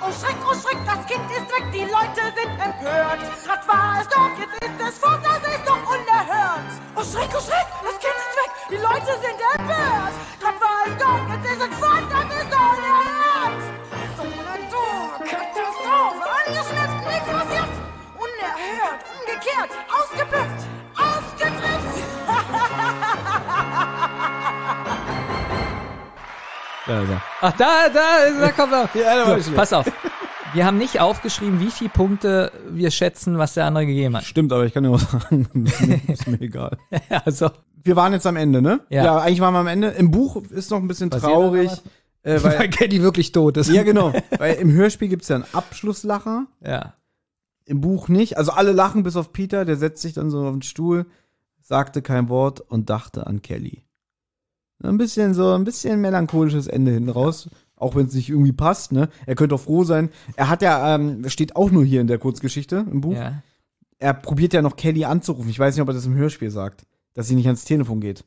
[0.00, 3.20] Oh Schreck, oh Schreck, das Kind ist weg, die Leute sind empört.
[3.46, 6.70] Grad war es doch, jetzt ist es fort, das ist doch unerhört.
[6.96, 10.14] Oh Schreck, oh Schreck, das Kind ist weg, die Leute sind empört.
[10.40, 13.03] Grad war es doch, jetzt ist es fort, das ist doch unerhört.
[19.34, 20.60] Umgekehrt, ausgebückt,
[20.96, 21.94] ausgedrückt.
[26.86, 27.22] Ja, ja.
[27.40, 28.90] Ach, da, da, da kommt er.
[29.00, 29.86] Ja, da so, pass auf.
[30.52, 34.24] Wir haben nicht aufgeschrieben, wie viele Punkte wir schätzen, was der andere gegeben hat.
[34.24, 36.76] Stimmt, aber ich kann dir auch sagen, ist mir, ist mir egal.
[37.24, 37.50] Also,
[37.82, 38.80] Wir waren jetzt am Ende, ne?
[38.90, 39.16] Ja.
[39.18, 39.88] eigentlich waren wir am Ende.
[39.88, 41.70] Im Buch ist noch ein bisschen Passiert traurig.
[42.22, 43.70] Äh, weil weil, Caddy wirklich tot ist.
[43.70, 44.12] ja, genau.
[44.38, 46.44] Weil im Hörspiel gibt's ja einen Abschlusslacher.
[46.62, 46.92] Ja.
[47.66, 48.36] Im Buch nicht.
[48.36, 51.06] Also alle lachen bis auf Peter, der setzt sich dann so auf den Stuhl,
[51.60, 53.84] sagte kein Wort und dachte an Kelly.
[54.82, 57.48] Ein bisschen so, ein bisschen melancholisches Ende hinten raus.
[57.76, 59.08] Auch wenn es nicht irgendwie passt, ne?
[59.26, 60.10] Er könnte auch froh sein.
[60.36, 63.14] Er hat ja, ähm, steht auch nur hier in der Kurzgeschichte im Buch.
[63.14, 63.42] Ja.
[63.98, 65.50] Er probiert ja noch Kelly anzurufen.
[65.50, 68.24] Ich weiß nicht, ob er das im Hörspiel sagt, dass sie nicht ans Telefon geht.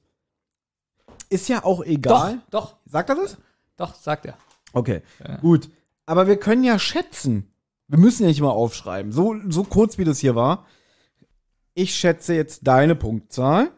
[1.30, 2.41] Ist ja auch egal.
[2.49, 3.38] Doch, doch, Sagt er das?
[3.76, 4.38] doch, sagt er.
[4.73, 5.01] Okay,
[5.41, 5.69] gut.
[6.05, 7.51] Aber wir können ja schätzen.
[7.88, 9.11] Wir müssen ja nicht mal aufschreiben.
[9.11, 10.65] So, so kurz wie das hier war.
[11.73, 13.69] Ich schätze jetzt deine Punktzahl,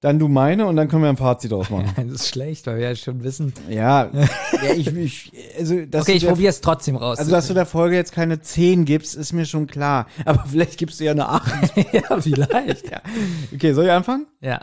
[0.00, 1.92] dann du meine und dann können wir ein Fazit draus machen.
[1.96, 3.54] Das ist schlecht, weil wir ja schon wissen.
[3.70, 7.18] ja, ja ich, ich, also, dass Okay, ich probiere es trotzdem raus.
[7.18, 10.08] Also, dass du der Folge jetzt keine 10 gibst, ist mir schon klar.
[10.24, 11.76] Aber vielleicht gibst du ja eine 8.
[11.92, 12.90] ja, vielleicht.
[12.90, 13.00] ja.
[13.54, 14.26] Okay, soll ich anfangen?
[14.40, 14.60] ja.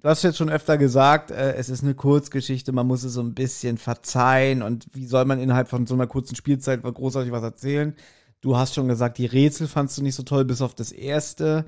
[0.00, 3.22] Du hast jetzt schon öfter gesagt, äh, es ist eine Kurzgeschichte, man muss es so
[3.22, 7.42] ein bisschen verzeihen und wie soll man innerhalb von so einer kurzen Spielzeit großartig was
[7.42, 7.94] erzählen?
[8.40, 11.64] Du hast schon gesagt, die Rätsel fandst du nicht so toll, bis auf das erste.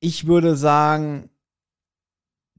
[0.00, 1.30] Ich würde sagen,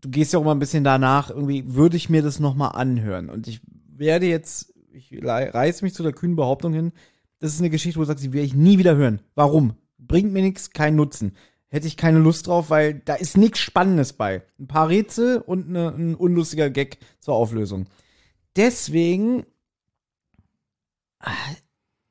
[0.01, 3.29] du gehst ja auch mal ein bisschen danach, irgendwie würde ich mir das nochmal anhören.
[3.29, 6.93] Und ich werde jetzt, ich reiß mich zu der kühnen Behauptung hin,
[7.39, 9.21] das ist eine Geschichte, wo du sagst, die werde ich nie wieder hören.
[9.35, 9.73] Warum?
[9.97, 11.33] Bringt mir nichts, keinen Nutzen.
[11.69, 14.41] Hätte ich keine Lust drauf, weil da ist nichts Spannendes bei.
[14.59, 17.85] Ein paar Rätsel und eine, ein unlustiger Gag zur Auflösung.
[18.55, 19.45] Deswegen
[21.19, 21.31] ah,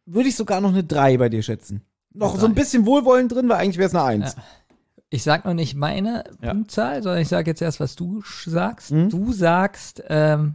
[0.06, 1.82] würde ich sogar noch eine 3 bei dir schätzen.
[2.14, 4.36] Noch so ein bisschen Wohlwollen drin, weil eigentlich wäre es eine 1.
[5.10, 6.52] Ich sag noch nicht meine Ja.
[6.52, 8.93] Punktzahl, sondern ich sage jetzt erst, was du sagst.
[8.93, 9.09] Mhm.
[9.10, 10.55] Du sagst, ähm,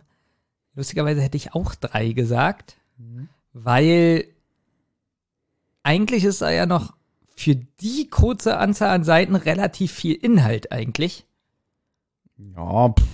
[0.76, 3.28] lustigerweise hätte ich auch drei gesagt, Mhm.
[3.52, 4.26] weil
[5.84, 6.96] eigentlich ist da ja noch
[7.36, 11.26] für die kurze Anzahl an Seiten relativ viel Inhalt eigentlich.
[12.38, 13.06] Ja, pff,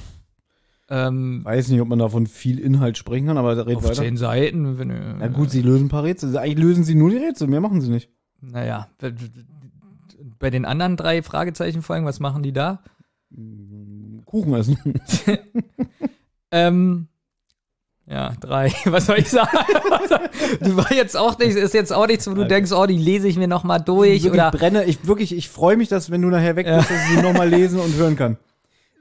[0.89, 3.95] Ähm, weiß nicht, ob man davon viel Inhalt sprechen kann, aber red auf weiter.
[3.95, 4.79] zehn Seiten.
[4.79, 6.35] Wenn, Na gut, sie lösen ein paar Rätsel.
[6.37, 8.09] Eigentlich lösen sie nur die Rätsel, mehr machen sie nicht.
[8.41, 8.87] Naja,
[10.39, 12.81] bei den anderen drei Fragezeichenfolgen, was machen die da?
[14.25, 14.77] Kuchen essen.
[16.51, 17.08] Ähm,
[18.09, 18.73] ja, drei.
[18.85, 19.49] Was soll ich sagen?
[20.61, 23.27] du war jetzt auch nicht, ist jetzt auch nichts, wo du denkst, oh, die lese
[23.27, 24.85] ich mir noch mal durch wirklich oder brenne.
[24.85, 27.49] Ich wirklich, ich freue mich, dass wenn du nachher weg bist, dass ich sie nochmal
[27.49, 28.37] lesen und hören kann.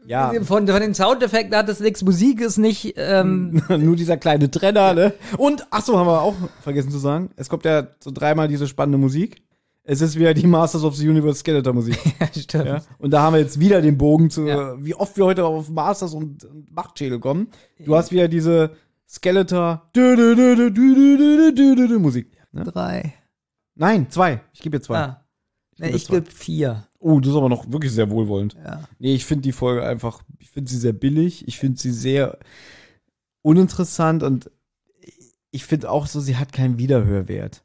[0.06, 4.51] Ja, von, von den Soundeffekten hat es nichts, Musik ist nicht, ähm, nur dieser kleine
[4.51, 5.12] Trenner, ne?
[5.36, 8.66] Und, ach so, haben wir auch vergessen zu sagen, es kommt ja so dreimal diese
[8.66, 9.43] spannende Musik.
[9.85, 11.98] Es ist wieder die Masters of the Universe Skeletor Musik.
[12.39, 12.66] stimmt.
[12.66, 12.80] Ja?
[12.98, 14.82] Und da haben wir jetzt wieder den Bogen zu, Ja.
[14.82, 17.48] wie oft wir heute auf Masters und, und Machtschädel kommen.
[17.78, 18.70] Du hast wieder diese
[19.09, 19.90] Skeletor.
[21.98, 22.36] Musik.
[22.52, 22.64] Ne?
[22.64, 23.14] Drei.
[23.74, 24.43] Nein, zwei.
[24.52, 24.98] Ich gebe ihr zwei.
[24.98, 25.24] Ah.
[25.72, 26.89] Ich gebe, nee, ich vier.
[26.98, 28.55] Oh, das ist aber noch wirklich sehr wohlwollend.
[28.55, 28.89] Ja.
[28.98, 32.39] Nee, ich finde die Folge einfach, ich finde sie sehr billig, ich finde sie sehr
[33.43, 34.51] uninteressant und
[35.51, 37.64] ich finde auch so, sie hat keinen Wiederhörwert.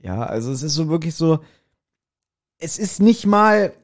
[0.00, 1.40] Ja, also es ist so wirklich so,
[2.58, 3.74] es ist nicht mal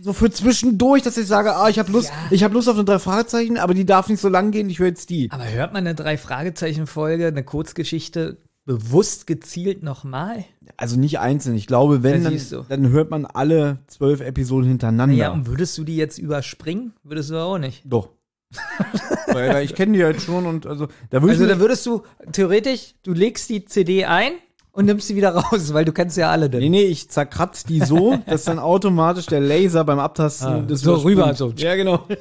[0.00, 2.14] so für zwischendurch, dass ich sage, ah, ich habe Lust, Ja.
[2.30, 4.78] ich habe Lust auf eine drei Fragezeichen, aber die darf nicht so lang gehen, ich
[4.78, 5.30] höre jetzt die.
[5.30, 10.44] Aber hört man eine Drei-Fragezeichen-Folge, eine Kurzgeschichte, bewusst gezielt nochmal?
[10.76, 11.56] Also nicht einzeln.
[11.56, 15.16] Ich glaube, wenn, dann, dann hört man alle zwölf Episoden hintereinander.
[15.16, 16.92] Ja, und würdest du die jetzt überspringen?
[17.02, 17.82] Würdest du auch nicht.
[17.84, 18.10] Doch.
[19.28, 22.02] weil, ich kenne die jetzt schon und also da würde Also da würdest du
[22.32, 24.32] theoretisch, du legst die CD ein
[24.72, 26.70] und nimmst sie wieder raus, weil du kennst ja alle Nee, denn.
[26.70, 30.92] nee, ich zerkratz die so, dass dann automatisch der Laser beim Abtasten Ah, das so
[30.92, 31.18] überspringt.
[31.18, 31.52] rüber, so.
[31.56, 32.06] Ja, genau.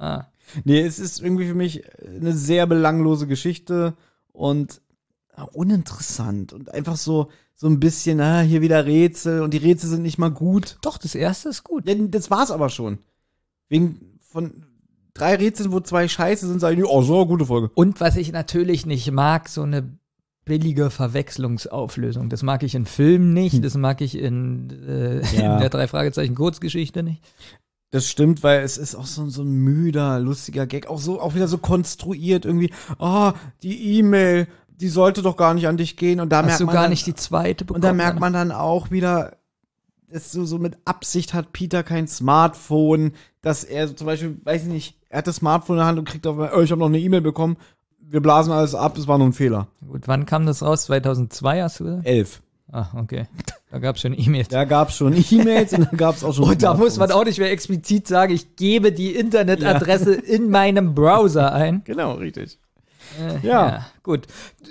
[0.00, 0.26] Ah.
[0.64, 3.94] Nee, es ist irgendwie für mich eine sehr belanglose Geschichte
[4.32, 4.80] und
[5.36, 9.90] ja, uninteressant und einfach so so ein bisschen, ah, hier wieder Rätsel und die Rätsel
[9.90, 10.78] sind nicht mal gut.
[10.82, 11.88] Doch, das erste ist gut.
[11.88, 12.98] Ja, das war's aber schon.
[13.68, 14.64] Wegen von
[15.14, 17.72] drei Rätseln, wo zwei Scheiße sind, sage ich, oh, so eine gute Folge.
[17.74, 19.98] Und was ich natürlich nicht mag, so eine
[20.48, 22.28] billige Verwechslungsauflösung.
[22.28, 25.54] Das mag ich in Filmen nicht, das mag ich in, äh, Ja.
[25.54, 27.22] in der drei Fragezeichen Kurzgeschichte nicht.
[27.90, 31.34] Das stimmt, weil es ist auch so, so ein müder, lustiger Gag, auch so, auch
[31.34, 32.70] wieder so konstruiert irgendwie.
[32.98, 36.60] Ah, die E-Mail, die sollte doch gar nicht an dich gehen und da merkt Hast
[36.60, 37.76] du man gar dann, nicht die zweite bekommen?
[37.82, 39.36] und da merkt man dann auch wieder,
[40.10, 43.12] dass so, so mit Absicht hat Peter kein Smartphone,
[43.42, 45.98] dass er so zum Beispiel, weiß ich nicht, er hat das Smartphone in der Hand
[45.98, 47.56] und kriegt auf, oh, ich habe noch eine E-Mail bekommen,
[48.10, 49.68] wir blasen alles ab, das war nur ein Fehler.
[49.86, 50.84] Gut, wann kam das raus?
[50.86, 52.06] 2002 hast du gesagt?
[52.06, 52.42] Elf.
[52.70, 53.26] Ah, okay.
[53.70, 54.48] Da gab's schon E-Mails.
[54.48, 57.38] Da gab's schon E-Mails und da gab's auch schon Und da muss man auch nicht
[57.38, 61.82] mehr explizit sagen, ich gebe die Internetadresse in meinem Browser ein.
[61.84, 62.58] Genau, richtig.
[63.18, 63.86] Äh, Ja.
[64.02, 64.26] Gut.
[64.66, 64.70] D-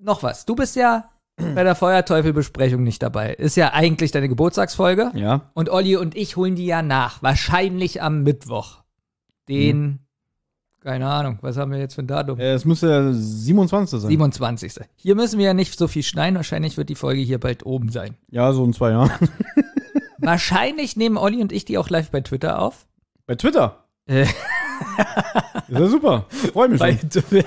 [0.00, 0.46] Noch was.
[0.46, 1.04] Du bist ja
[1.36, 3.32] bei der Feuerteufel-Besprechung nicht dabei.
[3.34, 5.10] Ist ja eigentlich deine Geburtstagsfolge.
[5.14, 5.50] Ja.
[5.54, 7.22] Und Olli und ich holen die ja nach.
[7.22, 8.82] Wahrscheinlich am Mittwoch.
[9.48, 10.01] Den,
[10.82, 12.38] keine Ahnung, was haben wir jetzt für ein Datum?
[12.38, 14.00] Äh, Es müsste der 27.
[14.00, 14.08] sein.
[14.10, 14.72] 27.
[14.96, 16.36] Hier müssen wir ja nicht so viel schneiden.
[16.36, 18.16] Wahrscheinlich wird die Folge hier bald oben sein.
[18.30, 19.10] Ja, so in zwei Jahren.
[20.18, 22.86] Wahrscheinlich nehmen Olli und ich die auch live bei Twitter auf.
[23.26, 23.84] Bei Twitter.
[24.06, 24.22] Äh.
[24.22, 24.34] Ist
[25.68, 26.26] ja super.
[26.52, 27.10] Freue mich Bei schon.
[27.10, 27.46] Twitch.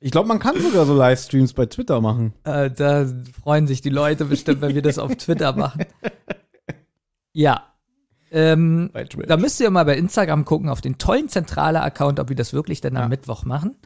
[0.00, 2.32] Ich glaube, man kann sogar so Livestreams bei Twitter machen.
[2.42, 3.06] Äh, da
[3.40, 5.84] freuen sich die Leute bestimmt, wenn wir das auf Twitter machen.
[7.32, 7.71] Ja.
[8.32, 8.90] Ähm,
[9.26, 12.80] da müsst ihr mal bei Instagram gucken, auf den tollen Zentrale-Account, ob wir das wirklich
[12.80, 13.76] dann am Mittwoch machen.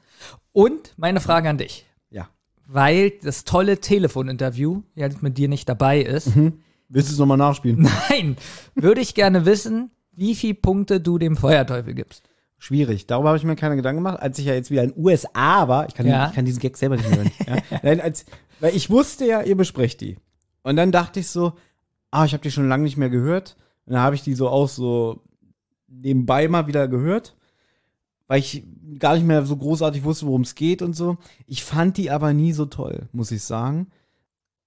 [0.53, 2.29] Und meine Frage an dich, Ja.
[2.67, 6.31] weil das tolle Telefoninterview jetzt mit dir nicht dabei ist.
[6.89, 7.89] Willst du es nochmal nachspielen?
[8.11, 8.37] Nein,
[8.75, 12.23] würde ich gerne wissen, wie viel Punkte du dem Feuerteufel gibst.
[12.59, 13.07] Schwierig.
[13.07, 15.89] Darüber habe ich mir keine Gedanken gemacht, als ich ja jetzt wieder in USA war.
[15.89, 16.29] Ich kann, Ja.
[16.29, 17.31] ich kann diesen Gag selber nicht hören.
[17.47, 17.57] ja.
[17.83, 18.25] Nein, als,
[18.61, 20.17] weil ich wusste ja, ihr besprecht die.
[20.63, 21.53] Und dann dachte ich so,
[22.11, 23.57] ah, ich habe die schon lange nicht mehr gehört.
[23.87, 25.23] Und dann habe ich die so auch so
[25.89, 27.37] nebenbei mal wieder gehört,
[28.27, 28.65] weil ich
[28.99, 31.19] gar nicht mehr so großartig wusste, worum es geht und so.
[31.47, 33.89] Ich fand die aber nie so toll, muss ich sagen.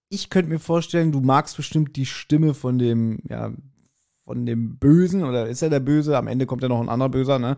[0.10, 3.54] Ich könnte mir vorstellen, du magst bestimmt die Stimme von dem, ja,
[4.24, 6.18] von dem Bösen, oder ist er der Böse?
[6.18, 7.58] Am Ende kommt ja noch ein anderer Böser, ne?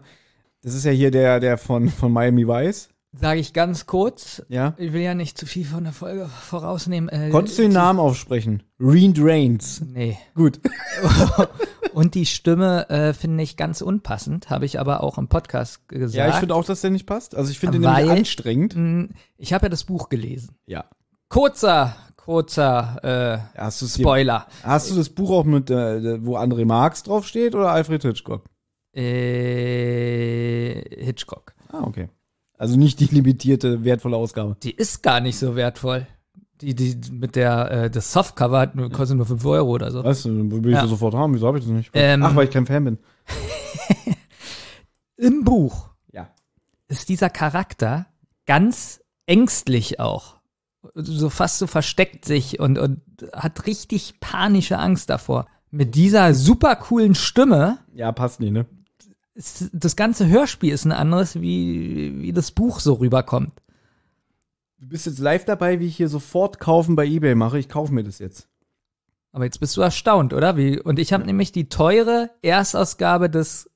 [0.62, 2.90] Das ist ja hier der, der von, von Miami Vice.
[3.14, 4.42] Sage ich ganz kurz.
[4.48, 4.74] Ja.
[4.78, 7.10] Ich will ja nicht zu viel von der Folge vorausnehmen.
[7.10, 8.64] Äh, Konntest du den Namen aufsprechen?
[8.80, 9.82] Reen Drains.
[9.82, 10.18] Nee.
[10.34, 10.62] Gut.
[11.94, 16.16] Und die Stimme äh, finde ich ganz unpassend, habe ich aber auch im Podcast gesagt.
[16.16, 17.36] Ja, ich finde auch, dass der nicht passt.
[17.36, 18.76] Also ich finde den nämlich anstrengend.
[18.78, 19.06] Mm,
[19.36, 20.56] Ich habe ja das Buch gelesen.
[20.66, 20.86] Ja.
[21.28, 24.48] Kurzer, kurzer äh, Hast du Spoiler.
[24.64, 28.46] Hast du das Buch auch mit, äh, wo André Marx draufsteht oder Alfred Hitchcock?
[28.96, 31.54] Äh, Hitchcock.
[31.74, 32.08] Ah, okay.
[32.62, 34.56] Also nicht die limitierte, wertvolle Ausgabe.
[34.62, 36.06] Die ist gar nicht so wertvoll.
[36.62, 40.04] Die, die mit der, äh, das Softcover hat kostet nur 5 Euro oder so.
[40.04, 40.82] Weißt du, will ich Ja.
[40.82, 41.34] das sofort haben?
[41.34, 41.90] Wieso habe ich das nicht?
[41.96, 43.00] Ähm, Ach, weil ich kein Fan bin.
[45.18, 46.30] Im Buch Ja.
[46.88, 48.06] ist dieser Charakter
[48.46, 50.36] ganz ängstlich auch.
[50.94, 53.02] So fast so versteckt sich und, und
[53.34, 55.48] hat richtig panische Angst davor.
[55.72, 58.68] Mit dieser super coolen Stimme, Ja, passt nicht, ne?
[59.42, 63.52] Ist, das ganze Hörspiel ist ein anderes, wie, wie das Buch so rüberkommt.
[64.78, 67.60] Du bist jetzt live dabei, wie ich hier sofort kaufen bei Ebay mache.
[67.60, 68.48] Ich kaufe mir das jetzt.
[69.32, 70.58] Aber jetzt bist du erstaunt, oder?
[70.58, 73.70] Wie, und ich habe nämlich die teure Erstausgabe des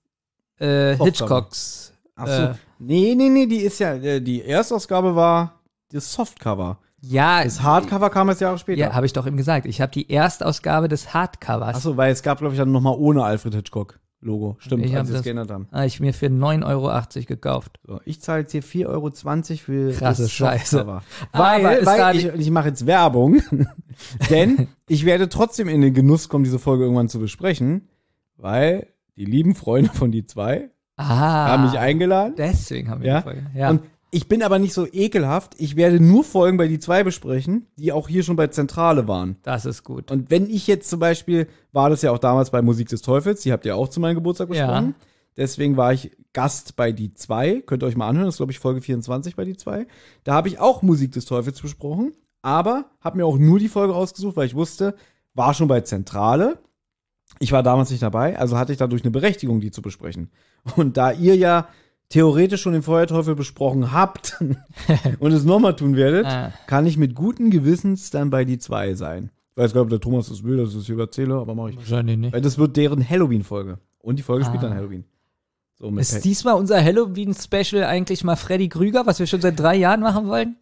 [0.59, 0.95] äh.
[0.97, 1.93] Hitchcocks.
[2.15, 2.41] Ach so.
[2.43, 5.61] Äh, nee, nee, nee, die ist ja, äh, die Erstausgabe war
[5.91, 6.79] das Softcover.
[7.01, 8.79] ja, Das Hardcover kam erst Jahre später.
[8.79, 9.65] ja, habe ich doch eben gesagt.
[9.65, 11.77] Ich habe die Erstausgabe des Hardcovers.
[11.77, 14.55] Ach so, weil es gab, glaube ich, dann nochmal ohne Alfred Hitchcock Logo.
[14.59, 15.67] Stimmt, Ich als sie es geändert haben.
[15.71, 17.79] Habe ich mir für 9,80 Euro gekauft.
[17.85, 20.81] So, ich zahle jetzt hier 4,20 Euro für Krasse das Scheiße.
[20.81, 23.41] Aber Weil, weil ich, ich mache jetzt Werbung,
[24.29, 27.87] denn ich werde trotzdem in den Genuss kommen, diese Folge irgendwann zu besprechen,
[28.37, 32.35] weil die lieben Freunde von die zwei Ah, haben mich eingeladen.
[32.37, 33.17] deswegen haben wir Ja?
[33.19, 33.45] die Folge.
[33.53, 33.69] Ja.
[33.69, 33.81] Und
[34.15, 35.55] ich bin aber nicht so ekelhaft.
[35.57, 39.35] Ich werde nur Folgen bei die zwei besprechen, die auch hier schon bei Zentrale waren.
[39.43, 40.09] das ist gut.
[40.09, 43.41] Und wenn ich jetzt zum Beispiel, war das ja auch damals bei Musik des Teufels,
[43.41, 44.67] die habt ihr auch zu meinem Geburtstag Ja.
[44.67, 44.95] besprochen.
[45.35, 47.59] Deswegen war ich Gast bei die zwei.
[47.61, 49.85] Könnt ihr euch mal anhören, das ist, glaube ich, Folge 24 bei die zwei.
[50.23, 53.93] Da habe ich auch Musik des Teufels besprochen, aber habe mir auch nur die Folge
[53.93, 54.95] ausgesucht, weil ich wusste,
[55.33, 56.59] war schon bei Zentrale.
[57.39, 60.31] Ich war damals nicht dabei, also hatte ich dadurch eine Berechtigung, die zu besprechen.
[60.77, 61.67] Und da ihr ja
[62.09, 64.37] theoretisch schon den Feuerteufel besprochen habt
[65.19, 66.53] und es nochmal tun werdet, Ah.
[66.67, 69.31] kann ich mit guten Gewissens dann bei die zwei sein.
[69.51, 71.55] Ich weiß gar nicht, ob der Thomas das will, dass ich das hier erzähle, aber
[71.55, 71.77] mache ich.
[71.77, 72.33] Wahrscheinlich nicht.
[72.33, 73.79] Weil das wird deren Halloween-Folge.
[73.99, 74.67] Und die Folge spielt Ah.
[74.67, 75.05] dann Halloween.
[75.79, 76.21] So Ist Pack.
[76.23, 80.55] diesmal unser Halloween-Special eigentlich mal Freddy Krüger, was wir schon seit drei Jahren machen wollen?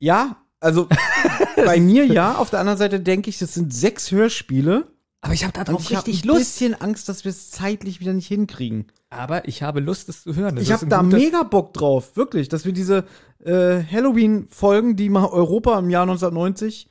[0.00, 0.86] Ja, also
[1.56, 2.34] bei mir ja.
[2.36, 4.86] Auf der anderen Seite denke ich, das sind sechs Hörspiele.
[5.22, 6.40] Aber ich habe da Und drauf ich habe richtig ein Lust.
[6.40, 8.86] bisschen Angst, dass wir es zeitlich wieder nicht hinkriegen.
[9.10, 10.56] Aber ich habe Lust, es zu hören.
[10.56, 13.04] Das ich habe da mega Bock drauf, wirklich, dass wir diese
[13.44, 16.88] äh, Halloween-Folgen, die mal Europa im Jahr 1990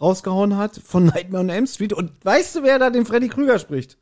[0.00, 1.92] rausgehauen hat, von Nightmare on Elm Street.
[1.92, 3.98] Und weißt du, wer da den Freddy Krüger spricht?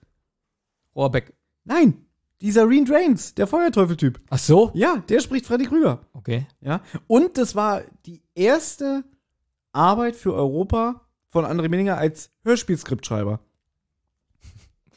[0.95, 1.35] Rohrbeck.
[1.65, 2.07] Nein,
[2.41, 4.21] dieser Reen Drains, der Feuerteufel-Typ.
[4.31, 4.71] Ach so?
[4.75, 6.01] Ja, der spricht Freddy Krüger.
[6.13, 6.47] Okay.
[6.61, 6.81] Ja.
[7.07, 9.05] Und das war die erste
[9.73, 13.41] Arbeit für Europa von André Menninger als Hörspielskriptschreiber.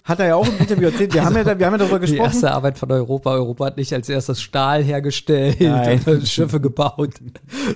[0.09, 1.13] Hat er ja auch im Interview erzählt.
[1.13, 2.25] Wir haben ja, wir haben ja darüber Die gesprochen.
[2.31, 3.31] erste Arbeit von Europa.
[3.31, 6.01] Europa hat nicht als erstes Stahl hergestellt Nein.
[6.07, 7.13] und Schiffe gebaut.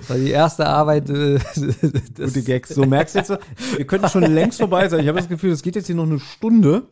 [0.00, 1.08] Das war die erste Arbeit.
[1.10, 1.38] Äh,
[2.16, 2.70] Gute Gags.
[2.74, 3.32] So merkst du jetzt,
[3.76, 5.00] wir könnten schon längst vorbei sein.
[5.00, 6.82] Ich habe das Gefühl, es geht jetzt hier noch eine Stunde,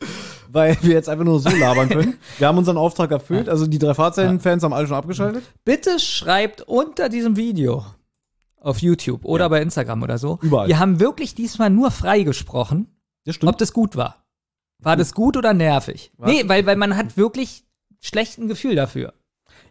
[0.53, 2.15] weil wir jetzt einfach nur so labern können.
[2.39, 3.49] Wir haben unseren Auftrag erfüllt.
[3.49, 5.43] Also die drei Fahrzeichen-Fans haben alle schon abgeschaltet.
[5.65, 7.85] Bitte schreibt unter diesem Video
[8.61, 10.39] auf YouTube oder bei Instagram oder so.
[10.41, 10.69] Überall.
[10.69, 12.87] Wir haben wirklich diesmal nur frei gesprochen,
[13.25, 13.51] Das stimmt.
[13.51, 14.22] ob das gut war.
[14.83, 16.13] War das gut oder nervig?
[16.19, 17.65] Nee, weil, weil man hat wirklich
[18.01, 19.15] schlechten Gefühl dafür.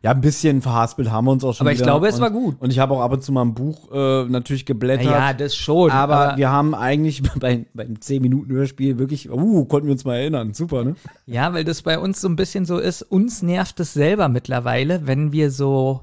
[0.03, 1.85] Ja, ein bisschen verhaspelt haben wir uns auch schon Aber ich wieder.
[1.91, 2.55] glaube, es und, war gut.
[2.59, 5.39] Und ich habe auch ab und zu mal ein Buch äh, natürlich geblättert.
[5.39, 5.91] das schon.
[5.91, 10.55] aber, wir haben eigentlich bei, beim 10-Minuten-Hörspiel wirklich, uh, konnten wir uns mal erinnern.
[10.55, 10.95] Super, ne?
[11.27, 15.05] Ja, weil das bei uns so ein bisschen so ist, uns nervt es selber mittlerweile,
[15.05, 16.01] wenn wir so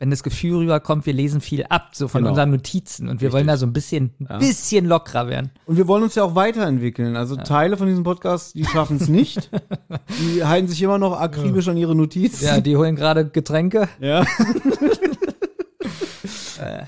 [0.00, 2.30] wenn das Gefühl rüberkommt, wir lesen viel ab, so von Genau.
[2.30, 3.08] unseren Notizen.
[3.08, 5.50] Und wir wollen da so ein bisschen, ein bisschen lockerer werden.
[5.66, 7.16] Und wir wollen uns ja auch weiterentwickeln.
[7.16, 9.50] Also Teile von diesem Podcast, die schaffen es nicht.
[10.20, 12.44] die halten sich immer noch akribisch an ihre Notizen.
[12.44, 13.88] Ja, die holen gerade Getränke.
[14.00, 14.24] Ja.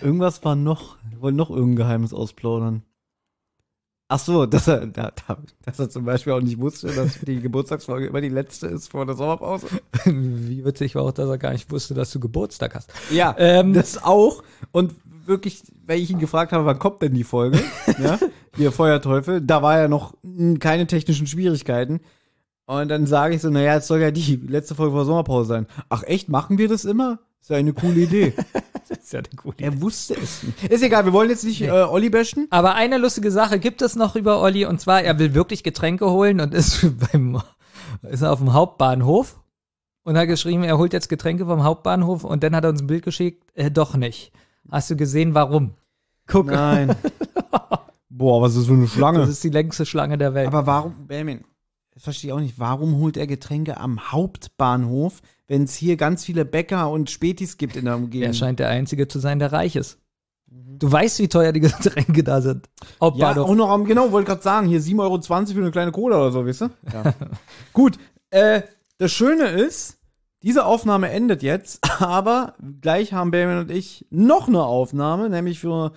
[0.01, 2.82] Irgendwas war noch, wir wollen noch irgendein Geheimnis ausplaudern.
[4.12, 7.41] Ach so, dass er, da, da, dass er zum Beispiel auch nicht wusste, dass die
[7.41, 9.69] Geburtstagsfolge immer die letzte ist vor der Sommerpause.
[10.05, 12.93] Wie witzig war auch, dass er gar nicht wusste, dass du Geburtstag hast.
[13.11, 14.43] Ja, Ähm, das auch.
[14.73, 14.95] Und
[15.27, 17.62] wirklich, weil ich ihn gefragt habe, wann kommt denn die Folge?
[18.03, 18.19] ja,
[18.57, 20.15] hier Feuerteufel, da war ja noch
[20.59, 22.01] keine technischen Schwierigkeiten.
[22.66, 25.66] Und dann sage ich so, naja, es soll ja die letzte Folge vor Sommerpause sein.
[25.89, 27.20] Ach echt, machen wir das immer?
[27.41, 28.32] Ist ja eine coole Idee.
[28.91, 30.65] Das ist ja eine gute er wusste es nicht.
[30.65, 32.49] Ist egal, wir wollen jetzt nicht äh, Olli bashen.
[32.51, 36.11] Aber eine lustige Sache gibt es noch über Olli und zwar, er will wirklich Getränke
[36.11, 37.41] holen und ist beim
[38.03, 39.41] ist auf dem Hauptbahnhof
[40.03, 42.89] und hat geschrieben, er holt jetzt Getränke vom Hauptbahnhof und dann hat er uns ein
[42.89, 44.33] Bild geschickt, äh, doch nicht.
[44.69, 45.75] Hast du gesehen, warum?
[46.27, 46.97] Guck, Nein.
[48.09, 49.21] Boah, was ist für eine Schlange?
[49.21, 50.49] das ist die längste Schlange der Welt.
[50.49, 51.45] Aber warum, Benjamin,
[51.95, 56.24] das verstehe ich auch nicht, warum holt er Getränke am Hauptbahnhof, wenn es hier ganz
[56.24, 58.28] viele Bäcker und Spätis gibt in der Umgebung?
[58.28, 59.98] er scheint der Einzige zu sein, der reich ist.
[60.47, 62.68] Du weißt, wie teuer die Getränke da sind.
[62.81, 63.48] Ja, Hauptbahnhof.
[63.48, 66.31] auch noch am, genau, wollte gerade sagen, hier 7,20 Euro für eine kleine Cola oder
[66.31, 66.70] so, weißt du?
[66.93, 67.14] Ja.
[67.72, 67.98] Gut,
[68.31, 68.62] äh,
[68.98, 69.98] das Schöne ist,
[70.44, 75.90] diese Aufnahme endet jetzt, aber gleich haben Benjamin und ich noch eine Aufnahme, nämlich für,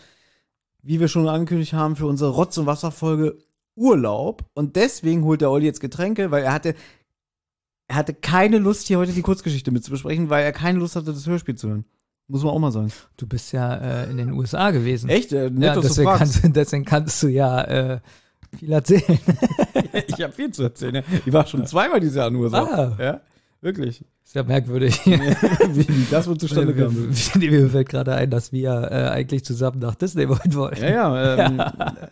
[0.82, 3.38] wie wir schon angekündigt haben, für unsere Rotz- und Wasserfolge
[3.76, 4.46] Urlaub.
[4.56, 6.74] Und deswegen holt der Olli jetzt Getränke, weil er hatte,
[7.88, 11.28] er hatte keine Lust, hier heute die Kurzgeschichte mitzubesprechen, weil er keine Lust hatte, das
[11.28, 11.86] Hörspiel zu hören.
[12.28, 12.92] Muss man auch mal sagen.
[13.18, 15.10] Du bist ja äh, in den USA gewesen.
[15.10, 15.34] Echt?
[15.34, 18.00] Äh, nett, Ja, deswegen kannst, du- deswegen kannst du ja äh,
[18.58, 19.20] viel erzählen.
[20.08, 20.96] Ich habe viel zu erzählen.
[20.96, 21.02] Ja.
[21.26, 22.56] Ich war schon zweimal dieses Jahr nur so.
[22.58, 22.96] Ah.
[23.00, 23.22] Ja,
[23.64, 24.04] wirklich.
[24.24, 25.00] Ist ja merkwürdig.
[25.06, 26.96] wie, wie das wohl zustande kam.
[27.40, 30.84] mir, fällt gerade ein, dass wir äh, eigentlich zusammen nach Disney wollen wollten.
[30.84, 31.48] Ja, ja.
[31.48, 31.62] Ähm,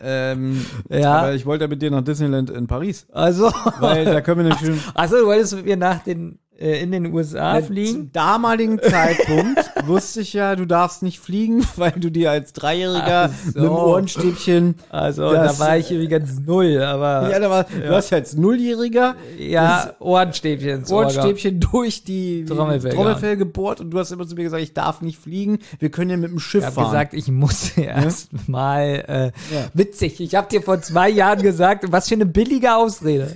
[0.00, 1.18] ähm, Ja.
[1.18, 3.06] Aber ich wollte ja mit dir nach Disneyland in Paris.
[3.12, 3.50] Also,
[3.80, 7.12] Weil da können wir nämlich also du wolltest mit mir nach den äh, in den
[7.12, 7.92] USA fliegen?
[7.92, 13.30] Zum damaligen Zeitpunkt wusste ich ja, du darfst nicht fliegen, weil du dir als Dreijähriger
[13.44, 13.46] so.
[13.46, 14.74] mit dem Ohrenstäbchen.
[14.90, 18.34] Also Das- da war ich übrigens null, aber Ja, da war, du hast ja als
[18.36, 20.84] Nulljähriger ja, Ohrenstäbchen.
[20.90, 25.00] Ohrenstäbchen durch die Trommelfell Trommelfell gebohrt und du hast immer zu mir gesagt, ich darf
[25.02, 26.90] nicht fliegen, wir können ja mit dem Schiff Ich habe fahren.
[26.90, 29.24] gesagt, ich muss erst mal äh,
[29.54, 29.64] Ja.
[29.74, 30.20] witzig.
[30.20, 33.28] Ich habe dir vor zwei Jahren gesagt, was für eine billige Ausrede.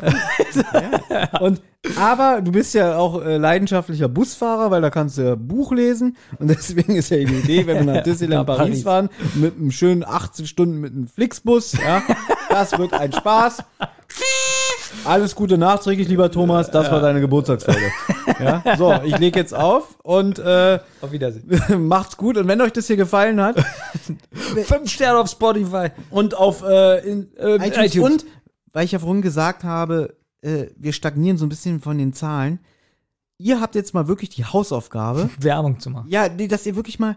[1.40, 1.60] Und
[2.00, 6.16] aber du bist ja auch äh, leidenschaftlicher Busfahrer, weil da kannst du ja Buch lesen
[6.38, 8.82] und deswegen ist ja die Idee, wenn wir nach Disneyland Paris, Paris.
[8.82, 12.02] fahren mit einem schönen 18 Stunden mit einem Flixbus, ja,
[12.48, 13.59] das wird ein Spaß.
[15.05, 17.90] Alles Gute nachträglich, lieber Thomas, das war deine Geburtstagsfolge.
[18.40, 21.48] Ja, so, ich lege jetzt auf und äh, Auf Wiedersehen.
[21.88, 23.56] macht's gut und wenn euch das hier gefallen hat
[24.64, 25.88] Fünf Sterne auf Spotify.
[26.10, 28.12] und auf äh, in, äh, iTunes, iTunes.
[28.12, 28.26] und
[28.72, 32.60] weil ich ja vorhin gesagt habe, äh, wir stagnieren so ein bisschen von den Zahlen.
[33.38, 36.08] Ihr habt jetzt mal wirklich die Hausaufgabe, Werbung zu machen.
[36.08, 37.16] ja, nee, dass ihr wirklich mal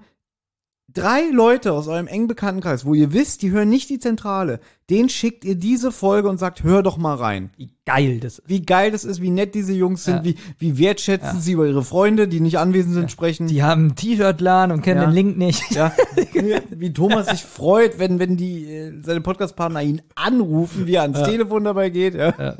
[0.91, 4.59] drei Leute aus eurem eng bekannten Kreis, wo ihr wisst, die hören nicht die Zentrale,
[4.89, 7.51] denen schickt ihr diese Folge und sagt, hör doch mal rein.
[7.57, 8.49] Wie geil das ist.
[8.49, 10.23] Wie geil das ist, wie nett diese Jungs sind, Ja.
[10.25, 13.45] wie, wie wertschätzen sie über ihre Freunde, die nicht anwesend sind, sprechen.
[13.45, 15.07] Die haben ein T-Shirt-Laden und kennen Ja.
[15.07, 15.61] den Link nicht.
[15.69, 15.93] Ja,
[16.71, 21.21] wie Thomas sich freut, wenn, wenn die, äh, seine Podcastpartner ihn anrufen, wie er ans
[21.21, 22.15] Telefon dabei geht.
[22.15, 22.57] Ja.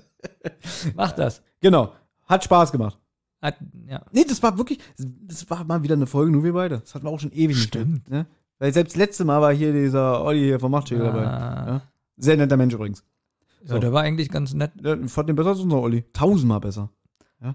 [0.95, 1.41] Mach das.
[1.61, 1.93] Genau.
[2.27, 2.98] Hat Spaß gemacht.
[3.41, 3.55] Hat,
[3.87, 4.01] ja.
[4.11, 6.79] Nee, das war wirklich, das war mal wieder eine Folge, nur wir beide.
[6.79, 7.93] Das hatten wir auch schon ewig Stimmt.
[7.93, 8.09] nicht.
[8.09, 8.25] Ne?
[8.57, 11.25] Weil selbst letzte Mal war hier dieser Olli hier vom Machtschäger dabei.
[11.25, 11.65] Ah.
[11.67, 11.81] Ja.
[12.17, 13.03] Sehr netter Mensch übrigens.
[13.65, 14.71] ja, der war eigentlich ganz nett.
[14.83, 16.03] Ja, Ich fand den besser als unser Olli.
[16.11, 16.89] Tausendmal besser.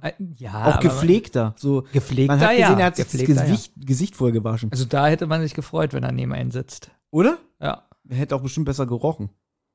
[0.00, 1.54] Äh, Ja, auch gepflegter.
[1.58, 2.78] So, Gepflegter, man hat gesehen, ja.
[2.78, 4.72] er hat sich das Gesicht, Gesicht vorher gewaschen.
[4.72, 6.90] Also da hätte man sich gefreut, wenn er neben einen sitzt.
[7.10, 7.36] Oder?
[7.60, 7.82] Ja.
[8.08, 9.28] Er hätte auch bestimmt besser gerochen.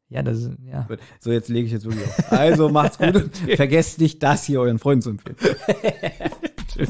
[0.09, 0.81] Ja, das ist, ja.
[0.87, 0.99] Gut.
[1.19, 2.31] So, jetzt lege ich jetzt wirklich auf.
[2.31, 5.35] Also macht's gut und vergesst nicht, das hier euren Freunden zu empfehlen.
[6.73, 6.89] Tschüss.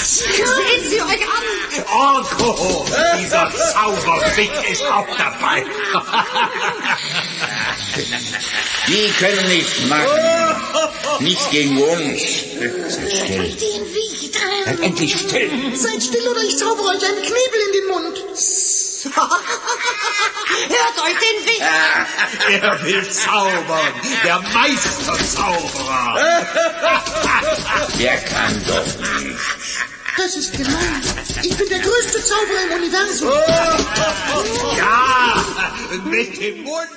[0.00, 1.44] Sehen Sie euch an!
[1.92, 2.86] Orko,
[3.18, 5.64] dieser Zauberfick ist auch dabei.
[8.86, 10.06] Die können nichts machen.
[11.20, 12.22] Nicht gegen uns.
[12.88, 13.56] Seid still.
[14.64, 15.50] Seid endlich still.
[15.74, 18.24] Seid still oder ich zaubere euch einen Knebel in den Mund.
[19.04, 21.62] Hört euch den Wicht!
[22.62, 23.92] Er will zaubern,
[24.24, 26.18] der Meisterzauberer.
[27.98, 28.86] Der kann doch
[29.20, 29.38] nicht.
[30.16, 31.02] Das ist gemein.
[31.44, 33.30] Ich bin der größte Zauberer im Universum.
[34.76, 35.44] Ja,
[36.04, 36.88] mit dem Mund